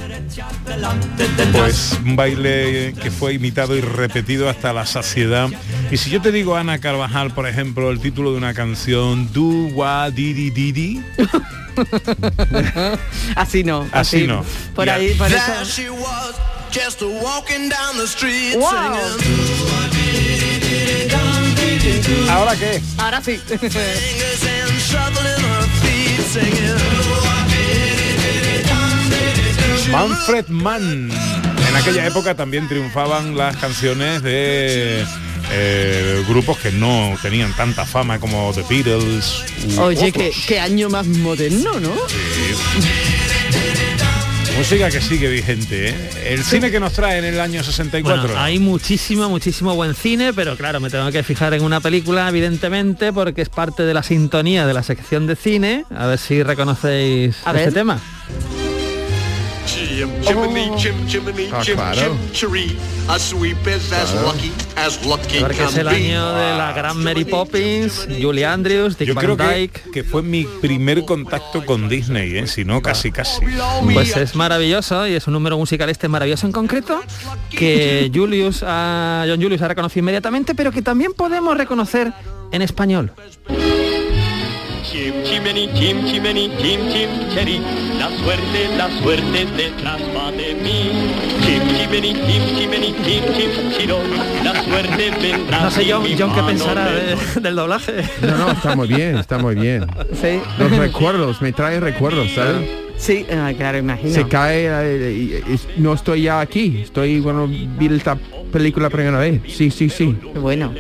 Pues 1.52 1.98
un 2.04 2.16
baile 2.16 2.94
que 3.02 3.12
fue 3.12 3.34
imitado 3.34 3.76
y 3.76 3.82
repetido 3.82 4.50
hasta 4.50 4.74
la 4.74 4.86
saciedad. 4.86 5.50
Y 5.92 5.98
si 5.98 6.10
yo 6.10 6.22
te 6.22 6.32
digo 6.32 6.56
Ana 6.56 6.80
Carvajal, 6.80 7.32
por 7.34 7.48
ejemplo, 7.48 7.92
el 7.92 8.00
título 8.00 8.32
de 8.32 8.38
una 8.38 8.54
canción, 8.54 9.32
Do 9.34 9.68
Wa 9.76 10.10
Didi 10.12 10.50
Didi, 10.50 11.02
así 13.36 13.64
no. 13.64 13.88
Así 13.92 14.28
no. 14.28 14.44
Por 14.74 14.90
ahí, 14.90 15.14
por 15.16 15.28
eso. 15.28 15.38
There 15.38 15.66
she 15.66 15.90
was, 15.90 16.36
just 16.72 17.02
a 17.02 17.08
walking 17.08 17.70
down 17.70 17.98
the 17.98 18.08
street 18.08 18.56
Wow. 18.58 18.96
¿Ahora 22.30 22.56
qué? 22.56 22.82
Ahora 22.98 23.22
sí. 23.22 23.40
Manfred 29.92 30.48
Mann. 30.50 31.12
En 31.70 31.76
aquella 31.76 32.06
época 32.06 32.36
también 32.36 32.68
triunfaban 32.68 33.38
las 33.38 33.56
canciones 33.58 34.22
de 34.24 35.06
eh, 35.52 36.24
grupos 36.28 36.58
que 36.58 36.72
no 36.72 37.16
tenían 37.22 37.56
tanta 37.56 37.86
fama 37.86 38.20
como 38.20 38.52
The 38.54 38.64
Beatles. 38.64 39.44
Oye, 39.80 40.12
qué, 40.12 40.32
qué 40.48 40.60
año 40.60 40.90
más 40.90 41.08
moderno, 41.08 41.80
¿no? 41.80 41.94
Música 44.58 44.90
que 44.90 45.02
sigue 45.02 45.28
vigente, 45.30 45.90
¿eh? 45.90 45.96
El 46.28 46.44
cine 46.44 46.72
que 46.72 46.80
nos 46.80 46.94
trae 46.94 47.20
en 47.20 47.26
el 47.26 47.40
año 47.42 47.62
64. 47.62 48.24
Bueno, 48.24 48.40
hay 48.40 48.58
muchísimo, 48.58 49.28
muchísimo 49.30 49.76
buen 49.76 49.94
cine, 49.94 50.34
pero 50.34 50.56
claro, 50.56 50.80
me 50.80 50.90
tengo 50.90 51.12
que 51.12 51.24
fijar 51.24 51.54
en 51.54 51.64
una 51.64 51.82
película, 51.82 52.30
evidentemente, 52.30 53.12
porque 53.12 53.42
es 53.42 53.50
parte 53.50 53.84
de 53.84 53.94
la 53.94 54.02
sintonía 54.02 54.66
de 54.66 54.74
la 54.74 54.82
sección 54.84 55.28
de 55.28 55.36
cine. 55.36 55.86
A 55.94 56.08
ver 56.08 56.18
si 56.20 56.42
reconocéis 56.42 57.36
A 57.46 57.52
este 57.52 57.66
ver. 57.66 57.74
tema. 57.74 58.00
Jim, 59.96 60.10
Jiminy, 60.24 60.72
Jim, 60.78 60.94
Jiminy, 61.08 61.50
Ah, 61.54 61.62
Jim, 61.64 61.76
claro. 61.76 61.96
Jim, 62.02 62.32
Cheree. 62.34 62.76
A 63.08 63.18
sweep 63.20 63.58
is 63.68 63.92
as 63.94 64.12
Claro. 64.12 64.28
lucky 64.28 64.52
as 64.76 65.06
lucky 65.06 65.40
Porque 65.40 65.64
es 65.64 65.78
el 65.78 65.88
año 65.88 66.34
de 66.34 66.58
la 66.58 66.74
gran 66.74 66.98
Mary 67.02 67.24
Poppins, 67.24 68.08
Julie 68.20 68.46
Andrews, 68.46 68.98
Dick 68.98 69.08
Yo 69.08 69.14
Van 69.16 69.24
creo 69.24 69.38
que, 69.38 69.44
Dyke. 69.46 69.82
que 69.94 70.04
fue 70.04 70.22
mi 70.22 70.44
primer 70.44 71.06
contacto 71.06 71.66
con 71.66 71.88
Disney, 71.88 72.38
¿eh? 72.38 72.48
si 72.48 72.66
no 72.66 72.82
casi 72.82 73.12
casi. 73.12 73.42
Pues 73.94 74.18
es 74.18 74.36
maravilloso 74.36 75.08
y 75.08 75.14
es 75.14 75.28
un 75.28 75.34
número 75.34 75.58
musical 75.58 75.90
este 75.90 76.08
maravilloso 76.10 76.46
en 76.46 76.52
concreto 76.52 77.02
que 77.50 78.12
Julius 78.14 78.64
a 78.68 79.26
John 79.28 79.42
Julius 79.42 79.62
ha 79.62 79.68
reconocido 79.70 80.00
inmediatamente, 80.02 80.56
pero 80.56 80.72
que 80.72 80.82
también 80.82 81.14
podemos 81.14 81.56
reconocer 81.58 82.12
en 82.52 82.62
español. 82.62 83.12
Chim, 84.96 85.14
chimeni, 85.26 85.68
chim, 85.74 86.06
chimeni, 86.08 86.48
chim, 86.58 86.80
chim, 86.90 87.10
cheri. 87.34 87.60
La 88.00 88.08
suerte, 88.18 88.78
la 88.78 88.88
suerte 89.02 89.46
detrás 89.58 90.00
va 90.16 90.32
de 90.32 90.56
mí. 90.56 90.90
Chim, 91.44 91.62
chimeni, 91.76 92.14
chim, 92.14 92.44
chimeni, 92.58 92.96
chim, 93.04 93.24
chim, 93.36 93.72
chiro. 93.78 93.98
La 94.42 94.54
suerte 94.64 95.12
vendrá. 95.22 95.60
No 95.64 95.70
sé 95.72 95.86
John, 95.92 96.06
John 96.18 96.34
qué 96.34 96.42
pensará 96.44 96.86
de- 96.86 97.18
del 97.42 97.56
doblaje. 97.58 98.04
No, 98.22 98.38
no, 98.38 98.52
está 98.54 98.74
muy 98.78 98.88
bien, 98.88 99.18
está 99.18 99.38
muy 99.38 99.56
bien. 99.56 99.86
Sí. 100.14 100.40
Los 100.58 100.72
recuerdos, 100.72 101.42
me 101.42 101.52
trae 101.52 101.82
recuerdos, 101.82 102.32
¿sabes? 102.34 102.66
Sí, 102.98 103.26
ah, 103.32 103.52
claro, 103.56 103.78
imagino. 103.78 104.14
Se 104.14 104.28
cae, 104.28 104.68
eh, 104.68 105.12
y- 105.14 105.54
y- 105.54 105.60
no 105.78 105.94
estoy 105.94 106.24
ya 106.24 106.40
aquí, 106.40 106.80
estoy 106.84 107.22
cuando 107.22 107.48
vi 107.48 107.88
esta 107.94 108.18
película 108.52 108.90
primera 108.90 109.20
vez. 109.20 109.42
Sí, 109.50 109.70
sí, 109.70 109.90
sí. 109.90 110.16
Bueno. 110.40 110.74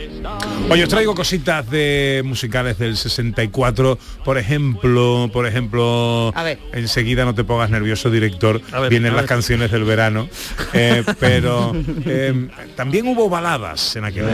Oye, 0.70 0.84
os 0.84 0.89
traigo 0.89 1.13
cositas 1.13 1.70
de 1.70 2.22
musicales 2.26 2.80
del 2.80 2.95
64, 2.97 3.99
por 4.24 4.38
ejemplo, 4.38 5.30
por 5.32 5.45
ejemplo, 5.45 6.32
A 6.34 6.41
ver. 6.43 6.57
enseguida 6.74 7.26
no 7.26 7.36
te 7.36 7.43
pongas 7.43 7.70
nervioso, 7.70 8.09
director, 8.09 8.61
A 8.72 8.80
ver, 8.80 8.89
vienen 8.89 9.11
a 9.11 9.16
las 9.16 9.24
ver. 9.24 9.30
canciones 9.30 9.72
del 9.72 9.84
verano, 9.84 10.28
eh, 10.74 11.03
pero 11.20 11.74
eh, 12.05 12.47
también 12.76 13.07
hubo 13.07 13.30
baladas 13.30 13.95
en 13.97 14.05
aquel 14.05 14.26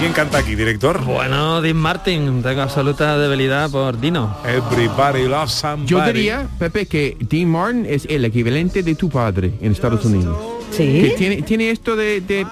¿Quién 0.00 0.12
canta 0.14 0.38
aquí, 0.38 0.54
director? 0.54 1.04
Bueno, 1.04 1.60
Dean 1.60 1.76
Martin, 1.76 2.42
tengo 2.42 2.62
absoluta 2.62 3.18
debilidad 3.18 3.70
por 3.70 4.00
Dino. 4.00 4.34
Everybody 4.46 5.28
loves 5.28 5.52
somebody. 5.52 5.86
Yo 5.86 6.02
diría, 6.02 6.48
Pepe, 6.58 6.86
que 6.86 7.18
Dean 7.20 7.48
Martin 7.50 7.84
es 7.86 8.06
el 8.08 8.24
equivalente 8.24 8.82
de 8.82 8.94
tu 8.94 9.10
padre 9.10 9.52
en 9.60 9.72
Estados 9.72 10.02
Unidos. 10.06 10.38
Sí. 10.70 10.84
Que 11.02 11.14
tiene, 11.18 11.42
tiene 11.42 11.70
esto 11.70 11.96
de, 11.96 12.22
de- 12.22 12.46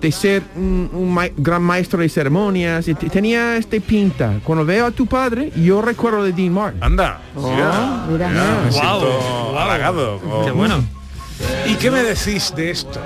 de 0.00 0.12
ser 0.12 0.44
un, 0.54 0.88
un 0.92 1.12
ma- 1.12 1.26
gran 1.36 1.60
maestro 1.62 1.98
de 2.00 2.08
ceremonias. 2.08 2.86
y 2.86 2.94
te- 2.94 3.10
tenía 3.10 3.56
este 3.56 3.80
pinta. 3.80 4.38
Cuando 4.44 4.64
veo 4.64 4.86
a 4.86 4.90
tu 4.92 5.06
padre, 5.06 5.50
yo 5.56 5.82
recuerdo 5.82 6.22
de 6.22 6.32
Dean 6.32 6.52
Martin. 6.52 6.80
Anda. 6.84 7.20
Oh, 7.34 7.50
mira, 7.50 8.04
mira. 8.08 8.28
mira, 8.28 8.60
me 8.64 8.70
Guau, 8.70 9.00
siento 9.00 9.58
halagado. 9.58 10.20
Qué 10.44 10.52
bueno. 10.52 10.84
¿Y 11.66 11.74
qué 11.74 11.90
me 11.90 12.04
decís 12.04 12.52
de 12.54 12.70
esto? 12.70 13.00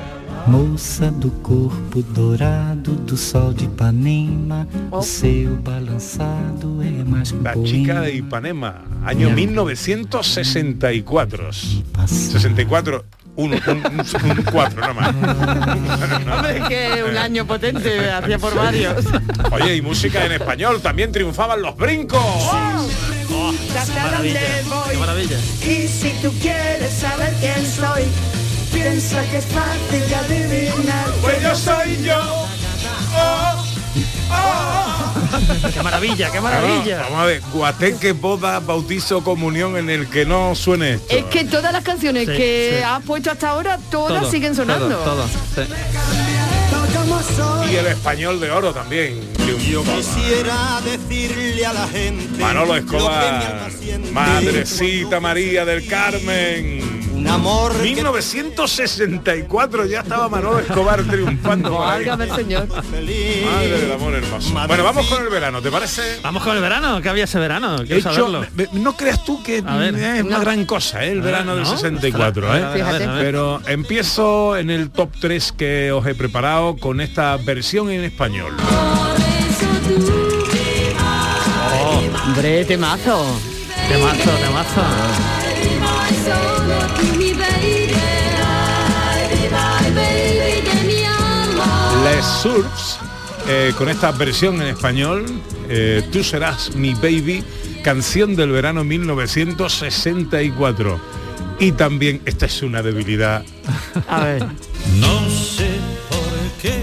Moça 0.47 1.11
do 1.11 1.30
corpo 1.43 2.03
dourado 2.03 2.95
do 2.97 3.16
sol 3.16 3.53
de 3.53 3.64
Ipanema, 3.64 4.66
o 4.90 5.01
seu 5.01 5.57
balançado 5.57 6.82
é 6.82 7.05
mais 7.05 7.30
que 7.30 7.38
um 7.38 7.43
La 7.43 7.55
chica 7.64 8.01
de 8.01 8.16
Ipanema, 8.16 8.82
año 9.05 9.30
1964. 9.30 11.51
64, 12.07 13.05
un, 13.36 13.53
un, 13.53 13.61
cuatro 14.51 14.80
nada 14.80 14.95
más. 14.95 15.14
Hombre, 16.36 16.62
que 16.68 17.05
un 17.09 17.16
año 17.16 17.47
potente, 17.47 18.11
hacía 18.11 18.38
por 18.38 18.55
varios. 18.55 19.07
Oye, 19.53 19.76
y 19.76 19.82
música 19.82 20.26
en 20.26 20.32
español, 20.32 20.80
también 20.82 21.12
triunfaban 21.12 21.62
los 21.62 21.76
brincos. 21.76 22.20
maravilla, 23.95 24.40
qué 24.90 24.99
maravilla. 24.99 25.38
Y 25.62 25.86
si 25.88 26.11
tú 26.20 26.32
quieres 26.40 26.93
saber 26.93 27.32
quién 27.40 27.64
soy, 27.64 28.03
piensa 28.72 29.22
que 29.30 29.36
es 29.38 29.46
fácil 29.46 30.08
de 30.08 30.14
adivinar. 30.14 31.06
Pues 31.20 31.42
yo 31.42 31.54
soy 31.54 32.02
yo. 32.02 32.46
Oh, 33.14 33.64
qué 35.72 35.82
maravilla, 35.82 36.30
qué 36.30 36.40
maravilla. 36.40 36.96
Vamos, 36.96 37.10
vamos 37.10 37.20
a 37.22 37.26
ver, 37.26 37.42
guateque, 37.52 38.12
boda, 38.12 38.60
bautizo, 38.60 39.22
comunión 39.22 39.76
en 39.76 39.90
el 39.90 40.08
que 40.08 40.24
no 40.24 40.54
suene 40.54 40.94
esto. 40.94 41.14
Es 41.16 41.24
que 41.24 41.44
todas 41.44 41.72
las 41.72 41.84
canciones 41.84 42.26
Sí, 42.26 42.34
que 42.36 42.74
sí. 42.78 42.82
has 42.84 43.02
puesto 43.02 43.30
hasta 43.30 43.50
ahora, 43.50 43.78
todas 43.90 44.22
Todo, 44.22 44.30
siguen 44.30 44.54
sonando. 44.54 44.96
todo. 44.98 45.26
Y 47.70 47.76
el 47.76 47.86
español 47.86 48.40
de 48.40 48.50
oro 48.50 48.72
también. 48.72 49.20
Yo 49.68 49.82
quisiera 49.82 50.80
decirle 50.84 51.66
a 51.66 51.72
la 51.72 51.88
gente 51.88 52.40
Manolo 52.40 52.76
Escobar, 52.76 53.70
Madrecita 54.12 55.18
María 55.20 55.64
del 55.64 55.86
Carmen. 55.86 57.01
Un 57.22 57.28
amor 57.28 57.72
1964 57.80 59.86
ya 59.86 60.00
estaba 60.00 60.28
Manolo 60.28 60.58
Escobar 60.58 61.04
triunfando. 61.04 61.78
Válgame 61.78 62.24
el 62.24 62.34
señor. 62.34 62.66
Madre 62.68 63.80
del 63.80 63.92
amor 63.92 64.14
hermoso. 64.14 64.52
Bueno, 64.66 64.82
vamos 64.82 65.06
con 65.06 65.22
el 65.22 65.28
verano, 65.28 65.62
¿te 65.62 65.70
parece? 65.70 66.18
Vamos 66.20 66.42
con 66.42 66.56
el 66.56 66.60
verano, 66.60 67.00
¿qué 67.00 67.08
había 67.08 67.22
ese 67.22 67.38
verano? 67.38 67.76
Quiero 67.86 67.98
hecho, 67.98 68.12
saberlo. 68.12 68.44
no 68.72 68.96
creas 68.96 69.24
tú 69.24 69.40
que 69.40 69.60
ver. 69.60 69.94
es 69.94 70.24
una 70.24 70.40
gran 70.40 70.66
cosa, 70.66 71.04
¿eh? 71.04 71.12
el 71.12 71.20
verano 71.20 71.54
ver, 71.54 71.62
del 71.62 71.72
¿no? 71.72 71.78
64, 71.78 72.50
A 72.50 72.54
ver, 72.54 72.80
¿eh? 72.80 72.82
ver. 72.82 73.10
Pero 73.20 73.60
empiezo 73.68 74.56
en 74.56 74.70
el 74.70 74.90
top 74.90 75.10
3 75.20 75.52
que 75.52 75.92
os 75.92 76.04
he 76.08 76.16
preparado 76.16 76.76
con 76.76 77.00
esta 77.00 77.36
versión 77.36 77.88
en 77.90 78.02
español. 78.02 78.52
Hombre, 82.26 82.64
temazo. 82.64 83.24
Temazo, 83.88 84.30
temazo. 84.44 84.82
Les 92.04 92.24
Surfs, 92.24 92.98
eh, 93.48 93.72
con 93.78 93.88
esta 93.88 94.10
versión 94.12 94.60
en 94.60 94.68
español, 94.68 95.24
eh, 95.68 96.06
Tú 96.12 96.22
serás 96.24 96.74
mi 96.74 96.94
baby, 96.94 97.42
canción 97.84 98.34
del 98.36 98.50
verano 98.50 98.82
1964. 98.84 101.00
Y 101.60 101.72
también, 101.72 102.20
esta 102.24 102.46
es 102.46 102.62
una 102.62 102.80
debilidad, 102.82 103.44
A 104.08 104.24
ver. 104.24 104.44
No 104.98 105.20
sé 105.30 105.70
por 106.08 106.32
qué 106.60 106.82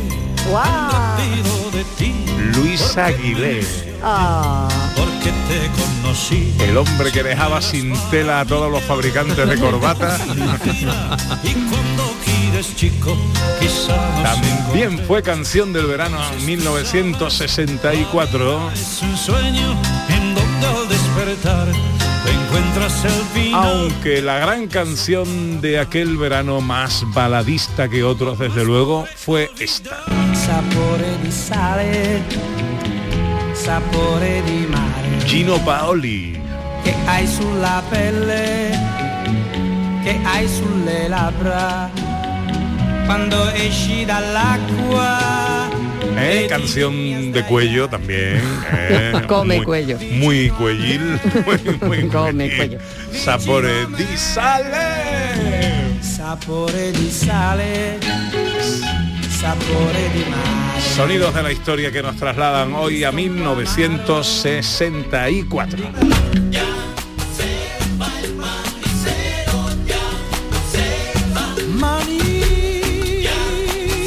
pido 1.18 1.72
de 1.72 1.84
ti 1.98 2.14
Luis 2.56 2.96
Aguilé, 2.98 3.66
Ah. 4.02 4.70
porque 4.96 5.32
te 5.50 5.70
conocí 6.10 6.52
el 6.62 6.76
hombre 6.76 7.12
que 7.12 7.22
dejaba 7.22 7.62
sin 7.62 7.94
tela 8.10 8.40
a 8.40 8.46
todos 8.46 8.72
los 8.72 8.84
fabricantes 8.84 9.48
de 9.48 9.60
corbata. 9.60 10.18
y 11.44 11.54
cuando 11.54 12.16
quieres 12.26 12.76
chico 12.76 13.16
quizá 13.60 13.96
nos 14.24 14.26
También 14.42 14.98
fue 15.06 15.22
canción 15.22 15.72
del 15.72 15.86
verano 15.86 16.18
1964. 16.48 18.72
es 18.72 19.04
un 19.04 19.16
sueño 19.16 19.80
en 20.10 20.34
donde 20.34 20.66
al 20.66 20.90
despertar 20.90 21.68
te 22.26 22.32
encuentras 22.32 23.06
el 23.06 23.12
final 23.32 23.68
Aunque 23.68 24.24
la 24.24 24.40
gran 24.40 24.66
canción 24.68 25.62
de 25.62 25.78
aquel 25.78 26.18
verano 26.18 26.60
más 26.60 27.04
baladista 27.14 27.88
que 27.88 28.04
otros, 28.04 28.40
desde 28.40 28.66
luego, 28.66 29.06
fue 29.16 29.52
esta. 29.60 30.04
Sapore 30.34 31.20
di 31.24 31.32
sale, 31.32 32.24
sapore 33.54 34.42
di 34.42 34.66
mare, 34.66 35.09
Gino 35.30 35.60
Paoli. 35.64 36.42
che 36.84 36.96
hai 37.06 37.28
sulla 37.28 37.84
pelle, 37.88 38.72
che 40.04 40.20
hai 40.24 40.48
sulle 40.48 41.08
labbra, 41.08 41.90
quando 43.06 43.48
esci 43.54 44.06
dall'acqua. 44.06 45.70
¿eh? 46.18 46.48
Canción 46.50 47.32
de 47.32 47.44
cuello 47.44 47.88
también. 47.88 48.42
¿eh? 48.72 49.22
Come 49.28 49.58
Muy- 49.58 49.66
cuello. 49.66 49.98
Muy 50.14 50.50
cuellil. 50.50 51.20
Muy, 51.46 51.78
muy 51.82 52.08
Come 52.08 52.50
cuellil. 52.56 52.80
Sapore 53.12 53.86
di 53.96 54.08
sale. 54.18 55.98
Sapore 56.02 56.92
di 56.92 57.10
sale, 57.12 58.00
sapore 59.30 60.10
di 60.12 60.24
mare. 60.30 60.69
Sonidos 61.00 61.34
de 61.34 61.44
la 61.44 61.52
historia 61.54 61.94
que 61.94 62.02
nos 62.02 62.18
trasladan 62.18 62.76
hoy 62.76 63.06
a 63.06 63.14
1964. 63.14 65.80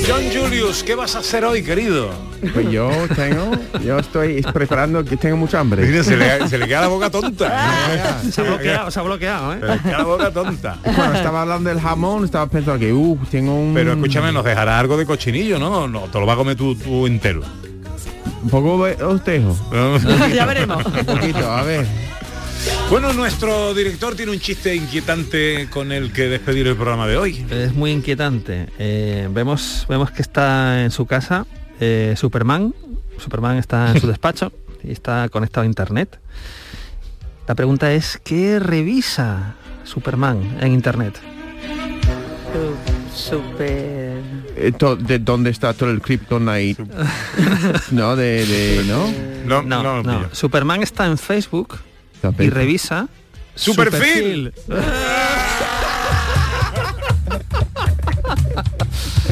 John 0.07 0.23
Julius, 0.35 0.83
¿qué 0.83 0.95
vas 0.95 1.15
a 1.15 1.21
hacer 1.21 1.45
hoy, 1.45 1.63
querido? 1.63 2.11
Pues 2.53 2.69
yo 2.71 2.91
tengo, 3.15 3.53
yo 3.85 3.99
estoy 3.99 4.43
preparando 4.43 5.05
que 5.05 5.17
tengo 5.17 5.37
mucha 5.37 5.61
hambre. 5.61 5.87
Mira, 5.87 6.03
se 6.03 6.17
le, 6.17 6.49
se 6.49 6.59
le 6.59 6.67
queda 6.67 6.83
la 6.83 6.89
boca 6.89 7.09
tonta. 7.09 8.21
Se 8.31 8.41
ha 8.41 8.45
bloqueado, 8.45 8.91
se 8.91 8.99
ha 8.99 9.03
bloqueado, 9.03 9.53
¿eh? 9.55 9.59
Se 9.61 9.67
le 9.67 9.79
queda 9.81 9.99
la 9.99 10.05
boca 10.05 10.31
tonta. 10.33 10.79
Cuando 10.83 11.15
estaba 11.17 11.43
hablando 11.43 11.71
del 11.71 11.81
jamón, 11.81 12.25
estaba 12.25 12.47
pensando 12.47 12.81
que, 12.81 12.93
uh, 12.93 13.17
tengo 13.31 13.55
un... 13.55 13.75
Pero 13.75 13.93
escúchame, 13.93 14.33
nos 14.33 14.45
dejará 14.45 14.79
algo 14.79 14.97
de 14.97 15.07
cochinillo, 15.07 15.59
¿no? 15.59 15.87
No, 15.87 16.01
te 16.03 16.19
lo 16.19 16.27
va 16.27 16.33
a 16.33 16.37
comer 16.37 16.57
tú, 16.57 16.75
tú 16.75 17.07
entero. 17.07 17.43
Un 18.43 18.51
poco 18.51 18.85
de- 18.85 19.03
os 19.05 19.25
dejo. 19.25 19.57
Ya 20.35 20.47
veremos. 20.47 20.85
Un 20.85 21.05
poquito, 21.07 21.51
a 21.53 21.63
ver. 21.63 21.87
Bueno, 22.91 23.13
nuestro 23.15 23.73
director 23.75 24.15
tiene 24.15 24.33
un 24.33 24.39
chiste 24.39 24.75
inquietante 24.75 25.69
con 25.71 25.93
el 25.93 26.13
que 26.13 26.29
despedir 26.29 26.67
el 26.67 26.77
programa 26.77 27.07
de 27.07 27.17
hoy. 27.17 27.47
Es 27.51 27.73
muy 27.75 27.91
inquietante. 27.91 28.69
Eh, 28.79 29.29
vemos, 29.33 29.87
vemos 29.89 30.11
que 30.11 30.21
está 30.21 30.83
en 30.83 30.91
su 30.91 31.07
casa 31.07 31.47
eh, 31.81 32.15
Superman. 32.17 32.75
Superman 33.19 33.57
está 33.57 33.93
en 33.93 34.01
su 34.01 34.07
despacho 34.09 34.53
y 34.85 34.93
está 34.93 35.29
conectado 35.31 35.65
a 35.65 35.67
internet. 35.67 36.21
La 37.49 37.55
pregunta 37.55 37.93
es, 37.93 38.21
¿qué 38.23 38.59
revisa 38.59 39.55
Superman 39.85 40.59
en 40.61 40.73
internet? 40.73 41.19
Super. 43.15 44.21
Eh, 44.57 44.73
¿De 45.01 45.19
dónde 45.19 45.51
está 45.51 45.73
todo 45.73 45.91
el 45.91 46.01
Kryptonite? 46.01 46.85
no, 47.91 48.17
de, 48.17 48.47
de, 48.47 48.85
¿no? 48.85 49.11
No, 49.47 49.63
No, 49.63 49.83
no, 49.83 50.03
no. 50.03 50.29
Superman 50.33 50.83
está 50.83 51.07
en 51.07 51.19
Facebook 51.19 51.79
y 52.39 52.51
revisa 52.51 53.09
¡Su 53.55 53.75
perfil! 53.75 54.53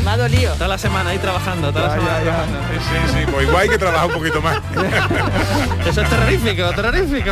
Me 0.05 0.11
ha 0.11 0.17
dolido. 0.17 0.55
Toda 0.55 0.69
la 0.69 0.79
semana 0.79 1.11
ahí 1.11 1.19
trabajando, 1.19 1.73
toda 1.73 1.89
la 1.89 1.95
semana 1.95 2.21
trabajando. 2.21 2.59
Sí, 2.73 3.13
sí, 3.13 3.19
pues 3.31 3.47
igual 3.47 3.63
hay 3.63 3.69
que 3.69 3.79
trabajar 3.79 4.07
un 4.07 4.15
poquito 4.15 4.43
más. 4.43 4.59
Eso 5.87 6.03
es 6.03 6.09
terrorífico, 6.09 6.71
terrorífico. 6.71 7.31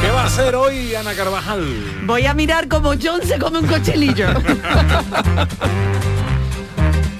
¿Qué 0.00 0.10
va 0.10 0.22
a 0.22 0.26
hacer 0.26 0.54
hoy 0.54 0.94
Ana 0.94 1.14
Carvajal? 1.14 1.64
Voy 2.04 2.26
a 2.26 2.34
mirar 2.34 2.68
como 2.68 2.92
John 3.00 3.20
se 3.24 3.38
come 3.38 3.60
un 3.60 3.66
cochelillo. 3.66 4.28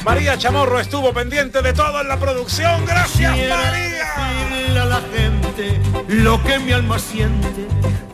María 0.05 0.37
Chamorro 0.37 0.81
estuvo 0.81 1.13
pendiente 1.13 1.63
de 1.63 1.73
todo 1.73 2.01
en 2.01 2.09
la 2.09 2.19
producción. 2.19 2.85
Gracias, 2.85 3.31
María. 3.31 4.52
La 4.93 5.01
gente 5.17 5.81
lo 6.09 6.43
que 6.43 6.59
mi 6.59 6.73
alma 6.73 6.99
siente 6.99 7.67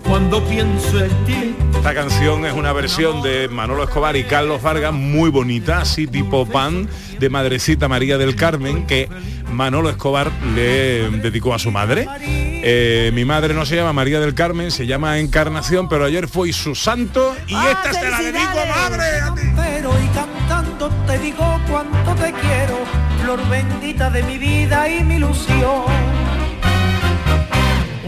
cuando 0.06 0.44
pienso 0.44 1.04
en 1.04 1.10
ti 1.24 1.56
Esta 1.74 1.92
canción 1.92 2.46
es 2.46 2.52
una 2.52 2.72
versión 2.72 3.20
de 3.20 3.48
Manolo 3.48 3.82
Escobar 3.82 4.16
y 4.16 4.22
Carlos 4.22 4.62
Vargas 4.62 4.92
muy 4.92 5.28
bonita, 5.28 5.80
así 5.80 6.06
tipo 6.06 6.46
pan, 6.46 6.88
de 7.18 7.28
Madrecita 7.28 7.88
María 7.88 8.16
del 8.16 8.36
Carmen, 8.36 8.86
que 8.86 9.08
Manolo 9.50 9.90
Escobar 9.90 10.30
le 10.54 11.10
dedicó 11.10 11.52
a 11.52 11.58
su 11.58 11.70
madre. 11.72 12.06
Eh, 12.20 13.10
mi 13.12 13.24
madre 13.24 13.54
no 13.54 13.66
se 13.66 13.74
llama 13.74 13.92
María 13.92 14.20
del 14.20 14.34
Carmen, 14.34 14.70
se 14.70 14.86
llama 14.86 15.18
Encarnación, 15.18 15.88
pero 15.88 16.04
ayer 16.04 16.28
fue 16.28 16.52
su 16.52 16.76
santo 16.76 17.34
y 17.48 17.54
esta 17.54 17.92
se 17.92 18.08
la 18.08 18.18
dedico, 18.20 18.58
madre. 18.68 19.20
a 19.20 19.34
ti. 19.34 19.42
pero 19.56 19.90
y 20.00 20.06
cantando 20.14 20.90
te 21.06 21.18
digo 21.18 21.60
cuánto 21.68 22.14
te 22.14 22.32
quiero, 22.32 22.78
flor 23.20 23.40
bendita 23.48 24.10
de 24.10 24.22
mi 24.22 24.38
vida 24.38 24.88
y 24.88 25.02
mi 25.02 25.16
ilusión. 25.16 26.27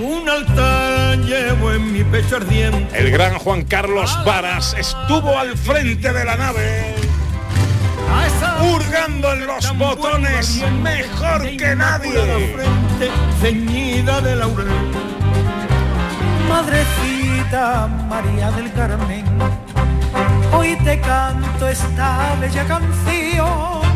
Un 0.00 0.26
altar 0.30 1.18
llevo 1.18 1.72
en 1.72 1.92
mi 1.92 2.02
pecho 2.04 2.36
ardiente. 2.36 2.98
El 2.98 3.10
gran 3.10 3.34
Juan 3.34 3.64
Carlos 3.64 4.18
Varas 4.24 4.74
estuvo 4.78 5.38
al 5.38 5.58
frente 5.58 6.10
de 6.10 6.24
la 6.24 6.36
nave, 6.38 6.94
hurgando 8.62 9.30
en 9.34 9.46
los 9.46 9.76
botones 9.76 10.62
mejor 10.82 11.42
que 11.54 11.76
nadie. 11.76 12.12
frente 12.54 13.10
ceñida 13.42 14.22
de 14.22 14.36
laurel. 14.36 14.68
Madrecita 16.48 17.86
María 18.08 18.50
del 18.52 18.72
Carmen, 18.72 19.26
hoy 20.54 20.78
te 20.82 20.98
canto 21.00 21.68
esta 21.68 22.36
bella 22.40 22.64
canción. 22.66 23.89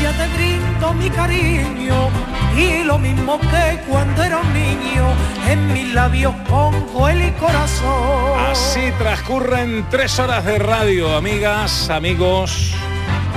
Ella 0.00 0.12
te 0.16 0.28
brindo 0.28 0.94
mi 0.94 1.10
cariño 1.10 2.08
y 2.56 2.84
lo 2.84 2.98
mismo 2.98 3.38
que 3.38 3.80
cuando 3.86 4.22
era 4.22 4.38
un 4.38 4.50
niño, 4.54 5.12
en 5.46 5.74
mis 5.74 5.92
labios 5.92 6.34
pongo 6.48 7.06
el 7.06 7.34
corazón. 7.34 8.40
Así 8.50 8.80
transcurren 8.96 9.84
tres 9.90 10.18
horas 10.18 10.46
de 10.46 10.58
radio, 10.58 11.14
amigas, 11.14 11.90
amigos. 11.90 12.72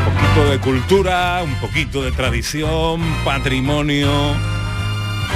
Un 0.07 0.13
poquito 0.13 0.51
de 0.51 0.59
cultura, 0.59 1.41
un 1.43 1.55
poquito 1.55 2.01
de 2.01 2.13
tradición, 2.13 3.01
patrimonio, 3.25 4.09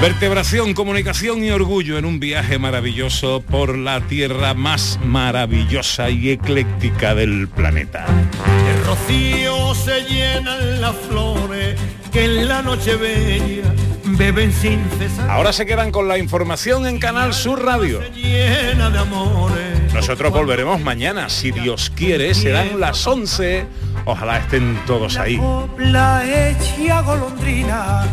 vertebración, 0.02 0.74
comunicación 0.74 1.44
y 1.44 1.50
orgullo 1.50 1.98
en 1.98 2.06
un 2.06 2.20
viaje 2.20 2.60
maravilloso 2.60 3.42
por 3.42 3.78
la 3.78 4.02
tierra 4.02 4.54
más 4.54 5.00
maravillosa 5.04 6.10
y 6.10 6.30
ecléctica 6.30 7.16
del 7.16 7.48
planeta. 7.48 8.06
De 8.06 8.84
rocío 8.84 9.74
se 9.74 10.02
llenan 10.04 10.82
las 10.82 10.96
flores 11.10 11.80
que 12.12 12.26
en 12.26 12.48
la 12.48 12.62
noche 12.62 12.96
bella 12.96 13.74
beben 14.04 14.54
sin 14.54 14.80
cesar. 14.98 15.30
Ahora 15.30 15.52
se 15.52 15.66
quedan 15.66 15.92
con 15.92 16.08
la 16.08 16.18
información 16.18 16.86
en 16.86 17.00
Canal 17.00 17.34
Sur 17.34 17.64
Radio. 17.64 18.02
Llena 18.14 18.90
de 18.90 19.00
amores. 19.00 19.94
Nosotros 19.94 20.32
volveremos 20.32 20.80
mañana, 20.82 21.30
si 21.30 21.52
Dios 21.52 21.92
quiere, 21.96 22.34
serán 22.34 22.80
las 22.80 23.06
11. 23.06 23.66
Ojalá 24.06 24.38
estén 24.38 24.80
todos 24.86 25.18
ahí. 25.18 25.40
La 25.78 26.24
hecha 26.24 27.02
golondrina 27.02 28.06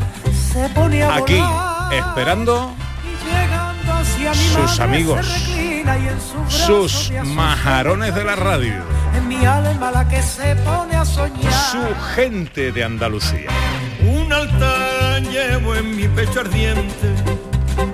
se 0.53 0.68
pone 0.70 1.03
a 1.03 1.16
Aquí, 1.16 1.41
esperando 1.93 2.74
sus 4.32 4.80
amigos, 4.80 5.26
sus 6.49 7.12
majarones 7.24 8.14
de 8.14 8.24
la 8.24 8.37
radio, 8.37 8.74
En 9.14 9.28
mi 9.28 9.45
alma 9.45 9.91
la 9.91 10.09
que 10.09 10.22
se 10.22 10.57
pone 10.57 10.97
a 10.97 11.05
soñar. 11.05 11.53
su 11.53 11.82
gente 12.14 12.72
de 12.72 12.85
Andalucía. 12.85 13.51
Un 14.03 14.32
altar 14.32 15.22
llevo 15.22 15.74
en 15.74 15.97
mi 15.97 16.09
pecho 16.09 16.41
ardiente 16.41 17.14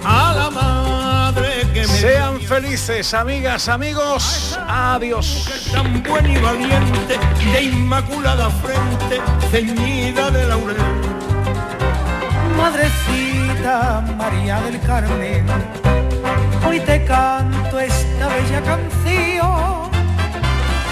a 0.05 0.35
la 0.35 0.51
madre 0.51 1.67
que 1.73 1.81
me 1.81 1.87
Sean 1.87 2.41
felices, 2.41 3.15
amigas, 3.15 3.69
amigos. 3.69 4.59
Adiós. 4.69 5.49
tan 5.73 6.03
buena 6.03 6.29
y 6.29 6.39
valiente, 6.39 7.19
de 7.53 7.63
inmaculada 7.63 8.51
frente, 8.51 9.21
ceñida 9.51 10.31
de 10.31 10.47
laurel. 10.47 10.77
Madrecita 12.57 13.30
María 13.63 14.59
del 14.63 14.81
Carmen, 14.81 15.45
hoy 16.67 16.81
te 16.81 17.05
canto 17.05 17.79
esta 17.79 18.29
bella 18.29 18.63
canción. 18.63 19.91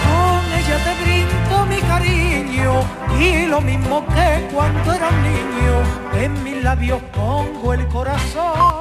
Con 0.04 0.40
ella 0.54 0.76
te 0.84 1.02
brindo 1.02 1.66
mi 1.66 1.80
cariño 1.80 2.82
y 3.18 3.46
lo 3.46 3.62
mismo 3.62 4.04
que 4.08 4.48
cuando 4.52 4.92
era 4.92 5.08
un 5.08 5.22
niño, 5.22 6.22
en 6.22 6.44
mis 6.44 6.62
labios 6.62 7.00
pongo 7.14 7.72
el 7.72 7.88
corazón. 7.88 8.77